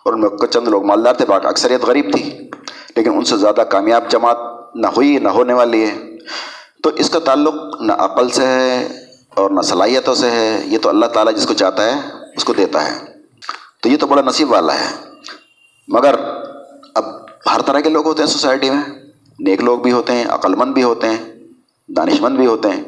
اور 0.06 0.13
ان 0.13 0.19
میں 0.19 0.47
چند 0.47 0.67
لوگ 0.67 0.86
مالدار 0.86 1.13
تھے، 1.13 1.26
باقی 1.26 1.47
اکثریت 1.47 1.84
غریب 1.84 2.06
تھی۔ 2.13 2.49
لیکن 2.95 3.13
ان 3.13 3.23
سے 3.23 3.38
زیادہ 3.38 3.62
کامیاب 3.62 4.10
جماعت 4.10 4.38
نہ 4.76 4.88
ہوئی، 4.88 5.19
نہ 5.19 5.30
ہونے 5.30 5.54
والی 5.54 5.86
ہے۔ 5.86 5.97
تو 6.84 6.89
اس 6.89 7.10
کا 7.10 7.19
تعلق 7.19 7.82
نہ 7.82 7.93
عقل 7.93 8.30
سے 8.30 8.45
ہے 8.45 9.02
اور 9.34 9.52
نہ 9.52 9.62
صلاحیتوں 9.62 10.15
سے 10.15 10.32
ہے، 10.32 10.62
یہ 10.65 10.78
تو 10.78 10.89
اللہ 10.89 11.06
تعالیٰ 11.06 11.36
جس 11.36 11.46
کو 11.46 11.54
چاہتا 11.54 11.86
ہے، 11.86 12.00
اس 12.38 12.46
کو 12.46 12.54
دیتا 12.54 12.91
ہے۔ 12.91 13.06
تو 13.82 13.89
یہ 13.89 13.98
تو 13.98 14.08
بڑا 14.08 14.22
نصیب 14.22 14.52
والا 14.52 14.74
ہے۔ 14.74 15.10
مگر 15.88 16.15
اب 16.96 17.06
ہر 17.26 17.62
طرح 17.62 17.80
کے 17.80 17.89
لوگ 17.89 18.06
ہوتے 18.06 18.24
ہیں 18.24 18.30
سوسائٹی 18.30 18.69
میں۔ 18.69 18.84
نیک 19.39 19.62
لوگ 19.62 19.80
بھی 19.80 19.91
ہوتے 19.91 20.13
ہیں 20.13 20.26
عقلمند 20.26 20.74
بھی 20.74 20.84
ہوتے 20.84 21.08
ہیں، 21.08 21.34
دانش 21.88 22.22
مند 22.22 22.38
بھی 22.38 22.46
ہوتے 22.46 22.69
ہیں۔ 22.69 22.84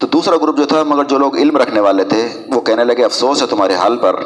تو 0.00 0.06
دوسرا 0.06 0.36
گروپ 0.36 0.56
جو 0.56 0.64
تھا، 0.64 0.82
مگر 0.82 1.04
جو 1.04 1.18
لوگ 1.18 1.36
علم 1.36 1.56
رکھنے 1.56 1.80
والے 1.80 2.04
تھے، 2.04 2.28
وہ 2.48 2.60
کہنے 2.60 2.84
لگے، 2.84 3.04
افسوس 3.04 3.42
ہے 3.42 3.46
تمہارے 3.46 3.74
حال 3.74 3.96
پر۔ 3.96 4.22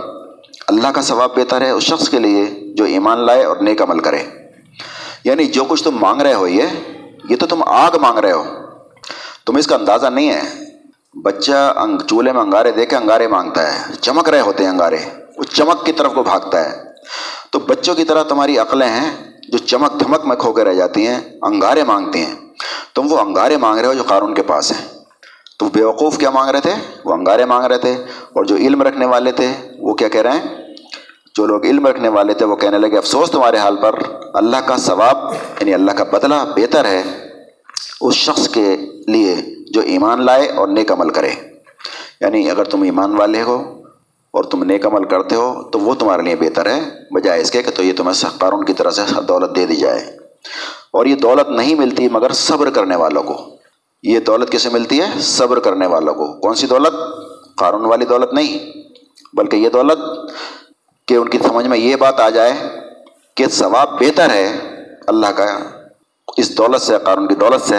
اللہ 0.67 0.89
کا 0.89 1.03
ثواب 1.03 1.37
بہتر 1.37 1.61
ہے 1.61 1.71
اس 1.71 1.83
شخص 1.83 2.09
کے 2.09 2.19
لیے 2.19 2.75
جو 2.75 2.85
ایمان 2.85 3.19
لائے 3.19 3.45
اور 3.45 3.57
نیک 3.57 3.83
عمل 3.83 4.01
کرے۔ 4.01 4.23
یعنی 5.25 5.47
جو 5.47 5.65
کچھ 5.65 5.85
تم 5.85 5.97
مانگ 6.01 6.21
رہے 6.21 6.35
ہو، 6.35 6.47
یہ 6.47 6.63
یہ 7.31 7.37
تو 7.37 7.47
تم 7.47 7.63
آگ 7.67 7.93
مانگ 8.01 8.19
رہے 8.19 8.33
ہو۔ 8.33 8.45
تمہیں 9.47 9.59
اس 9.59 9.67
کا 9.67 9.75
اندازہ 9.75 10.07
نہیں 10.07 10.31
ہے۔ 10.31 10.74
بچہ 11.23 11.87
چولہے 12.09 12.33
میں 12.33 12.41
انگارے 12.41 12.71
دے 12.71 12.87
کے 12.87 12.97
انگارے 12.97 13.29
مانگتا 13.29 13.75
ہے، 13.75 13.95
چمک 14.01 14.29
رہے 14.29 14.41
ہوتے 14.41 14.65
ہیں 14.65 14.71
انگارے، 14.71 14.97
وہ 15.37 15.43
چمک 15.43 15.87
کی 15.87 15.93
طرف 15.93 16.15
کو 16.15 16.23
بھاگتا 16.23 16.73
ہے۔ 16.73 16.85
تو 17.51 17.59
بچوں 17.59 17.95
کی 17.95 18.05
طرح 18.05 18.23
تمہاری 18.23 18.59
عقلیں 18.59 18.89
ہیں 18.89 19.31
جو 19.49 19.59
چمک 19.59 20.01
دھمک 20.01 20.27
میں 20.27 20.37
کھو 20.37 20.53
کے 20.53 20.65
رہ 20.65 20.75
جاتی 20.75 21.07
ہیں، 21.07 21.21
انگارے 21.43 21.85
مانگتی 21.85 22.19
ہیں۔ 22.19 22.35
تم 22.95 23.13
وہ 23.13 23.19
انگارے 23.19 23.57
مانگ 23.57 23.79
رہے 23.79 23.87
ہو 23.87 23.95
جو 23.95 24.03
قارون 24.03 24.35
کے 24.35 24.43
پاس 24.43 24.73
ہیں۔ 24.73 24.89
تو 25.59 25.69
بیوقوف 25.73 26.19
کیا 26.19 26.31
مانگ 26.31 26.51
رہے 26.51 26.61
تھے؟ 26.61 26.75
وہ 27.05 27.13
انگارے 27.13 27.45
مانگ 27.45 27.65
رہے 27.65 27.79
تھے۔ 27.79 27.93
اور 28.11 28.45
جو 28.45 28.57
علم 28.57 28.83
رکھنے 28.83 29.07
والے 29.07 29.33
تھے، 29.33 29.53
وہ 29.79 29.95
کیا 29.95 30.09
کہہ 30.09 30.23
رہے 30.23 30.31
ہیں؟ 30.31 30.75
جو 31.35 31.47
لوگ 31.47 31.65
علم 31.65 31.87
رکھنے 31.87 32.09
والے 32.09 32.35
تھے، 32.35 32.47
وہ 32.47 32.57
کہنے 32.57 32.79
لگے، 32.79 32.99
افسوس 32.99 33.31
تمہارے 33.31 33.57
حال 33.57 33.77
پر، 33.77 33.99
اللہ 34.35 34.57
کا 34.57 34.77
ثواب 34.77 35.17
یعنی 35.33 35.75
اللہ 35.75 35.93
کا 35.93 36.05
بدلہ 36.05 36.35
بہتر 36.57 36.85
ہے، 36.85 37.03
اس 38.01 38.15
شخص 38.15 38.49
کے 38.49 38.77
لیے 39.09 39.37
جو 39.75 39.81
ایمان 39.81 40.25
لائے 40.25 40.49
اور 40.49 40.69
نیک 40.69 40.93
عمل 40.93 41.11
کرے۔ 41.11 41.31
یعنی 42.21 42.51
اگر 42.51 42.65
تم 42.65 42.83
ایمان 42.83 43.17
والے 43.17 43.43
ہو 43.43 43.83
اور 44.31 44.45
تم 44.45 44.65
نیک 44.65 44.87
عمل 44.87 45.05
کرتے 45.05 45.35
ہو 45.35 45.63
تو 45.73 45.79
وہ 45.79 45.95
تمہارے 45.95 46.23
لیے 46.23 46.37
بہتر 46.37 46.67
ہے، 46.67 46.81
بجائے 47.11 47.41
اس 47.41 47.51
کے 47.51 47.63
کہ 47.63 47.71
تو 47.71 47.83
یہ 47.83 47.93
تمہیں 47.97 48.25
قارون 48.39 48.65
کی 48.65 48.73
طرح 48.73 48.91
سے 48.91 49.03
دولت 49.29 49.57
دے 49.57 49.67
دی 49.67 49.77
جائے۔ 49.77 50.01
اور 50.91 51.07
یہ 51.07 51.15
دولت 51.15 51.49
نہیں 51.49 51.75
ملتی 51.75 52.09
مگر 52.09 52.33
صبر 52.33 52.71
کرنے 52.71 52.97
والوں 52.97 53.23
کو۔ 53.23 53.57
یہ 54.03 54.19
دولت 54.19 54.51
کیسے 54.51 54.69
ملتی 54.69 55.01
ہے؟ 55.01 55.07
صبر 55.21 55.59
کرنے 55.59 55.87
والوں 55.87 56.15
کو۔ 56.15 56.41
کون 56.41 56.55
سی 56.55 56.67
دولت؟ 56.67 56.95
قارون 57.57 57.85
والی 57.85 58.05
دولت 58.05 58.33
نہیں، 58.33 58.79
بلکہ 59.37 59.57
یہ 59.57 59.69
دولت 59.69 59.99
کہ 61.09 61.15
ان 61.15 61.29
کی 61.29 61.39
سمجھ 61.39 61.67
میں 61.67 61.79
یہ 61.79 61.97
بات 61.97 62.21
آ 62.21 62.31
جائے 62.31 62.53
کہ 63.35 63.47
ثواب 63.51 64.01
بہتر 64.01 64.31
ہے۔ 64.31 64.59
اللہ 65.07 65.27
کا 65.27 65.59
اس 66.37 66.59
دولت 66.59 66.83
سے، 66.83 66.97
قارون 67.05 67.29
کی 67.29 67.35
دولت 67.35 67.69
سے 67.69 67.77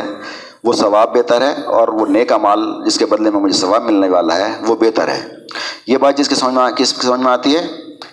وہ 0.65 0.73
ثواب 0.73 1.17
بہتر 1.17 1.41
ہے 1.41 1.61
اور 1.63 1.87
وہ 1.87 2.05
نیکا 2.05 2.37
مال 2.37 2.59
جس 2.85 2.97
کے 2.97 3.05
بدلے 3.05 3.29
میں 3.29 3.39
مجھے 3.39 3.59
ثواب 3.59 3.83
ملنے 3.83 4.09
والا 4.09 4.35
ہے، 4.37 4.55
وہ 4.67 4.75
بہتر 4.75 5.07
ہے۔ 5.07 5.27
یہ 5.87 5.97
بات 5.97 6.17
جس 6.17 6.29
کے 6.29 6.35
سمجھ 6.35 6.53
میں 6.53 6.71
کس 6.71 6.89
سمجھ 6.89 7.19
میں 7.19 7.31
آتی 7.31 7.55
ہے؟ 7.55 7.67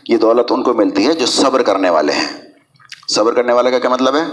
یہ 0.08 0.16
دولت 0.16 0.52
ان 0.52 0.62
کو 0.62 0.74
ملتی 0.74 1.06
ہے 1.06 1.12
جو 1.12 1.26
صبر 1.26 1.62
کرنے 1.62 1.90
والے 1.90 2.12
ہیں۔ 2.12 2.42
صبر 3.08 3.34
کرنے 3.34 3.52
والے 3.52 3.70
کا 3.70 3.78
کیا 3.78 3.90
مطلب 3.90 4.16
ہے؟ 4.16 4.24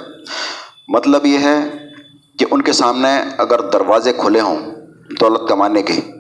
مطلب 0.88 1.26
یہ 1.26 1.38
ہے 1.38 1.60
کہ 2.40 2.46
ان 2.52 2.62
کے 2.62 2.72
سامنے 2.72 3.22
اگر 3.38 3.62
دروازے 3.62 4.14
کھلے 4.14 4.40
ہوں 4.40 4.58
دولت 5.20 5.50
کمانے 5.50 5.82
کے، 5.82 6.12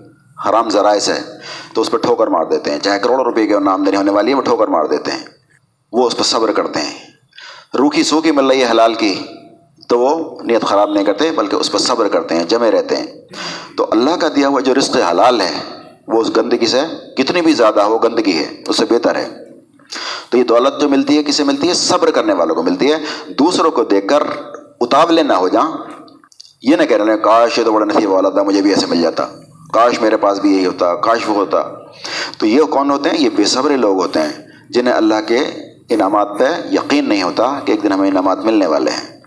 حرام 0.49 0.69
ذرائع 0.69 0.99
سے، 0.99 1.13
تو 1.73 1.81
اس 1.81 1.91
پہ 1.91 1.97
ٹھوکر 1.97 2.27
مار 2.27 2.45
دیتے 2.45 2.71
ہیں۔ 2.71 2.79
چاہے 2.79 2.99
کروڑوں 2.99 3.25
روپئے 3.25 3.47
کی 3.47 3.53
آمدنی 3.53 3.95
ہونے 3.95 4.11
والی 4.11 4.31
ہے، 4.31 4.35
وہ 4.35 4.41
ٹھوکر 4.41 4.67
مار 4.67 4.85
دیتے 4.85 5.11
ہیں۔ 5.11 5.25
وہ 5.91 6.07
اس 6.07 6.17
پہ 6.17 6.23
صبر 6.23 6.51
کرتے 6.51 6.79
ہیں۔ 6.79 7.07
روکھی 7.77 8.03
سوکھی 8.03 8.31
مل 8.31 8.47
رہی 8.47 8.63
ہے 8.63 8.67
حلال 8.71 8.93
کی۔ 8.93 9.21
تو 9.89 9.99
وہ 9.99 10.39
نیت 10.43 10.61
خراب 10.61 10.91
نہیں 10.91 11.03
کرتے 11.03 11.31
بلکہ 11.31 11.55
اس 11.55 11.71
پر 11.71 11.79
صبر 11.79 12.07
کرتے 12.07 12.35
ہیں، 12.35 12.43
جمے 12.43 12.71
رہتے 12.71 12.95
ہیں۔ 12.97 13.05
تو 13.77 13.87
اللہ 13.91 14.15
کا 14.19 14.27
دیا 14.35 14.47
ہوا 14.47 14.59
جو 14.59 14.75
رزق 14.75 14.97
حلال 15.11 15.41
ہے، 15.41 15.53
وہ 16.07 16.21
اس 16.21 16.37
گندگی 16.37 16.65
سے 16.65 16.81
کتنی 17.17 17.41
بھی 17.41 17.53
زیادہ 17.53 17.81
ہو، 17.81 17.97
گندگی 17.97 18.33
ہے، 18.33 18.63
اس 18.67 18.77
سے 18.77 18.85
بہتر 18.89 19.15
ہے۔ 19.15 19.27
تو 20.29 20.37
یہ 20.37 20.43
دولت 20.43 20.81
جو 20.81 20.89
ملتی 20.89 21.17
ہے، 21.17 21.23
کسے 21.23 21.43
ملتی 21.43 21.67
ہے؟ 21.67 21.73
صبر 21.73 22.11
کرنے 22.11 22.33
والوں 22.33 22.55
کو 22.55 22.63
ملتی 22.63 22.93
ہے۔ 22.93 22.97
دوسروں 23.33 23.71
کو 23.71 23.83
دیکھ 23.83 24.07
کر 24.07 24.23
اتاولے 24.81 25.23
نہ 25.23 25.33
ہو 25.33 25.47
جاؤں 25.47 25.73
یہ 26.63 26.75
نہ 26.75 26.83
کہہ 26.83 26.97
رہے 26.97 27.13
ہیں 27.13 27.19
کاش 27.19 27.59
یہ 27.59 27.63
تو 27.63 27.71
بڑا 27.71 27.85
نصیب 27.85 28.11
والا 28.11 28.29
تھا، 28.29 28.43
مجھے 28.43 28.61
بھی 28.61 28.69
ایسے 28.69 28.85
مل 28.85 29.01
جاتا۔ 29.01 29.25
کاش 29.73 30.01
میرے 30.01 30.17
پاس 30.17 30.39
بھی 30.39 30.57
یہی 30.57 30.65
ہوتا، 30.65 30.95
کاش 30.95 31.19
وہ 31.27 31.35
ہوتا۔ 31.35 31.63
تو 32.37 32.45
یہ 32.45 32.61
کون 32.61 32.91
ہوتے 32.91 33.09
ہیں؟ 33.09 33.17
یہ 33.17 33.29
بے 33.35 33.43
صبر 33.43 33.77
لوگ 33.77 34.01
ہوتے 34.01 34.19
ہیں، 34.21 34.47
جنہیں 34.69 34.93
اللہ 34.93 35.15
کے 35.27 35.37
انعامات 35.89 36.27
پہ 36.39 36.45
یقین 36.71 37.09
نہیں 37.09 37.23
ہوتا 37.23 37.59
کہ 37.65 37.71
ایک 37.71 37.83
دن 37.83 37.91
ہمیں 37.91 38.09
انعامات 38.09 38.39
ملنے 38.39 38.67
والے 38.67 38.91
ہیں۔ 38.91 39.18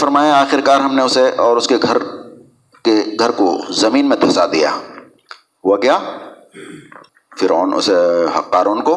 فرمایا 0.00 0.40
آخر 0.40 0.60
کار 0.60 0.80
ہم 0.80 0.94
نے 0.94 1.02
اسے 1.02 1.30
اور 1.36 1.56
اس 1.56 1.68
کے 1.68 1.76
گھر 1.82 1.98
کے 2.84 3.04
گھر 3.18 3.30
کو 3.30 3.58
زمین 3.70 4.08
میں 4.08 4.16
دھسا 4.16 4.46
دیا۔ 4.46 4.70
ہوا 5.64 5.76
کیا؟ 5.76 5.98
فرعون 7.40 7.74
اسے 7.74 8.26
قارون 8.50 8.82
کو 8.82 8.92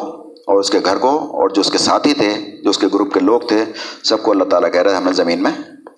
اور 0.46 0.58
اس 0.58 0.70
کے 0.70 0.78
گھر 0.84 0.98
کو 0.98 1.18
اور 1.18 1.48
جو 1.48 1.60
اس 1.60 1.70
کے 1.70 1.78
ساتھی 1.78 2.14
تھے، 2.14 2.34
جو 2.64 2.70
اس 2.70 2.78
کے 2.78 2.86
گروپ 2.94 3.14
کے 3.14 3.20
لوگ 3.20 3.40
تھے، 3.40 3.64
سب 4.04 4.22
کو 4.22 4.30
اللہ 4.30 4.44
تعالیٰ 4.44 4.72
کہہ 4.72 4.82
رہے 4.82 4.94
ہمیں 4.94 5.12
زمین 5.12 5.42
میں 5.42 5.50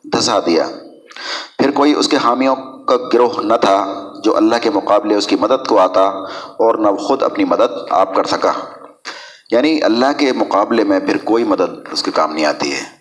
دھسا 0.04 0.38
دیا۔ 0.46 0.66
پھر 1.58 1.70
کوئی 1.70 1.94
اس 1.94 2.08
کے 2.08 2.16
حامیوں 2.16 2.56
کا 2.84 2.96
گروہ 2.96 3.42
نہ 3.42 3.54
تھا 3.54 4.08
جو 4.24 4.36
اللہ 4.36 4.56
کے 4.62 4.70
مقابلے 4.70 5.14
اس 5.14 5.26
کی 5.26 5.36
مدد 5.40 5.68
کو 5.68 5.78
آتا 5.78 6.02
اور 6.40 6.74
نہ 6.74 6.88
خود 6.88 7.22
اپنی 7.22 7.44
مدد 7.44 7.74
آپ 7.90 8.14
کر 8.14 8.24
سکا۔ 8.24 8.52
یعنی 9.50 9.82
اللہ 9.82 10.12
کے 10.18 10.32
مقابلے 10.32 10.84
میں 10.84 11.00
پھر 11.00 11.16
کوئی 11.24 11.44
مدد 11.44 11.88
اس 11.92 12.02
کے 12.02 12.10
کام 12.10 12.32
نہیں 12.32 12.46
آتی 12.46 12.72
ہے۔ 12.72 12.96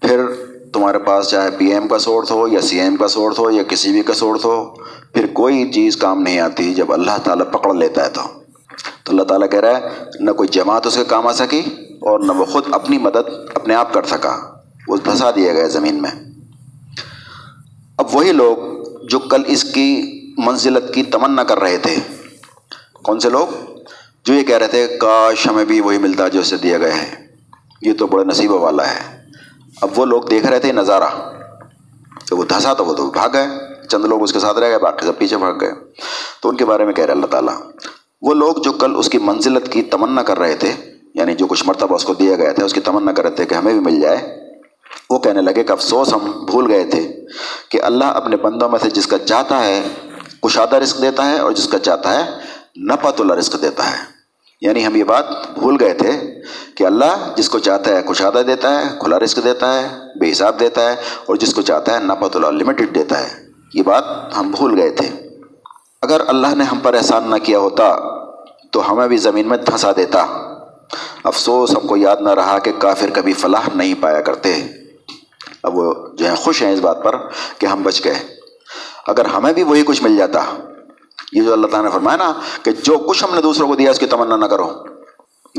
پھر 0.00 0.45
تمہارے 0.76 0.98
پاس 0.98 1.28
چاہے 1.28 1.50
پی 1.50 1.66
ایم 1.66 1.88
کا 1.88 1.98
سورس 1.98 2.30
ہو 2.30 2.48
یا 2.48 2.60
سی 2.60 2.80
ایم 2.80 2.96
کا 2.96 3.08
سورس 3.08 3.38
ہو 3.38 3.50
یا 3.50 3.62
کسی 3.62 3.92
بھی 3.92 4.02
کا 4.02 4.14
سورس 4.14 4.44
ہو، 4.44 4.74
پھر 5.14 5.26
کوئی 5.26 5.72
چیز 5.72 5.96
کام 5.96 6.22
نہیں 6.22 6.38
آتی 6.38 6.74
جب 6.74 6.92
اللہ 6.92 7.18
تعالیٰ 7.24 7.50
پکڑ 7.52 7.74
لیتا 7.74 8.04
ہے 8.04 8.10
تو۔ 8.10 8.20
تو 9.04 9.12
اللہ 9.12 9.22
تعالیٰ 9.22 9.50
کہہ 9.50 9.60
رہا 9.60 9.78
ہے، 9.78 9.82
نہ 10.20 10.30
کوئی 10.30 10.48
جماعت 10.48 10.86
اس 10.86 10.96
کے 10.96 11.04
کام 11.04 11.26
آ 11.26 11.32
سکی 11.32 11.62
اور 12.00 12.20
نہ 12.20 12.32
وہ 12.32 12.44
خود 12.44 12.64
اپنی 12.70 12.98
مدد 12.98 13.28
اپنے 13.54 13.74
آپ 13.74 13.92
کر 13.92 14.02
سکا۔ 14.02 14.36
وہ 14.88 14.96
دھسا 14.96 15.30
دیا 15.30 15.52
گیا 15.52 15.66
زمین 15.66 16.02
میں۔ 16.02 16.10
اب 17.98 18.06
وہی 18.12 18.32
لوگ 18.32 18.56
جو 19.06 19.18
کل 19.18 19.42
اس 19.46 19.64
کی 19.64 20.20
منزلت 20.38 20.94
کی 20.94 21.02
تمنا 21.02 21.44
کر 21.44 21.60
رہے 21.60 21.78
تھے۔ 21.78 21.96
کون 22.92 23.20
سے 23.20 23.30
لوگ؟ 23.30 23.46
جو 24.24 24.34
یہ 24.34 24.42
کہہ 24.42 24.56
رہے 24.56 24.66
تھے، 24.66 24.96
کاش 25.00 25.46
ہمیں 25.46 25.64
بھی 25.64 25.80
وہی 25.80 25.98
ملتا 25.98 26.28
جو 26.28 26.40
اسے 26.40 26.56
دیا 26.56 26.78
گیا 26.78 27.02
ہے۔ 27.02 27.26
یہ 27.82 27.92
تو 27.92 28.06
بڑے 28.06 28.24
نصیب 28.24 28.52
والا 28.52 28.86
ہے۔ 28.86 29.15
اب 29.82 29.90
وہ 29.96 30.06
لوگ 30.06 30.22
دیکھ 30.22 30.46
رہے 30.46 30.58
تھے 30.58 30.72
نظارہ۔ 30.72 31.08
جب 32.30 32.38
وہ 32.38 32.44
دھسا 32.44 32.74
تو 32.74 32.84
وہ 32.84 32.94
تو 32.94 33.10
بھاگ 33.10 33.28
گئے۔ 33.32 33.46
چند 33.88 34.04
لوگ 34.04 34.22
اس 34.22 34.32
کے 34.32 34.38
ساتھ 34.38 34.58
رہ 34.58 34.68
گئے، 34.68 34.78
باقی 34.78 35.06
سب 35.06 35.18
پیچھے 35.18 35.36
بھاگ 35.36 35.54
گئے۔ 35.60 35.72
تو 36.42 36.48
ان 36.48 36.56
کے 36.56 36.64
بارے 36.64 36.84
میں 36.84 36.92
کہہ 36.92 37.04
رہے 37.04 37.12
اللہ 37.12 37.26
تعالیٰ۔ 37.26 37.54
وہ 38.22 38.34
لوگ 38.34 38.54
جو 38.64 38.72
کل 38.72 38.92
اس 38.96 39.08
کی 39.08 39.18
منزلت 39.18 39.72
کی 39.72 39.82
تمنا 39.82 40.22
کر 40.22 40.38
رہے 40.38 40.56
تھے 40.56 40.72
یعنی 41.14 41.34
جو 41.34 41.46
کچھ 41.46 41.64
مرتبہ 41.66 41.94
اس 41.94 42.04
کو 42.04 42.14
دیا 42.14 42.36
گیا 42.36 42.52
تھا، 42.52 42.64
اس 42.64 42.72
کی 42.72 42.80
تمنا 42.80 43.12
کر 43.12 43.22
رہے 43.22 43.30
تھے 43.30 43.44
کہ 43.44 43.54
ہمیں 43.54 43.72
بھی 43.72 43.80
مل 43.80 44.00
جائے، 44.00 44.50
وہ 45.10 45.18
کہنے 45.18 45.42
لگے 45.42 45.64
کہ 45.64 45.72
افسوس، 45.72 46.12
ہم 46.12 46.44
بھول 46.50 46.72
گئے 46.72 46.84
تھے 46.84 47.12
کہ 47.68 47.82
اللہ 47.82 48.04
اپنے 48.04 48.36
بندوں 48.36 48.68
میں 48.68 48.78
سے 48.82 48.90
جس 48.90 49.06
کا 49.06 49.18
چاہتا 49.18 49.64
ہے، 49.64 49.88
کشادہ 50.42 50.76
رزق 50.76 51.02
دیتا 51.02 51.26
ہے 51.26 51.38
اور 51.38 51.52
جس 51.52 51.68
کا 51.68 51.78
چاہتا 51.78 52.24
ہے 52.24 52.30
نپت 52.76 53.20
اللہ 53.20 53.34
رزق 53.34 53.62
دیتا 53.62 53.90
ہے۔ 53.90 54.15
یعنی 54.60 54.86
ہم 54.86 54.96
یہ 54.96 55.04
بات 55.04 55.24
بھول 55.58 55.76
گئے 55.80 55.94
تھے 55.94 56.34
کہ 56.74 56.84
اللہ 56.84 57.32
جس 57.36 57.48
کو 57.48 57.58
چاہتا 57.58 57.96
ہے 57.96 58.02
کشادہ 58.02 58.42
دیتا 58.46 58.80
ہے، 58.80 58.84
کھلا 59.00 59.18
رزق 59.18 59.44
دیتا 59.44 59.80
ہے، 59.80 59.98
بے 60.20 60.32
حساب 60.32 60.60
دیتا 60.60 60.90
ہے 60.90 60.96
اور 61.26 61.36
جس 61.36 61.54
کو 61.54 61.62
چاہتا 61.62 61.94
ہے 61.94 62.04
نپت 62.04 62.36
اللہ 62.36 62.46
لمیٹڈ 62.46 62.94
دیتا 62.94 63.20
ہے۔ 63.20 63.46
یہ 63.74 63.82
بات 63.82 64.04
ہم 64.36 64.50
بھول 64.50 64.80
گئے 64.80 64.90
تھے۔ 64.90 65.08
اگر 66.02 66.20
اللہ 66.26 66.54
نے 66.54 66.64
ہم 66.64 66.78
پر 66.78 66.94
احسان 66.94 67.30
نہ 67.30 67.36
کیا 67.36 67.58
ہوتا 67.58 67.96
تو 68.72 68.92
ہمیں 68.92 69.08
بھی 69.08 69.16
زمین 69.16 69.48
میں 69.48 69.56
دھنسا 69.56 69.92
دیتا۔ 69.96 70.26
افسوس، 71.24 71.70
ہم 71.70 71.86
کو 71.86 71.96
یاد 71.96 72.16
نہ 72.20 72.30
رہا 72.30 72.58
کہ 72.58 72.72
کافر 72.78 73.10
کبھی 73.14 73.32
فلاح 73.32 73.68
نہیں 73.74 73.94
پایا 74.00 74.20
کرتے۔ 74.20 74.66
اب 75.62 75.78
وہ 75.78 75.94
جو 76.14 76.30
ہے 76.30 76.34
خوش 76.34 76.62
ہیں 76.62 76.72
اس 76.72 76.80
بات 76.80 77.04
پر 77.04 77.16
کہ 77.58 77.66
ہم 77.66 77.82
بچ 77.82 78.04
گئے۔ 78.04 78.14
اگر 79.06 79.24
ہمیں 79.24 79.52
بھی 79.52 79.62
وہی 79.62 79.82
کچھ 79.82 80.02
مل 80.02 80.16
جاتا 80.16 80.44
یہ 81.32 81.42
جو 81.42 81.52
اللہ 81.52 81.66
تعالیٰ 81.66 81.90
نے 81.90 81.94
فرمایا 81.94 82.16
نا 82.16 82.32
کہ 82.62 82.70
جو 82.70 82.98
کچھ 82.98 83.24
ہم 83.24 83.34
نے 83.34 83.42
دوسروں 83.42 83.68
کو 83.68 83.74
دیا 83.74 83.90
اس 83.90 83.98
کی 83.98 84.06
تمنا 84.06 84.36
نہ 84.36 84.44
کرو۔ 84.44 84.70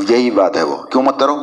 یہی 0.09 0.32
بات 0.32 0.57
ہے 0.57 0.63
وہ۔ 0.63 0.76
کیوں 0.78 1.03
مت 1.03 1.20
کرو؟ 1.20 1.38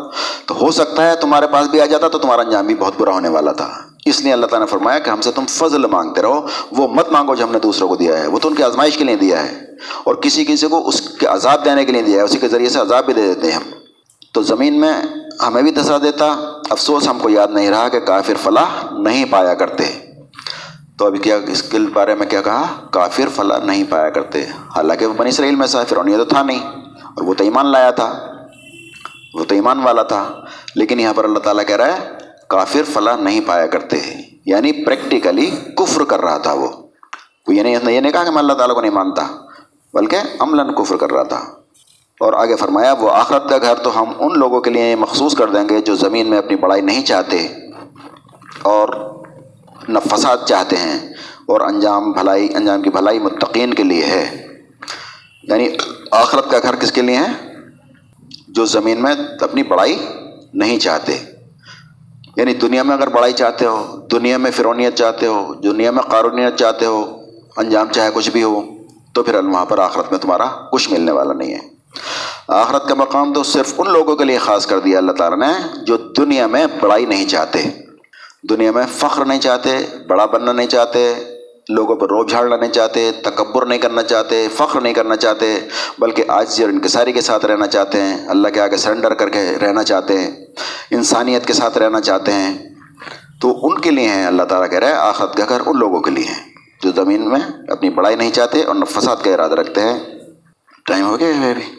تو 0.47 0.55
ہو 0.61 0.71
سکتا 0.71 1.11
ہے 1.11 1.17
تمہارے 1.17 1.47
پاس 1.47 1.69
بھی 1.69 1.81
آ 1.81 1.85
جاتا 1.85 2.09
تو 2.09 2.19
تمہارا 2.19 2.41
انجام 2.41 2.67
بھی 2.67 2.75
بہت 2.75 2.93
برا 2.99 3.11
ہونے 3.11 3.29
والا 3.29 3.53
تھا۔ 3.53 3.71
اس 4.05 4.21
لیے 4.21 4.33
اللہ 4.33 4.47
تعالیٰ 4.47 4.67
نے 4.67 4.71
فرمایا 4.71 4.99
کہ 4.99 5.11
ہم 5.11 5.21
سے 5.21 5.33
تم 5.33 5.45
فضل 5.49 5.87
مانگتے 5.87 6.23
رہو۔ 6.23 6.47
وہ 6.73 6.89
مت 6.89 7.09
مانگو 7.09 7.35
جو 7.35 7.45
ہم 7.45 7.53
نے 7.53 7.59
دوسروں 7.59 7.89
کو 7.89 7.97
دیا 7.97 8.23
ہے۔ 8.23 8.27
وہ 8.27 8.39
تو 8.39 8.49
ان 8.49 8.55
کی 8.55 8.63
آزمائش 8.63 8.99
کے 8.99 9.05
لیے 9.05 9.17
دیا 9.17 9.43
ہے۔ 9.43 9.61
اور 10.05 10.15
کسی 10.15 10.45
کسی 10.45 10.67
کو 10.69 10.89
اس 10.89 11.01
کے 11.01 11.27
عذاب 11.27 11.65
دینے 11.65 11.85
کے 11.85 11.93
لیے 11.93 12.03
دیا 12.03 12.19
ہے۔ 12.19 12.25
اسی 12.25 12.39
کے 12.39 12.49
ذریعے 12.49 12.69
سے 12.69 12.79
عذاب 12.79 13.05
بھی 13.05 13.15
دے 13.15 13.23
دیتے 13.23 13.47
ہیں 13.47 13.57
ہم۔ 13.57 13.63
تو 14.33 14.43
زمین 14.43 14.81
میں 14.81 14.93
ہمیں 15.47 15.63
بھی 15.63 15.71
دسا 15.71 15.99
دیتا۔ 15.99 16.27
افسوس 16.71 17.09
ہم 17.09 17.19
کو 17.19 17.31
یاد 17.31 17.49
نہیں 17.51 17.71
رہا 17.71 17.89
کہ 17.89 18.01
کافر 18.01 18.35
فلاح 18.43 18.93
نہیں 18.99 19.25
پایا 19.31 19.55
کرتے۔ 19.55 20.04
تو 20.99 21.07
ابھی 21.07 21.19
کیا 21.19 21.37
اس 21.47 21.63
کے 21.63 21.79
بارے 21.93 22.15
میں 22.15 22.27
کیا 22.27 22.43
کہا؟ 22.43 22.63
کافر 22.91 23.29
فلاح 23.35 23.59
نہیں 23.59 23.85
پایا 23.89 24.11
کرتے۔ 24.11 24.43
حالانکہ 24.77 25.07
وہ 25.07 25.15
بنی 25.15 25.29
اسرائیل 25.29 25.55
میں 25.55 25.67
سا 25.67 25.85
فرونیہ 25.89 26.17
تو 26.17 26.25
تھا 26.25 26.43
نہیں۔ 26.43 26.67
اور 27.05 27.23
وہ 27.23 27.35
تو 27.35 27.45
ایمان 27.45 27.67
لایا 27.67 27.91
تھا۔ 27.91 28.27
وہ 29.35 29.45
تو 29.45 29.55
ایمان 29.55 29.81
والا 29.81 30.03
تھا۔ 30.03 30.45
لیکن 30.77 31.01
یہاں 31.01 31.15
پر 31.15 31.25
اللہ 31.25 31.39
تعالیٰ 31.39 31.67
کہہ 31.67 31.77
رہا 31.77 31.87
ہے، 31.87 32.09
کافر 32.49 32.83
فلاح 32.93 33.17
نہیں 33.17 33.41
پایا 33.47 33.67
کرتے۔ 33.67 33.97
یعنی 34.47 34.85
پریکٹیکلی 34.85 35.51
کفر 35.77 36.05
کر 36.05 36.21
رہا 36.21 36.39
تھا 36.39 36.53
وہ 36.53 36.69
یہ 37.49 37.63
نہیں 37.63 37.93
یہ 37.93 38.01
نہیں 38.01 38.13
کہا 38.13 38.25
کہ 38.25 38.31
میں 38.31 38.39
اللہ 38.39 38.53
تعالیٰ 38.53 38.75
کو 38.75 38.81
نہیں 38.81 38.93
مانتا، 38.93 39.27
بلکہ 39.95 40.17
عملاً 40.39 40.75
کفر 40.75 40.97
کر 40.97 41.13
رہا 41.13 41.23
تھا۔ 41.23 41.41
اور 42.21 42.33
آگے 42.33 42.57
فرمایا، 42.57 42.93
وہ 42.93 43.11
آخرت 43.11 43.49
کا 43.49 43.59
گھر 43.59 43.75
تو 43.75 44.03
ہم 44.03 44.13
ان 44.19 44.39
لوگوں 44.39 44.61
کے 44.61 44.71
لیے 44.71 44.97
مخصوص 44.97 45.37
کر 45.37 45.49
دیں 45.49 45.69
گے 45.69 45.81
جو 45.81 45.95
زمین 45.95 46.31
میں 46.31 46.39
اپنی 46.39 46.57
بڑائی 46.57 46.83
نہیں 46.83 47.05
چاہتے۔ 47.05 47.49
اور 48.63 49.15
نہ 49.89 49.99
فساد 49.99 50.37
چاہتے 50.47 50.77
ہیں 50.77 51.09
اور 51.47 51.61
انجام 51.61 52.13
بھلائی، 52.13 52.49
انجام 52.55 52.83
کی 52.83 52.91
بھلائی 52.91 53.19
متقین 53.19 53.75
کے 53.75 53.83
لیے 53.83 54.05
ہے۔ 54.05 54.47
یعنی 55.43 55.69
آخرت 56.11 56.51
کا 56.51 56.59
گھر 56.63 56.77
کس 56.77 56.93
کے 56.93 57.03
لیے 57.03 57.17
ہے؟ 57.17 57.55
جو 58.49 58.65
زمین 58.65 59.03
میں 59.03 59.15
اپنی 59.41 59.63
بڑائی 59.63 60.07
نہیں 60.55 60.79
چاہتے۔ 60.79 61.19
یعنی 62.37 62.55
دنیا 62.55 62.83
میں 62.83 62.97
اگر 62.97 63.09
بڑائی 63.09 63.33
چاہتے 63.33 63.67
ہو، 63.67 64.01
دنیا 64.13 64.37
میں 64.37 64.51
فرونیت 64.51 64.95
چاہتے 64.95 65.27
ہو، 65.27 65.55
دنیا 65.55 65.91
میں 65.91 66.03
قارونیت 66.03 66.57
چاہتے 66.57 66.87
ہو، 66.87 67.21
انجام 67.57 67.87
چاہے 67.93 68.11
کچھ 68.15 68.31
بھی 68.31 68.43
ہو، 68.43 68.63
تو 69.13 69.23
پھر 69.23 69.35
وہاں 69.35 69.67
پر 69.67 69.79
آخرت 69.79 70.11
میں 70.11 70.19
تمہارا 70.19 70.45
کچھ 70.45 70.93
ملنے 70.93 71.13
والا 71.13 71.33
نہیں 71.33 71.55
ہے۔ 71.55 71.61
آخرت 72.49 72.89
کا 72.89 72.95
مقام 72.95 73.33
تو 73.33 73.43
صرف 73.43 73.75
ان 73.79 73.93
لوگوں 73.93 74.17
کے 74.17 74.25
لیے 74.25 74.39
خاص 74.39 74.67
کر 74.67 74.79
دیا 74.81 74.99
اللہ 74.99 75.13
تعالیٰ 75.13 75.39
نے 75.39 75.83
جو 75.83 75.97
دنیا 75.97 76.47
میں 76.47 76.67
بڑائی 76.81 77.07
نہیں 77.07 77.29
چاہتے۔ 77.29 77.84
دنیا 78.51 78.71
میں 78.71 78.85
فخر 78.93 79.25
نہیں 79.25 79.41
چاہتے، 79.41 79.79
بڑا 80.09 80.27
بننا 80.27 80.53
نہیں 80.53 80.67
چاہتے، 80.67 81.15
لوگوں 81.69 81.97
پر 81.97 82.09
روب 82.09 82.31
جھاڑنا 82.31 82.57
نہیں 82.57 82.73
چاہتے، 82.73 83.11
تکبر 83.13 83.67
نہیں 83.67 83.79
کرنا 83.79 84.03
چاہتے، 84.03 84.49
فخر 84.57 84.81
نہیں 84.81 84.95
کرنا 84.95 85.17
چاہتے، 85.17 85.59
بلکہ 85.99 86.25
آج 86.29 86.63
اور 86.63 86.71
انکساری 86.71 87.13
کے 87.13 87.21
ساتھ 87.21 87.47
رہنا 87.47 87.67
چاہتے 87.67 88.01
ہیں، 88.01 88.29
اللہ 88.29 88.49
کے 88.49 88.61
آگے 88.61 88.77
سرنڈر 88.77 89.15
کر 89.15 89.29
کے 89.29 89.53
رہنا 89.63 89.83
چاہتے 89.83 90.19
ہیں، 90.19 90.31
انسانیت 90.91 91.47
کے 91.47 91.53
ساتھ 91.53 91.79
رہنا 91.79 92.01
چاہتے 92.01 92.33
ہیں۔ 92.33 92.59
تو 93.41 93.67
ان 93.67 93.79
کے 93.79 93.91
لیے 93.91 94.09
ہیں 94.09 94.27
اللہ 94.27 94.43
تعالیٰ 94.43 94.71
کہہ 94.71 94.79
رہے 94.79 94.87
ہیں 94.87 94.95
آخرت 94.95 95.37
کا 95.37 95.45
گھر 95.49 95.63
ان 95.67 95.79
لوگوں 95.79 96.01
کے 96.01 96.11
لیے 96.11 96.25
ہیں، 96.25 96.55
جو 96.83 96.91
زمین 96.97 97.29
میں 97.29 97.41
اپنی 97.69 97.91
بڑائی 97.91 98.17
نہیں 98.17 98.33
چاہتے 98.33 98.63
اور 98.63 98.75
نہ 98.75 98.85
فساد 98.85 99.17
کا 99.25 99.31
ارادہ 99.31 99.55
رکھتے 99.55 99.81
ہیں۔ 99.81 99.99
ٹائم 100.87 101.07
ہو 101.07 101.21
گیا 101.21 101.41
ہے 101.41 101.51
ابھی۔ 101.51 101.75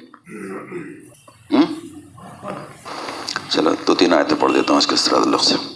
چلو، 3.49 3.69
دو 3.87 3.95
تین 3.95 4.13
آیتیں 4.13 4.37
پڑھ 4.39 4.53
دیتا 4.53 4.73
ہوں 4.73 4.77
اس 4.77 4.87
کے 4.87 4.95
سراد 4.95 5.19
اللہ 5.19 5.37
سے۔ 5.37 5.74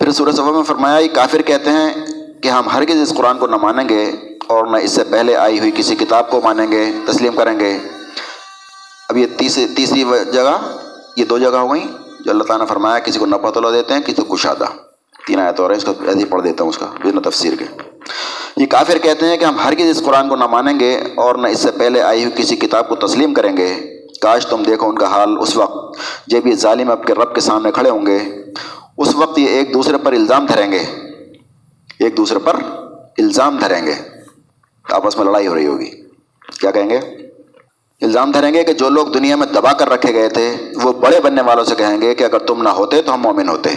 پھر 0.00 0.10
سورہ 0.10 0.30
صفحہ 0.30 0.50
میں 0.50 0.62
فرمایا 0.62 0.98
یہ 0.98 1.08
کافر 1.12 1.42
کہتے 1.42 1.70
ہیں 1.70 1.90
کہ 2.42 2.48
ہم 2.48 2.68
ہرگز 2.68 3.00
اس 3.02 3.16
قرآن 3.16 3.38
کو 3.38 3.46
نہ 3.46 3.56
مانیں 3.56 3.88
گے 3.88 4.10
اور 4.46 4.66
نہ 4.66 4.76
اس 4.76 4.90
سے 4.90 5.04
پہلے 5.04 5.36
آئی 5.36 5.58
ہوئی 5.58 5.70
کسی 5.74 5.96
کتاب 5.96 6.30
کو 6.30 6.40
مانیں 6.44 6.72
گے، 6.72 6.84
تسلیم 7.06 7.32
کریں 7.32 7.60
گے۔ 7.60 7.78
اب 9.08 9.16
یہ 9.16 9.26
تیسری 9.36 9.66
تیسری 9.76 10.04
جگہ، 10.32 10.76
یہ 11.16 11.24
دو 11.24 11.38
جگہ 11.38 11.56
ہو 11.56 11.74
گئیں 11.74 11.86
جو 12.20 12.30
اللہ 12.30 12.44
تعالیٰ 12.44 12.66
نے 12.66 12.68
فرمایا، 12.68 12.98
کسی 12.98 13.18
کو 13.18 13.26
نہ 13.26 13.36
اللہ 13.36 13.68
دیتے 13.68 13.94
ہیں، 13.94 14.00
کسی 14.00 14.22
کو 14.22 14.34
کشادہ۔ 14.34 14.64
تین 15.26 15.40
آیت 15.40 15.60
اور 15.60 15.70
ہے، 15.70 15.76
اس 15.76 15.84
کو 15.84 15.92
ایسے 16.06 16.18
ہی 16.18 16.24
پڑھ 16.24 16.42
دیتا 16.42 16.64
ہوں 16.64 16.68
اس 16.68 16.78
کا 16.78 16.86
بنا 17.04 17.28
تفسیر 17.30 17.54
کے۔ 17.54 17.64
یہ 18.56 18.66
کافر 18.66 18.98
کہتے 18.98 19.26
ہیں 19.26 19.36
کہ 19.36 19.44
ہم 19.44 19.56
ہرگز 19.64 19.98
اس 19.98 20.04
قرآن 20.04 20.28
کو 20.28 20.36
نہ 20.36 20.44
مانیں 20.44 20.80
گے 20.80 20.96
اور 21.16 21.34
نہ 21.34 21.48
اس 21.48 21.60
سے 21.60 21.70
پہلے 21.70 22.02
آئی 22.02 22.24
ہوئی 22.24 22.42
کسی 22.42 22.56
کتاب 22.56 22.88
کو 22.88 22.96
تسلیم 22.96 23.34
کریں 23.34 23.56
گے۔ 23.56 23.74
کاش 24.20 24.46
تم 24.46 24.62
دیکھو 24.62 24.88
ان 24.88 24.98
کا 24.98 25.06
حال 25.06 25.36
اس 25.40 25.56
وقت، 25.56 25.98
جب 26.26 26.46
یہ 26.46 26.54
ظالم 26.54 26.90
اب 26.90 27.04
کے 27.04 27.14
رب 27.14 27.34
کے 27.34 27.40
سامنے 27.40 27.70
کھڑے 27.72 27.90
ہوں 27.90 28.06
گے۔ 28.06 28.18
اس 29.00 29.14
وقت 29.14 29.38
یہ 29.38 29.46
ایک 29.46 29.74
دوسرے 29.74 29.98
پر 29.98 30.12
الزام 30.12 30.46
دھریں 30.46 30.72
گے۔ 30.72 30.78
ایک 31.98 32.16
دوسرے 32.16 32.38
پر 32.38 32.56
الزام 33.18 33.56
دھریں 33.56 33.86
گے۔ 33.86 33.94
آپس 34.92 35.16
میں 35.16 35.24
لڑائی 35.24 35.46
ہو 35.46 35.54
رہی 35.54 35.66
ہوگی۔ 35.66 35.90
کیا 36.60 36.70
کہیں 36.70 36.90
گے؟ 36.90 36.98
الزام 38.02 38.30
دھریں 38.30 38.54
گے 38.54 38.64
کہ 38.64 38.72
جو 38.72 38.88
لوگ 38.88 39.06
دنیا 39.06 39.36
میں 39.36 39.46
دبا 39.46 39.72
کر 39.72 39.88
رکھے 39.88 40.14
گئے 40.14 40.28
تھے، 40.28 40.56
وہ 40.82 40.92
بڑے 40.92 41.20
بننے 41.20 41.42
والوں 41.42 41.64
سے 41.64 41.74
کہیں 41.74 42.00
گے 42.00 42.14
کہ 42.14 42.24
اگر 42.24 42.38
تم 42.38 42.62
نہ 42.62 42.68
ہوتے 42.68 43.02
تو 43.02 43.14
ہم 43.14 43.20
مومن 43.20 43.48
ہوتے۔ 43.48 43.70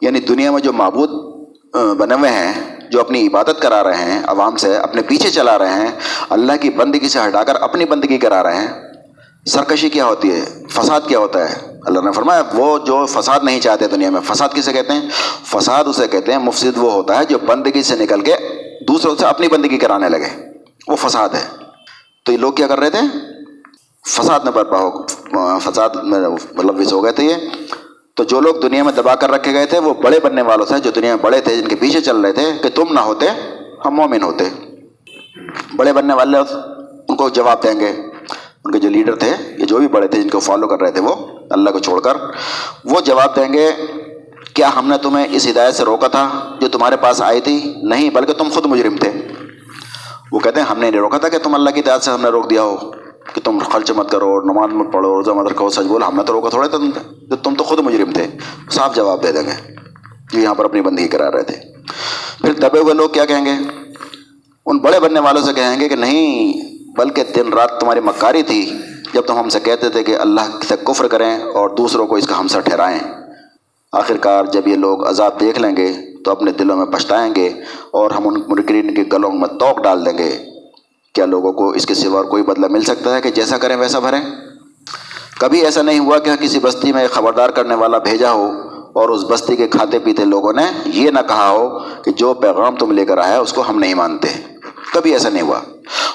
یعنی 0.00 0.20
دنیا 0.20 0.50
میں 0.50 0.60
جو 0.60 0.72
معبود 0.72 1.10
بنے 1.74 2.14
ہوئے 2.14 2.30
ہیں، 2.30 2.76
جو 2.90 3.00
اپنی 3.00 3.26
عبادت 3.26 3.62
کرا 3.62 3.82
رہے 3.82 4.12
ہیں، 4.12 4.22
عوام 4.26 4.56
سے 4.56 4.76
اپنے 4.76 5.02
پیچھے 5.02 5.30
چلا 5.30 5.58
رہے 5.58 5.72
ہیں، 5.72 5.90
اللہ 6.30 6.52
کی 6.60 6.70
بندگی 6.70 7.08
سے 7.08 7.18
ہٹا 7.28 7.44
کر 7.44 7.54
اپنی 7.54 7.84
بندگی 7.84 8.18
کرا 8.18 8.42
رہے 8.42 8.56
ہیں 8.56 8.87
سرکشی 9.48 9.88
کیا 9.88 10.04
ہوتی 10.04 10.32
ہے؟ 10.32 10.64
فساد 10.70 11.00
کیا 11.08 11.18
ہوتا 11.18 11.50
ہے؟ 11.50 11.78
اللہ 11.86 12.00
نے 12.00 12.12
فرمایا، 12.12 12.42
وہ 12.54 12.78
جو 12.78 13.06
فساد 13.06 13.40
نہیں 13.42 13.60
چاہتے 13.60 13.88
دنیا 13.88 14.10
میں، 14.10 14.20
فساد 14.24 14.48
کسے 14.48 14.72
کہتے 14.72 14.92
ہیں؟ 14.92 15.08
فساد 15.44 15.84
اسے 15.84 16.08
کہتے 16.08 16.32
ہیں، 16.32 16.38
مفسد 16.38 16.76
وہ 16.76 16.92
ہوتا 16.92 17.18
ہے 17.18 17.24
جو 17.24 17.38
بندگی 17.38 17.82
سے 17.82 17.96
نکل 17.96 18.20
کے 18.20 18.36
دوسروں 18.88 19.16
سے 19.16 19.26
اپنی 19.26 19.48
بندگی 19.48 19.78
کرانے 19.78 20.08
لگے۔ 20.08 20.28
وہ 20.88 20.96
فساد 20.96 21.28
ہے۔ 21.28 21.46
تو 22.24 22.32
یہ 22.32 22.36
لوگ 22.36 22.52
کیا 22.52 22.66
کر 22.66 22.78
رہے 22.78 22.90
تھے؟ 22.90 23.00
فساد 24.08 24.40
میں 24.40 24.52
برپا 24.52 24.78
ہو، 24.78 25.58
فساد 25.58 25.90
میں 26.02 26.18
مطلب 26.54 26.92
ہو 26.92 27.04
گئے 27.04 27.12
تھے 27.12 27.24
یہ۔ 27.24 27.34
تو 28.14 28.24
جو 28.24 28.40
لوگ 28.40 28.54
دنیا 28.54 28.82
میں 28.82 28.92
دبا 28.92 29.14
کر 29.14 29.30
رکھے 29.30 29.52
گئے 29.52 29.66
تھے، 29.66 29.78
وہ 29.78 29.94
بڑے 29.94 30.20
بننے 30.20 30.42
والوں 30.42 30.66
سے 30.66 30.78
جو 30.78 30.90
دنیا 30.90 31.14
میں 31.14 31.22
بڑے 31.22 31.40
تھے، 31.40 31.56
جن 31.56 31.68
کے 31.68 31.76
پیچھے 31.76 32.00
چل 32.00 32.20
رہے 32.20 32.32
تھے، 32.32 32.52
کہ 32.62 32.68
تم 32.68 32.84
نہ 32.90 33.00
ہوتے، 33.00 33.26
ہم 33.84 33.94
مومن 33.94 34.22
ہوتے۔ 34.22 34.44
بڑے 35.76 35.92
بننے 35.92 36.14
والے، 36.14 36.38
ان 37.08 37.16
کو 37.16 37.28
جواب 37.28 37.62
دیں 37.62 37.80
گے۔ 37.80 38.07
ان 38.68 38.72
کے 38.72 38.78
جو 38.78 38.88
لیڈر 38.88 39.14
تھے 39.14 39.32
یہ 39.58 39.64
جو 39.64 39.78
بھی 39.78 39.88
بڑے 39.88 40.08
تھے 40.08 40.22
جن 40.22 40.28
کو 40.28 40.40
فالو 40.40 40.66
کر 40.66 40.80
رہے 40.80 40.90
تھے، 40.90 41.00
وہ 41.00 41.14
اللہ 41.50 41.70
کو 41.70 41.78
چھوڑ 41.78 42.00
کر 42.00 42.16
وہ 42.84 43.00
جواب 43.00 43.36
دیں 43.36 43.52
گے، 43.52 43.70
کیا 44.54 44.70
ہم 44.76 44.88
نے 44.88 44.96
تمہیں 45.02 45.26
اس 45.30 45.46
ہدایت 45.46 45.74
سے 45.74 45.84
روکا 45.84 46.08
تھا 46.08 46.28
جو 46.60 46.68
تمہارے 46.68 46.96
پاس 46.96 47.22
آئی 47.22 47.40
تھی؟ 47.40 47.74
نہیں، 47.82 48.10
بلکہ 48.10 48.32
تم 48.32 48.48
خود 48.52 48.66
مجرم 48.66 48.96
تھے۔ 48.96 49.10
وہ 50.32 50.38
کہتے 50.38 50.60
ہیں، 50.60 50.66
ہم 50.66 50.78
نے 50.78 50.90
نہیں 50.90 51.00
روکا 51.00 51.18
تھا 51.18 51.28
کہ 51.28 51.38
تم 51.38 51.54
اللہ 51.54 51.70
کی 51.70 51.80
ہدایت 51.80 52.02
سے 52.02 52.10
ہم 52.10 52.20
نے 52.20 52.28
روک 52.28 52.50
دیا 52.50 52.62
ہو، 52.62 52.76
کہ 53.34 53.40
تم 53.44 53.58
خرچ 53.58 53.90
مت 53.90 54.10
کرو 54.10 54.40
نماز 54.40 54.72
مت 54.72 54.92
پڑھو 54.92 55.14
روزہ 55.14 55.30
مت 55.30 55.52
رکھو 55.52 55.68
سچ 55.68 55.88
بولو، 55.88 56.08
ہم 56.08 56.16
نے 56.16 56.22
تو 56.22 56.32
روکا 56.32 56.48
تھوڑے 56.48 56.68
تھے 56.68 57.36
تم 57.42 57.54
تو 57.54 57.64
خود 57.64 57.78
مجرم 57.78 58.12
تھے، 58.12 58.26
صاف 58.70 58.96
جواب 58.96 59.22
دے 59.22 59.32
دیں 59.32 59.42
گے۔ 59.42 59.74
جو 60.32 60.40
یہاں 60.40 60.54
پر 60.54 60.64
اپنی 60.64 60.80
بندگی 60.80 61.08
کرا 61.08 61.30
رہے 61.30 61.42
تھے۔ 61.42 61.56
پھر 62.40 62.52
دبے 62.52 62.78
ہوئے 62.78 62.94
لوگ 62.94 63.08
کیا 63.08 63.24
کہیں 63.24 63.44
گے؟ 63.44 63.50
ان 64.66 64.78
بڑے 64.78 65.00
بننے 65.00 65.20
والوں 65.20 65.42
سے 65.42 65.52
کہیں 65.52 65.80
گے 65.80 65.88
کہ 65.88 65.96
نہیں 65.96 66.52
بلکہ 66.98 67.22
دن 67.36 67.52
رات 67.52 67.80
تمہاری 67.80 68.00
مکاری 68.00 68.42
تھی 68.42 68.72
جب 69.14 69.22
تم 69.26 69.38
ہم 69.38 69.48
سے 69.48 69.60
کہتے 69.60 69.88
تھے 69.88 70.04
کہ 70.04 70.16
اللہ 70.16 70.40
سے 70.68 70.74
کفر 70.84 71.08
کریں 71.08 71.38
اور 71.38 71.70
دوسروں 71.70 72.06
کو 72.06 72.14
اس 72.14 72.26
کا 72.26 72.38
ہم 72.38 72.48
سے 72.48 72.60
ٹھہرائیں۔ 72.60 72.98
آخر 73.92 74.16
کار 74.16 74.44
جب 74.44 74.68
یہ 74.68 74.76
لوگ 74.76 75.08
عذاب 75.08 75.40
دیکھ 75.40 75.60
لیں 75.60 75.76
گے 75.76 75.92
تو 76.24 76.30
اپنے 76.30 76.52
دلوں 76.52 76.76
میں 76.76 76.86
پچھتائیں 76.86 77.34
گے 77.34 77.46
اور 77.90 78.10
ہم 78.10 78.28
ان 78.28 78.42
مرکرین 78.48 78.94
کے 78.94 79.04
گلوں 79.12 79.30
میں 79.30 79.48
توق 79.48 79.82
ڈال 79.82 80.06
دیں 80.06 80.18
گے۔ 80.18 80.38
کیا 81.14 81.26
لوگوں 81.26 81.52
کو 81.52 81.70
اس 81.70 81.86
کے 81.86 81.94
سوا 81.94 82.16
اور 82.16 82.24
کوئی 82.24 82.42
بدلہ 82.42 82.66
مل 82.70 82.80
سکتا 82.80 83.14
ہے 83.16 83.20
کہ 83.20 83.30
جیسا 83.30 83.58
کریں 83.58 83.76
ویسا 83.76 83.98
بھریں؟ 83.98 84.20
کبھی 85.40 85.60
ایسا 85.60 85.82
نہیں 85.82 85.98
ہوا 85.98 86.18
کہ 86.18 86.30
کسی 86.40 86.58
بستی 86.58 86.92
میں 86.92 87.08
خبردار 87.10 87.50
کرنے 87.50 87.74
والا 87.74 87.98
بھیجا 87.98 88.32
ہو 88.32 88.52
اور 88.92 89.08
اس 89.08 89.24
بستی 89.28 89.56
کے 89.56 89.68
کھاتے 89.68 89.98
پیتے 89.98 90.24
لوگوں 90.24 90.52
نے 90.52 90.62
یہ 90.84 91.10
نہ 91.10 91.18
کہا 91.28 91.50
ہو 91.50 91.78
کہ 91.78 92.10
جو 92.10 92.34
پیغام 92.34 92.76
تم 92.76 92.92
لے 92.92 93.06
کر 93.06 93.18
آیا 93.18 93.38
اس 93.38 93.52
کو 93.52 93.62
ہم 93.68 93.78
نہیں 93.78 93.94
مانتے۔ 93.94 94.57
کبھی 94.94 95.12
ایسا 95.12 95.28
نہیں 95.28 95.42
ہوا۔ 95.42 95.60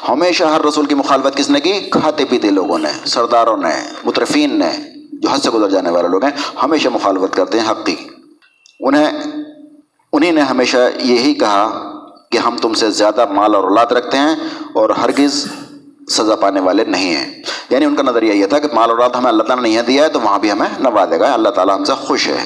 ہمیشہ 0.09 0.43
ہر 0.43 0.61
رسول 0.61 0.85
کی 0.85 0.95
مخالفت 0.95 1.37
کس 1.37 1.49
نے 1.49 1.59
کی؟ 1.59 1.73
کھاتے 1.91 2.25
پیتے 2.25 2.49
لوگوں 2.49 2.79
نے، 2.79 2.89
سرداروں 3.05 3.57
نے، 3.57 3.91
مترفین 4.05 4.59
نے، 4.59 4.71
جو 5.13 5.29
حد 5.29 5.37
سے 5.37 5.49
گزر 5.49 5.69
جانے 5.69 5.89
والے 5.89 6.07
لوگ 6.07 6.23
ہیں، 6.23 6.31
ہمیشہ 6.63 6.89
مخالفت 6.89 7.35
کرتے 7.35 7.59
ہیں 7.59 7.69
حق 7.69 7.85
کی۔ 7.85 7.95
انہیں 8.79 9.07
انہیں 10.13 10.31
نے 10.31 10.41
ہمیشہ 10.41 10.77
یہی 10.95 11.33
کہا 11.33 11.91
کہ 12.31 12.37
ہم 12.37 12.57
تم 12.57 12.73
سے 12.73 12.91
زیادہ 12.91 13.25
مال 13.31 13.55
اور 13.55 13.63
اولاد 13.63 13.85
رکھتے 13.85 14.17
ہیں 14.17 14.35
اور 14.73 14.89
ہرگز 14.89 15.47
سزا 16.09 16.35
پانے 16.35 16.59
والے 16.59 16.83
نہیں 16.83 17.15
ہیں۔ 17.15 17.43
یعنی 17.69 17.85
ان 17.85 17.95
کا 17.95 18.03
نظریہ 18.03 18.33
یہ 18.33 18.45
تھا 18.45 18.59
کہ 18.59 18.67
مال 18.73 18.89
اولاد 18.89 19.09
ہمیں 19.09 19.29
اللہ 19.29 19.43
تعالیٰ 19.43 19.63
نے 19.63 19.69
نہیں 19.69 19.81
دیا 19.81 20.03
ہے 20.03 20.09
تو 20.09 20.19
وہاں 20.19 20.39
بھی 20.39 20.51
ہمیں 20.51 20.67
نوا 20.79 21.05
دے 21.05 21.19
گا، 21.19 21.33
اللہ 21.33 21.49
تعالیٰ 21.49 21.77
ہم 21.77 21.83
سے 21.83 21.93
خوش 21.93 22.27
ہے۔ 22.27 22.45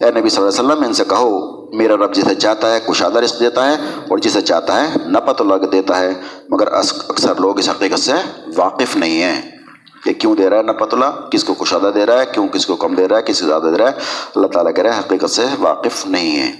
اے 0.00 0.10
نبی 0.10 0.28
صلی 0.28 0.42
اللہ 0.42 0.60
علیہ 0.60 0.70
وسلم، 0.70 0.84
ان 0.84 0.92
سے 0.92 1.04
کہو 1.04 1.63
میرا 1.76 1.96
رب 1.96 2.14
جسے 2.14 2.34
چاہتا 2.34 2.74
ہے 2.74 2.80
کشادہ 2.80 3.18
رزق 3.18 3.40
دیتا 3.40 3.66
ہے 3.66 3.74
اور 4.08 4.18
جسے 4.18 4.40
چاہتا 4.40 4.80
ہے 4.80 5.08
نپت 5.08 5.40
اللہ 5.40 5.54
دیتا 5.54 5.98
ہے، 6.00 6.12
مگر 6.48 6.72
اکثر 6.72 7.40
لوگ 7.40 7.58
اس 7.58 7.68
حقیقت 7.68 8.00
سے 8.00 8.12
واقف 8.56 8.96
نہیں 8.96 9.22
ہیں 9.22 9.40
کہ 10.04 10.12
کیوں 10.12 10.36
دے 10.36 10.50
رہا 10.50 10.56
ہے 10.56 10.62
نپت 10.62 10.94
اللہ 10.94 11.28
کس 11.30 11.44
کو 11.44 11.54
کشادہ 11.54 11.90
دے 11.94 12.06
رہا 12.06 12.20
ہے، 12.20 12.26
کیوں 12.32 12.48
کس 12.48 12.66
کو 12.66 12.76
کم 12.76 12.94
دے 12.94 13.08
رہا 13.08 13.16
ہے، 13.16 13.22
کس 13.22 13.40
کو 13.40 13.46
زیادہ 13.46 13.62
دے 13.62 13.78
رہا 13.78 13.86
ہے۔ 13.86 13.92
اللہ 14.34 14.46
تعالیٰ 14.46 14.74
کہہ 14.74 14.84
رہا 14.84 14.94
ہے، 14.94 14.98
حقیقت 14.98 15.30
سے 15.30 15.46
واقف 15.58 16.06
نہیں 16.06 16.36
ہے 16.38 16.50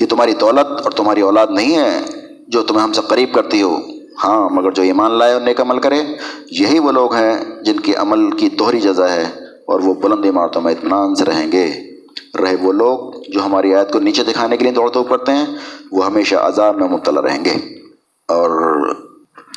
یہ 0.00 0.06
تمہاری 0.06 0.32
دولت 0.32 0.80
اور 0.84 0.90
تمہاری 0.90 1.20
اولاد 1.20 1.46
نہیں 1.50 1.76
ہے 1.76 2.00
جو 2.48 2.62
تمہیں 2.62 2.82
ہم 2.82 2.92
سے 2.92 3.00
قریب 3.08 3.34
کرتی 3.34 3.62
ہو۔ 3.62 3.76
ہاں 4.24 4.48
مگر 4.50 4.70
جو 4.70 4.82
ایمان 4.82 5.18
لائے 5.18 5.32
اور 5.32 5.40
نیک 5.40 5.60
عمل 5.60 5.78
کرے، 5.78 6.02
یہی 6.50 6.78
وہ 6.78 6.92
لوگ 6.92 7.14
ہیں 7.14 7.62
جن 7.62 7.80
کی 7.80 7.94
عمل 7.94 8.30
کی 8.30 8.48
دوہری 8.48 8.80
جزا 8.80 9.12
ہے 9.12 9.24
اور 9.66 9.80
وہ 9.80 9.94
بلند 9.94 10.24
عمارتوں 10.24 10.62
میں 10.62 10.72
اطمینان 10.72 11.14
سے 11.14 11.24
رہیں 11.24 11.52
گے۔ 11.52 11.85
رہے 12.36 12.56
وہ 12.60 12.72
لوگ 12.72 12.98
جو 13.28 13.44
ہماری 13.44 13.74
آیت 13.74 13.92
کو 13.92 13.98
نیچے 13.98 14.24
دکھانے 14.24 14.56
کے 14.56 14.64
لیے 14.64 14.72
دوڑتے 14.72 14.98
پڑتے 15.08 15.32
ہیں، 15.32 15.46
وہ 15.92 16.06
ہمیشہ 16.06 16.34
عذاب 16.34 16.76
میں 16.76 16.88
مبتلا 16.88 17.22
رہیں 17.22 17.44
گے۔ 17.44 17.50
اور 18.28 18.80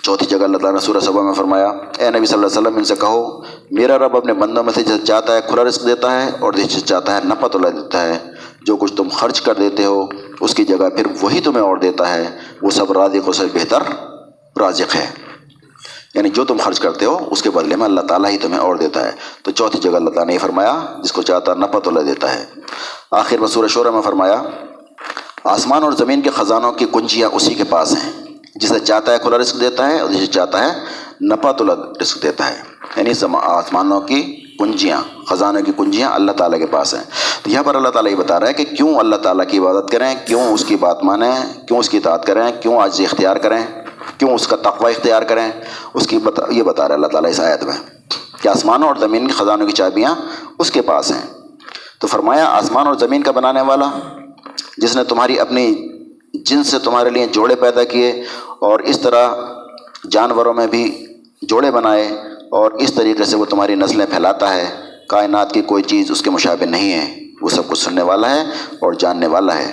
چوتھی 0.03 0.25
جگہ 0.25 0.43
اللہ 0.43 0.57
تعالیٰ 0.57 0.79
نے 0.79 0.85
سورہ 0.85 0.99
صبح 0.99 1.21
میں 1.21 1.33
فرمایا، 1.33 1.67
اے 1.67 2.09
نبی 2.09 2.25
صلی 2.25 2.33
اللہ 2.33 2.47
علیہ 2.47 2.61
وسلم، 2.61 2.77
ان 2.77 2.83
سے 2.83 2.95
کہو، 2.95 3.41
میرا 3.71 3.97
رب 3.97 4.17
اپنے 4.17 4.33
بندوں 4.33 4.63
میں 4.63 4.73
سے 4.73 4.83
جسے 4.83 5.05
چاہتا 5.05 5.35
ہے 5.35 5.41
کھلا 5.41 5.63
رزق 5.63 5.85
دیتا 5.85 6.21
ہے 6.21 6.31
اور 6.39 6.53
جسے 6.53 6.79
چاہتا 6.79 7.17
ہے 7.17 7.21
نپت 7.25 7.55
اللہ 7.55 7.67
دیتا 7.67 8.05
ہے۔ 8.05 8.17
جو 8.61 8.75
کچھ 8.75 8.93
تم 8.93 9.07
خرچ 9.11 9.41
کر 9.41 9.53
دیتے 9.53 9.85
ہو، 9.85 10.05
اس 10.41 10.55
کی 10.55 10.65
جگہ 10.65 10.89
پھر 10.89 11.07
وہی 11.21 11.39
تمہیں 11.39 11.63
اور 11.63 11.77
دیتا 11.77 12.13
ہے۔ 12.13 12.37
وہ 12.61 12.69
سب 12.69 12.91
رازق 12.91 13.35
سے 13.35 13.45
بہتر 13.53 13.79
رازق 14.59 14.95
ہے 14.95 15.28
یعنی 16.15 16.29
جو 16.29 16.45
تم 16.45 16.57
خرچ 16.63 16.79
کرتے 16.79 17.05
ہو، 17.05 17.27
اس 17.31 17.41
کے 17.41 17.49
بدلے 17.49 17.75
میں 17.75 17.85
اللہ 17.85 18.01
تعالیٰ 18.01 18.29
ہی 18.29 18.37
تمہیں 18.37 18.59
اور 18.59 18.75
دیتا 18.75 19.05
ہے۔ 19.05 19.11
تو 19.43 19.51
چوتھی 19.51 19.79
جگہ 19.79 19.91
اللہ 19.91 20.09
تعالیٰ 20.09 20.25
نے 20.25 20.33
یہ 20.33 20.39
فرمایا، 20.39 20.79
جس 21.03 21.11
کو 21.11 21.21
چاہتا 21.21 21.53
نپت 21.53 21.87
اللہ 21.87 21.99
دیتا 21.99 22.35
ہے۔ 22.35 22.45
آخر 23.11 23.37
میں 23.37 23.67
سورہ 23.67 23.91
میں 23.91 24.01
فرمایا، 24.01 24.43
آسمان 25.43 25.83
اور 25.83 25.91
زمین 25.91 26.21
کے 26.21 26.29
خزانوں 26.29 26.71
کی 26.71 26.85
کنجیاں 26.93 27.29
اسی 27.29 27.53
کے 27.53 27.63
پاس 27.63 27.93
ہیں۔ 27.93 28.11
جسے 28.55 28.79
چاہتا 28.79 29.11
ہے 29.11 29.17
کھلا 29.17 29.37
رزق 29.37 29.59
دیتا 29.59 29.89
ہے 29.89 29.99
اور 29.99 30.09
جسے 30.09 30.25
چاہتا 30.25 30.65
ہے 30.65 30.79
نپا 31.21 31.51
تلا 31.51 31.73
رزق 32.01 32.23
دیتا 32.23 32.49
ہے۔ 32.49 32.61
یعنی 32.95 33.11
آسمانوں 33.41 34.01
کی 34.01 34.41
کنجیاں، 34.59 35.01
خزانوں 35.27 35.61
کی 35.61 35.71
کنجیاں 35.77 36.11
اللہ 36.11 36.31
تعالیٰ 36.31 36.59
کے 36.59 36.65
پاس 36.65 36.93
ہیں۔ 36.93 37.03
تو 37.43 37.49
یہاں 37.49 37.63
پر 37.63 37.75
اللہ 37.75 37.89
تعالیٰ 37.89 38.11
یہ 38.11 38.15
بتا 38.15 38.39
رہا 38.39 38.47
ہے 38.47 38.53
کہ 38.53 38.65
کیوں 38.65 38.95
اللہ 38.95 39.15
تعالیٰ 39.15 39.47
کی 39.47 39.59
عبادت 39.59 39.91
کریں، 39.91 40.15
کیوں 40.27 40.43
اس 40.43 40.65
کی 40.65 40.75
بات 40.75 41.03
مانیں، 41.03 41.67
کیوں 41.67 41.79
اس 41.79 41.89
کی 41.89 41.97
اطاعت 41.97 42.25
کریں، 42.25 42.51
کیوں 42.61 42.79
آج 42.79 43.01
اختیار 43.05 43.35
کریں۔ 43.35 43.78
کیوں 44.19 44.31
اس 44.31 44.47
کا 44.47 44.55
تقوی 44.55 44.91
اختیار 44.91 45.21
کریں؟ 45.21 45.51
اس 45.93 46.07
کی 46.07 46.17
بتا، 46.17 46.41
یہ 46.49 46.63
بتا 46.63 46.83
رہا 46.83 46.89
ہے 46.89 46.95
اللہ 46.95 47.07
تعالیٰ 47.07 47.29
اس 47.29 47.39
آیت 47.39 47.63
میں 47.63 47.73
کہ 48.41 48.47
آسمانوں 48.47 48.87
اور 48.87 48.95
زمین 48.95 49.27
کی 49.27 49.33
خزانوں 49.33 49.67
کی 49.67 49.71
چابیاں 49.71 50.15
اس 50.59 50.71
کے 50.71 50.81
پاس 50.81 51.11
ہیں۔ 51.11 51.21
تو 51.99 52.07
فرمایا، 52.07 52.45
آسمان 52.45 52.87
اور 52.87 52.95
زمین 52.95 53.23
کا 53.23 53.31
بنانے 53.31 53.61
والا، 53.61 53.85
جس 54.77 54.95
نے 54.95 55.03
تمہاری 55.03 55.39
اپنی 55.39 55.75
جن 56.33 56.63
سے 56.63 56.79
تمہارے 56.79 57.09
لیے 57.09 57.27
جوڑے 57.27 57.55
پیدا 57.55 57.83
کیے 57.83 58.11
اور 58.59 58.79
اس 58.79 58.99
طرح 58.99 59.31
جانوروں 60.11 60.53
میں 60.53 60.67
بھی 60.67 61.05
جوڑے 61.41 61.71
بنائے 61.71 62.07
اور 62.51 62.71
اس 62.71 62.93
طریقے 62.93 63.23
سے 63.23 63.35
وہ 63.35 63.45
تمہاری 63.45 63.75
نسلیں 63.75 64.05
پھیلاتا 64.09 64.53
ہے۔ 64.53 64.75
کائنات 65.09 65.51
کی 65.51 65.61
کوئی 65.61 65.83
چیز 65.83 66.11
اس 66.11 66.21
کے 66.21 66.29
مشابہ 66.29 66.65
نہیں 66.65 66.93
ہے۔ 66.93 67.19
وہ 67.41 67.49
سب 67.49 67.67
کچھ 67.67 67.79
سننے 67.79 68.01
والا 68.01 68.29
ہے 68.29 68.41
اور 68.79 68.93
جاننے 68.93 69.27
والا 69.27 69.57
ہے۔ 69.57 69.71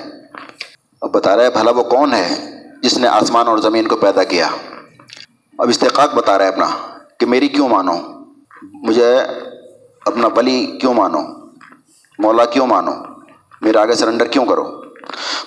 اب 1.01 1.13
بتا 1.13 1.37
رہا 1.37 1.45
ہے، 1.45 1.51
بھلا 1.51 1.71
وہ 1.71 1.83
کون 1.83 2.15
ہے؟ 2.15 2.56
جس 2.83 2.99
نے 2.99 3.09
آسمان 3.09 3.49
اور 3.49 3.59
زمین 3.59 3.89
کو 3.89 3.97
پیدا 3.97 4.25
کیا۔ 4.25 4.49
اب 5.59 5.69
استحقاق 5.69 6.15
بتا 6.15 6.39
رہا 6.39 6.45
ہے 6.45 6.51
اپنا 6.51 6.67
کہ 7.21 7.27
میری 7.27 7.49
کیوں 7.49 7.69
مانو؟ 7.69 7.93
مجھے 8.63 9.19
اپنا 10.07 10.29
ولی 10.37 10.79
کیوں 10.81 10.95
مانو؟ 10.95 11.19
مولا 12.19 12.45
کیوں 12.45 12.67
مانو؟ 12.67 12.91
میرے 13.61 13.79
آگے 13.79 13.95
سرنڈر 13.95 14.27
کیوں 14.27 14.47
کرو؟ 14.47 14.65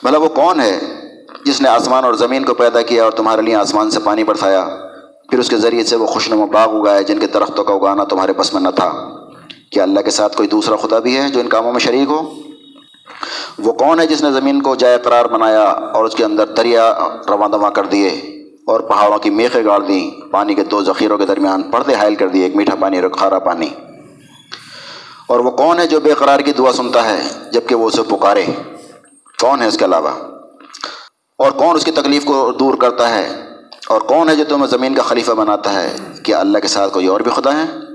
بھلا 0.03 0.17
وہ 0.17 0.29
کون 0.29 0.59
ہے 0.59 0.79
جس 1.45 1.61
نے 1.61 1.69
آسمان 1.69 2.03
اور 2.03 2.13
زمین 2.13 2.45
کو 2.45 2.53
پیدا 2.53 2.81
کیا 2.81 3.03
اور 3.03 3.11
تمہارے 3.11 3.41
لیے 3.41 3.55
آسمان 3.55 3.91
سے 3.91 3.99
پانی 3.99 4.23
برسایا؟ 4.23 4.67
پھر 5.29 5.39
اس 5.39 5.49
کے 5.49 5.57
ذریعے 5.57 5.83
سے 5.83 5.95
وہ 5.95 6.05
خوشنما 6.05 6.45
باغ 6.45 6.75
اگائے 6.75 7.03
جن 7.03 7.19
کے 7.19 7.27
درختوں 7.27 7.63
کا 7.63 7.73
اگانا 7.73 8.03
تمہارے 8.03 8.33
بس 8.33 8.53
میں 8.53 8.61
نہ 8.61 8.69
تھا۔ 8.69 9.15
کیا 9.71 9.83
اللہ 9.83 9.99
کے 9.99 10.11
ساتھ 10.11 10.37
کوئی 10.37 10.49
دوسرا 10.49 10.75
خدا 10.75 10.99
بھی 10.99 11.17
ہے 11.17 11.29
جو 11.29 11.39
ان 11.39 11.49
کاموں 11.49 11.71
میں 11.71 11.79
شریک 11.79 12.09
ہو؟ 12.09 12.33
وہ 13.59 13.73
کون 13.73 13.99
ہے 13.99 14.07
جس 14.07 14.23
نے 14.23 14.31
زمین 14.31 14.61
کو 14.61 14.75
جائے 14.75 14.97
قرار 14.97 15.25
بنایا 15.25 15.63
اور 15.63 16.05
اس 16.05 16.15
کے 16.15 16.25
اندر 16.25 16.45
دریا 16.45 16.93
رواں 17.29 17.49
دواں 17.49 17.71
کر 17.71 17.83
دیے 17.83 18.07
اور 18.67 18.79
پہاڑوں 18.79 19.17
کی 19.17 19.29
میخیں 19.29 19.63
گاڑ 19.65 19.81
دیں، 19.81 20.31
پانی 20.31 20.53
کے 20.53 20.63
دو 20.63 20.83
ذخیروں 20.83 21.17
کے 21.17 21.25
درمیان 21.25 21.61
پردے 21.61 21.93
حائل 21.93 22.15
کر 22.15 22.27
دیے، 22.27 22.43
ایک 22.43 22.55
میٹھا 22.55 22.75
پانی 22.75 22.97
اور 22.97 23.03
ایک 23.03 23.13
کھارا 23.13 23.39
پانی۔ 23.39 23.69
اور 25.27 25.39
وہ 25.39 25.51
کون 25.51 25.79
ہے 25.79 25.87
جو 25.87 25.99
بے 25.99 26.13
قرار 26.13 26.39
کی 26.39 26.51
دعا 26.51 26.71
سنتا 26.71 27.05
ہے 27.05 27.21
جبکہ 27.51 27.75
وہ 27.75 27.87
اسے 27.87 28.01
پکارے؟ 28.03 28.45
کون 29.41 29.61
ہے 29.61 29.67
اس 29.67 29.77
کے 29.77 29.85
علاوہ؟ 29.85 30.09
اور 31.37 31.51
کون 31.51 31.75
اس 31.75 31.85
کی 31.85 31.91
تکلیف 31.91 32.25
کو 32.25 32.51
دور 32.51 32.73
کرتا 32.73 33.09
ہے؟ 33.09 33.45
اور 33.87 34.01
کون 34.01 34.29
ہے 34.29 34.35
جو 34.35 34.43
تمہیں 34.49 34.67
زمین 34.67 34.93
کا 34.93 35.03
خلیفہ 35.03 35.31
بناتا 35.31 35.73
ہے 35.73 35.95
کیا 36.23 36.39
اللہ 36.39 36.57
کے 36.57 36.67
ساتھ 36.67 36.93
کوئی 36.93 37.07
اور 37.07 37.19
بھی 37.19 37.31
خدا 37.31 37.51
ہے؟ 37.53 37.88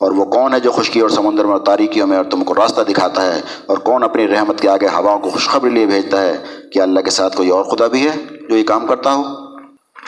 اور 0.00 0.10
وہ 0.10 0.24
کون 0.24 0.54
ہے 0.54 0.60
جو 0.60 0.72
خشکی 0.72 1.00
اور 1.00 1.08
سمندر 1.08 1.44
میں 1.44 1.52
اور 1.52 1.60
تاریکیوں 1.60 2.06
میں 2.06 2.16
اور 2.16 2.24
تم 2.24 2.44
کو 2.44 2.54
راستہ 2.54 2.80
دکھاتا 2.80 3.34
ہے 3.34 3.40
اور 3.66 3.78
کون 3.78 4.02
اپنی 4.02 4.28
رحمت 4.28 4.60
کے 4.60 4.68
آگے 4.68 4.86
ہواؤں 4.86 5.18
کو 5.18 5.30
خوشخبری 5.30 5.70
لیے 5.70 5.86
بھیجتا 5.86 6.22
ہے 6.22 6.42
کہ 6.72 6.78
اللہ 6.78 7.00
کے 7.00 7.10
ساتھ 7.10 7.36
کوئی 7.36 7.48
اور 7.48 7.64
خدا 7.64 7.86
بھی 7.86 8.08
ہے 8.08 8.16
جو 8.50 8.56
یہ 8.56 8.62
کام 8.62 8.86
کرتا 8.86 9.12
ہو؟ 9.12 9.22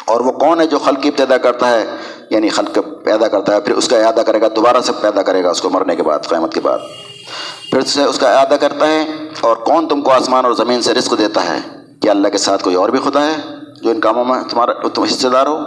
اور 0.05 0.21
وہ 0.21 0.33
کون 0.33 0.61
ہے 0.61 0.67
جو 0.67 0.79
خلق 0.79 1.03
کی 1.03 1.09
ابتدا 1.09 1.37
کرتا 1.37 1.71
ہے؟ 1.71 1.87
یعنی 2.31 2.49
خلق 2.49 2.79
پیدا 3.05 3.29
کرتا 3.29 3.55
ہے، 3.55 3.61
پھر 3.61 3.75
اس 3.75 3.89
کا 3.89 3.97
اعادہ 3.97 4.21
کرے 4.27 4.41
گا، 4.41 4.47
دوبارہ 4.57 4.81
سے 4.81 4.93
پیدا 5.01 5.23
کرے 5.23 5.45
گا 5.45 5.51
اس 5.51 5.61
کو 5.61 5.71
مرنے 5.71 5.97
کے 5.97 6.03
بعد، 6.03 6.19
قیامت 6.29 6.55
کے 6.55 6.61
بعد۔ 6.61 6.79
پھر 7.71 7.81
سے 7.81 8.03
اس 8.03 8.19
کا 8.19 8.33
اعادہ 8.33 8.55
کرتا 8.61 8.87
ہے 8.87 9.05
اور 9.41 9.57
کون 9.57 9.89
تم 9.89 10.01
کو 10.01 10.11
آسمان 10.11 10.45
اور 10.45 10.53
زمین 10.53 10.83
سے 10.83 10.95
رزق 10.95 11.19
دیتا 11.19 11.45
ہے 11.45 11.59
کہ 12.03 12.09
اللہ 12.09 12.29
کے 12.29 12.39
ساتھ 12.39 12.65
کوئی 12.65 12.77
اور 12.77 12.89
بھی 12.89 12.99
خدا 12.99 13.27
ہے 13.27 13.37
جو 13.83 13.91
ان 13.91 14.01
کاموں 14.01 14.25
میں 14.25 14.41
تمہارا 14.51 14.89
تم 14.95 15.03
حصے 15.03 15.29
دار 15.29 15.47
ہو؟ 15.47 15.59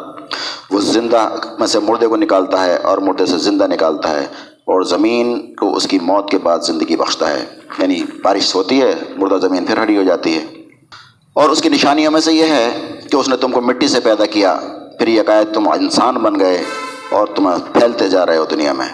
وہ 0.72 0.80
زندہ 0.80 1.30
میں 1.60 1.68
سے 1.68 1.80
مردے 1.80 2.08
کو 2.08 2.16
نکالتا 2.16 2.66
ہے 2.66 2.78
اور 2.78 2.98
مردے 2.98 3.26
سے 3.26 3.38
زندہ 3.38 3.68
نکالتا 3.68 4.10
ہے 4.10 4.26
اور 4.42 4.82
زمین 4.82 5.56
کو 5.56 5.76
اس 5.76 5.88
کی 5.88 6.00
موت 6.02 6.30
کے 6.30 6.38
بعد 6.38 6.60
زندگی 6.60 6.96
بخشتا 6.96 7.30
ہے۔ 7.30 7.46
یعنی 7.80 8.04
بارش 8.24 8.56
ہوتی 8.56 8.82
ہے، 8.82 8.94
مردہ 9.16 9.48
زمین 9.48 9.66
پھر 9.66 9.78
ہری 9.78 9.98
ہو 9.98 10.04
جاتی 10.04 10.38
ہے۔ 10.38 10.46
اور 11.34 11.50
اس 11.50 11.62
کی 11.62 11.70
نشانیوں 11.70 12.12
میں 12.12 12.22
سے 12.22 12.34
یہ 12.34 12.44
ہے 12.44 12.92
کہ 13.12 13.16
اس 13.16 13.30
نے 13.30 13.38
تم 13.38 13.52
کو 13.52 13.62
مٹی 13.62 13.88
سے 13.88 14.00
پیدا 14.00 14.26
کیا، 14.26 14.60
پھر 15.00 15.08
یہ 15.08 15.22
تم 15.54 15.70
انسان 15.70 16.16
بن 16.16 16.40
گئے 16.40 16.64
اور 17.10 17.28
تم 17.28 17.52
پھیلتے 17.74 18.10
جا 18.10 18.26
رہے 18.26 18.38
ہو 18.38 18.46
دنیا 18.52 18.74
میں۔ 18.74 18.88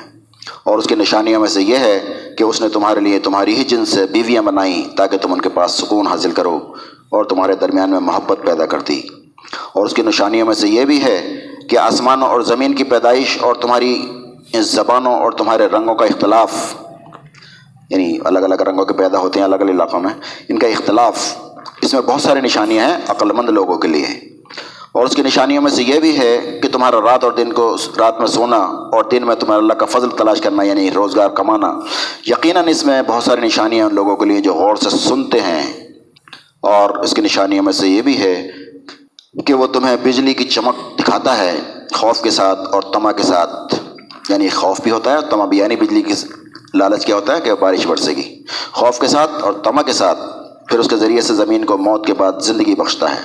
اور 0.64 0.78
اس 0.78 0.88
کی 0.88 0.96
نشانیوں 0.96 1.40
میں 1.40 1.48
سے 1.48 1.62
یہ 1.62 1.78
ہے 1.78 2.20
کہ 2.38 2.44
اس 2.44 2.62
نے 2.62 2.70
تمہارے 2.70 3.00
لیے 3.00 3.20
تمہاری 3.20 3.56
ہی 3.56 3.64
جن 3.64 3.86
سے 3.86 4.06
بیویاں 4.12 4.42
بنائیں 4.42 4.98
تاکہ 4.98 5.18
تم 5.18 5.34
ان 5.34 5.42
کے 5.42 5.50
پاس 5.50 5.72
سکون 5.72 6.08
حاصل 6.08 6.32
کرو 6.32 6.60
اور 7.10 7.26
تمہارے 7.26 7.56
درمیان 7.56 7.90
میں 7.90 8.00
محبت 8.00 8.40
پیدا 8.46 8.66
کر 8.66 8.80
دی۔ 8.80 9.02
اور 9.74 9.86
اس 9.86 9.94
کی 9.94 10.02
نشانیوں 10.02 10.46
میں 10.46 10.56
سے 10.56 10.68
یہ 10.68 10.86
بھی 10.86 11.04
ہے 11.04 11.40
کہ 11.70 11.78
آسمانوں 11.78 12.28
اور 12.28 12.42
زمین 12.42 12.74
کی 12.74 12.84
پیدائش 12.84 13.38
اور 13.42 13.56
تمہاری 13.56 14.10
زبانوں 14.54 15.14
اور 15.14 15.32
تمہارے 15.32 15.66
رنگوں 15.66 15.96
کا 15.96 16.06
اختلاف 16.06 16.76
یعنی 17.90 18.18
الگ 18.24 18.40
الگ 18.40 18.56
رنگوں 18.56 18.86
کے 18.86 18.94
پیدا 18.94 19.18
ہوتے 19.18 19.40
ہیں، 19.40 19.46
الگ 19.46 19.56
الگ 19.56 19.72
علاقوں 19.72 20.00
میں 20.00 20.14
ان 20.50 20.60
کا 20.60 20.68
اختلاف، 20.68 21.36
اس 21.82 21.94
میں 21.94 22.02
بہت 22.02 22.22
ساری 22.22 22.42
نشانیاں 22.42 22.90
ہیں 22.90 22.98
عقلمند 23.08 23.50
لوگوں 23.50 23.78
کے 23.78 23.88
لیے۔ 23.88 24.06
اور 24.92 25.06
اس 25.06 25.16
کی 25.16 25.22
نشانیوں 25.22 25.62
میں 25.62 25.72
سے 25.72 25.84
یہ 25.84 26.00
بھی 26.00 26.20
ہے 26.20 26.60
کہ 26.64 26.70
تمہارا 26.70 27.02
رات 27.02 27.24
اور 27.24 27.32
دن 27.32 27.54
کو 27.54 27.76
رات 27.98 28.20
میں 28.20 28.28
سونا 28.28 28.58
اور 28.58 29.04
دن 29.04 29.26
میں 29.26 29.36
تمہارا 29.36 29.58
اللہ 29.58 29.74
کا 29.74 29.86
فضل 29.86 30.10
تلاش 30.10 30.42
کرنا 30.42 30.64
یعنی 30.64 30.92
روزگار 30.92 31.30
کمانا۔ 31.30 31.80
یقیناً 32.28 32.68
اس 32.68 32.86
میں 32.86 33.02
بہت 33.08 33.24
ساری 33.24 33.42
نشانیاں 33.42 33.86
ان 33.86 33.96
لوگوں 33.96 34.18
کے 34.18 34.26
لیے 34.26 34.40
جو 34.40 34.54
غور 34.54 34.76
سے 34.76 34.90
سنتے 34.90 35.40
ہیں۔ 35.40 35.88
اور 36.62 36.90
اس 36.90 37.14
کی 37.14 37.22
نشانیوں 37.22 37.64
میں 37.64 37.74
سے 37.74 37.88
یہ 37.88 38.02
بھی 38.02 38.18
ہے 38.18 38.48
کہ 39.46 39.54
وہ 39.54 39.68
تمہیں 39.68 39.98
بجلی 40.04 40.34
کی 40.34 40.44
چمک 40.44 41.00
دکھاتا 41.00 41.38
ہے، 41.38 41.60
خوف 41.94 42.22
کے 42.22 42.30
ساتھ 42.30 42.60
اور 42.72 42.82
تما 42.82 43.12
کے 43.12 43.24
ساتھ۔ 43.24 43.76
یعنی 44.30 44.50
خوف 44.50 44.82
بھی 44.82 44.92
ہوتا 44.92 45.12
ہے 45.12 45.16
اور 45.16 45.24
تما 45.24 45.46
بھی 45.46 45.58
یعنی 45.58 45.76
بجلی 45.76 46.02
کی 46.02 46.14
لالچ 46.74 47.06
کیا 47.06 47.16
ہوتا 47.16 47.36
ہے 47.36 47.42
کہ 47.42 47.54
بارش 47.54 47.88
برسے 47.88 48.12
گی۔ 48.12 48.44
خوف 48.72 49.00
کے 49.00 49.08
ساتھ 49.08 49.32
اور 49.32 49.54
تما 49.54 49.82
کے 49.82 49.94
ساتھ، 49.94 50.20
پھر 50.68 50.80
اس 50.80 50.88
کے 50.88 50.98
ذریعے 50.98 51.22
سے 51.22 51.34
زمین 51.34 51.66
کو 51.66 51.78
موت 51.78 52.06
کے 52.06 52.14
بعد 52.14 52.32
زندگی 52.42 52.76
بخشتا 52.76 53.16
ہے۔ 53.16 53.22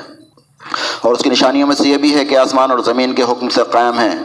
اور 1.02 1.12
اس 1.12 1.22
کی 1.22 1.30
نشانیوں 1.30 1.68
میں 1.68 1.76
سے 1.76 1.88
یہ 1.88 1.96
بھی 1.96 2.14
ہے 2.14 2.24
کہ 2.24 2.36
آسمان 2.36 2.70
اور 2.70 2.78
زمین 2.78 3.12
کے 3.12 3.22
حکم 3.22 3.48
سے 3.48 3.60
قائم 3.70 3.98
ہیں۔ 3.98 4.18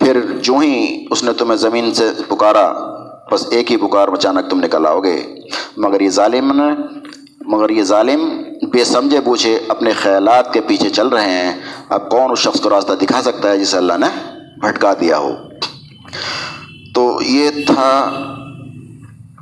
پھر 0.00 0.20
جو 0.20 0.58
ہی 0.58 1.06
اس 1.10 1.22
نے 1.22 1.32
تمہیں 1.32 1.56
زمین 1.56 1.94
سے 1.94 2.10
پکارا، 2.28 2.72
بس 3.32 3.46
ایک 3.50 3.72
ہی 3.72 3.76
پکار 3.76 4.08
اچانک 4.08 4.50
تم 4.50 4.64
نکل 4.64 4.86
آؤ 4.86 5.00
گے۔ 5.00 5.34
مگر 5.76 6.00
یہ 6.00 6.10
ظالم 6.10 6.62
نے 6.62 6.98
مگر 7.40 7.70
یہ 7.70 7.82
ظالم 7.82 8.42
بے 8.62 8.84
سمجھے 8.84 9.20
بوجھے 9.20 9.58
اپنے 9.68 9.92
خیالات 9.92 10.52
کے 10.52 10.60
پیچھے 10.60 10.90
چل 10.90 11.08
رہے 11.08 11.30
ہیں، 11.30 11.60
اب 11.88 12.10
کون 12.10 12.30
اس 12.30 12.38
شخص 12.38 12.60
کو 12.60 12.70
راستہ 12.70 12.92
دکھا 12.92 13.22
سکتا 13.22 13.48
ہے 13.48 13.58
جسے 13.58 13.76
اللہ 13.76 13.92
نے 13.92 14.06
بھٹکا 14.60 14.92
دیا 15.00 15.18
ہو؟ 15.18 15.30
تو 16.94 17.18
یہ 17.22 17.50
تھا، 17.66 17.98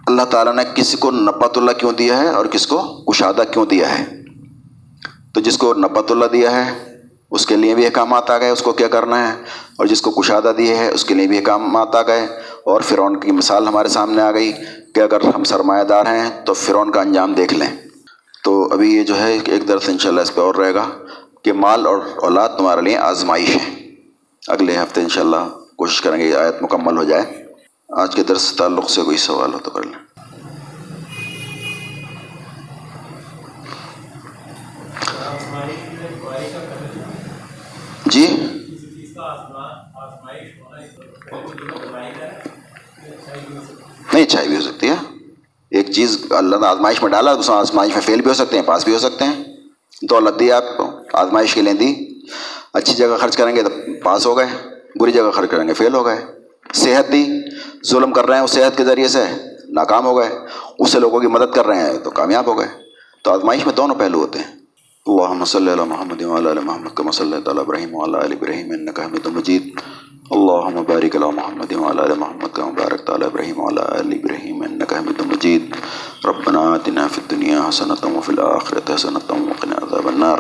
اللہ 0.06 0.22
تعالیٰ 0.22 0.54
نے 0.54 0.62
کسی 0.74 0.96
کو 0.96 1.10
نپت 1.10 1.58
اللہ 1.58 1.70
کیوں 1.70 1.92
دیا 1.92 2.18
ہے 2.18 2.28
اور 2.28 2.46
کس 2.46 2.66
کو 2.66 2.78
کشادہ 2.82 3.42
کیوں 3.52 3.66
دیا 3.66 3.98
ہے؟ 3.98 4.04
تو 5.34 5.40
جس 5.40 5.58
کو 5.58 5.74
نپت 5.74 6.10
اللہ 6.10 6.24
دیا 6.24 6.66
ہے، 6.66 6.96
اس 7.30 7.46
کے 7.46 7.56
لیے 7.56 7.74
بھی 7.74 7.84
احکامات 7.84 8.30
آ 8.30 8.38
گئے، 8.38 8.50
اس 8.50 8.62
کو 8.62 8.72
کیا 8.72 8.88
کرنا 8.88 9.28
ہے؟ 9.28 9.32
اور 9.76 9.86
جس 9.86 10.02
کو 10.02 10.10
کشادہ 10.10 10.52
دیے 10.58 10.74
ہے 10.74 10.88
اس 10.88 11.04
کے 11.04 11.14
لیے 11.14 11.26
بھی 11.26 11.38
احکامات 11.38 11.94
آ 11.94 12.02
گئے۔ 12.02 12.26
اور 12.64 12.80
فرعون 12.80 13.20
کی 13.20 13.32
مثال 13.32 13.66
ہمارے 13.66 13.88
سامنے 13.88 14.22
آ 14.22 14.30
گئی 14.30 14.52
کہ 14.94 15.00
اگر 15.00 15.20
ہم 15.34 15.44
سرمایہ 15.44 15.84
دار 15.84 16.06
ہیں 16.06 16.44
تو 16.44 16.54
فرعون 16.54 16.90
کا 16.90 17.00
انجام 17.00 17.32
دیکھ 17.32 17.54
لیں۔ 17.54 17.87
تو 18.44 18.68
ابھی 18.72 18.96
یہ 18.96 19.04
جو 19.04 19.16
ہے 19.20 19.38
ایک 19.46 19.68
درس 19.68 19.88
انشاءاللہ 19.88 20.20
اس 20.20 20.34
پہ 20.34 20.40
اور 20.40 20.54
رہے 20.54 20.74
گا 20.74 20.88
کہ 21.42 21.52
مال 21.52 21.86
اور 21.86 21.98
اولاد 22.16 22.48
تمہارے 22.48 22.80
لیے 22.80 22.96
آزمائش 22.96 23.56
ہے۔ 23.56 23.94
اگلے 24.48 24.76
ہفتے 24.76 25.00
انشاءاللہ 25.00 25.48
کوشش 25.76 26.00
کریں 26.00 26.20
گے 26.20 26.28
یہ 26.28 26.34
آیت 26.34 26.62
مکمل 26.62 26.96
ہو 26.96 27.04
جائے۔ 27.04 27.46
آج 27.88 28.14
کے 28.14 28.22
درس 28.22 28.52
تعلق 28.56 28.90
سے 28.90 29.02
کوئی 29.02 29.16
سوال 29.16 29.54
ہو 29.54 29.58
تو 29.58 29.70
کر 29.70 29.82
لیں۔ 29.82 29.98
جی؟ 38.06 38.26
نہیں 44.14 44.22
اچھائی 44.22 44.48
بھی 44.48 44.56
ہو 44.56 44.60
سکتی 44.60 44.88
ہے۔ 44.88 45.17
ایک 45.70 45.90
چیز 45.90 46.18
اللہ 46.30 46.56
نے 46.56 46.66
آزمائش 46.66 47.02
میں 47.02 47.10
ڈالا 47.10 47.30
اس 47.30 47.50
آزمائش 47.50 47.92
میں 47.92 48.00
فیل 48.00 48.20
بھی 48.20 48.28
ہو 48.28 48.34
سکتے 48.34 48.56
ہیں، 48.56 48.64
پاس 48.64 48.84
بھی 48.84 48.94
ہو 48.94 48.98
سکتے 48.98 49.24
ہیں۔ 49.24 49.44
تو 50.08 50.16
اللہ 50.16 50.30
دی 50.30 50.52
آپ 50.52 50.64
کو 50.76 50.90
آزمائش 51.12 51.54
کے 51.54 51.62
لیے 51.62 51.72
دی 51.72 52.20
اچھی 52.72 52.94
جگہ 52.94 53.16
خرچ 53.20 53.36
کریں 53.36 53.56
گے 53.56 53.62
تو 53.62 53.70
پاس 54.04 54.26
ہو 54.26 54.38
گئے، 54.38 54.46
بری 55.00 55.12
جگہ 55.12 55.30
خرچ 55.30 55.50
کریں 55.50 55.68
گے، 55.68 55.72
فیل 55.72 55.94
ہو 55.94 56.06
گئے۔ 56.06 56.24
صحت 56.74 57.12
دی، 57.12 57.26
ظلم 57.86 58.12
کر 58.12 58.26
رہے 58.26 58.36
ہیں 58.36 58.44
اس 58.44 58.50
صحت 58.50 58.76
کے 58.76 58.84
ذریعے 58.84 59.08
سے، 59.08 59.24
ناکام 59.68 60.06
ہو 60.06 60.18
گئے۔ 60.18 60.38
اس 60.78 60.90
سے 60.90 61.00
لوگوں 61.00 61.20
کی 61.20 61.26
مدد 61.26 61.54
کر 61.54 61.66
رہے 61.66 61.90
ہیں 61.90 61.98
تو 61.98 62.10
کامیاب 62.10 62.46
ہو 62.46 62.58
گئے۔ 62.58 62.68
تو 63.24 63.30
آزمائش 63.30 63.66
میں 63.66 63.74
دونوں 63.74 63.96
پہلو 63.96 64.20
ہوتے 64.20 64.38
ہیں۔ 64.38 64.58
اللهم 65.06 65.44
صل 65.44 65.68
على 65.68 65.88
محمد 65.88 66.22
وعلى 66.22 66.50
ال 66.50 66.58
محمد 66.58 66.96
كما 66.96 67.10
صليت 67.10 67.48
على 67.48 67.58
ابراهيم 67.58 67.94
وعلى 67.94 68.26
ال 68.26 68.32
ابراهيم 68.32 68.70
انك 68.70 69.00
حميد 69.00 69.26
مجيد 69.26 69.80
اللهم 70.36 70.82
بارك 70.82 71.16
على 71.16 71.28
محمد 71.32 71.72
وعلى 71.72 72.02
ال 72.06 72.18
محمد 72.18 72.50
كما 72.56 72.70
باركت 72.78 73.10
على 73.10 73.26
ابراهيم 73.26 73.60
وعلى 73.60 73.84
ال 74.00 74.12
ابراهيم 74.12 74.62
انك 74.62 74.92
حميد 74.94 75.20
مجيد 75.26 75.76
ربنا 76.24 76.60
آتنا 76.74 77.08
في 77.08 77.18
الدنيا 77.18 77.60
حسنة 77.68 78.16
وفي 78.16 78.32
الآخرة 78.32 78.94
حسنة 78.94 79.30
وقنا 79.30 79.76
عذاب 79.76 80.08
النار. 80.08 80.38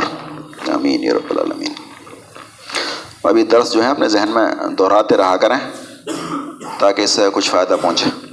آمین 0.74 1.04
یا 1.04 1.14
رب 1.14 1.30
العالمین. 1.30 1.72
ابھی 3.22 3.44
درس 3.44 3.72
جو 3.72 3.82
ہے 3.82 3.88
اپنے 3.88 4.08
ذہن 4.08 4.28
میں 4.30 4.46
دہراتے 4.78 5.16
رہا 5.16 5.36
کریں 5.36 5.70
تاکہ 6.78 7.02
اس 7.02 7.10
سے 7.10 7.28
کچھ 7.32 7.50
فائدہ 7.50 7.76
پہنچے۔ 7.82 8.27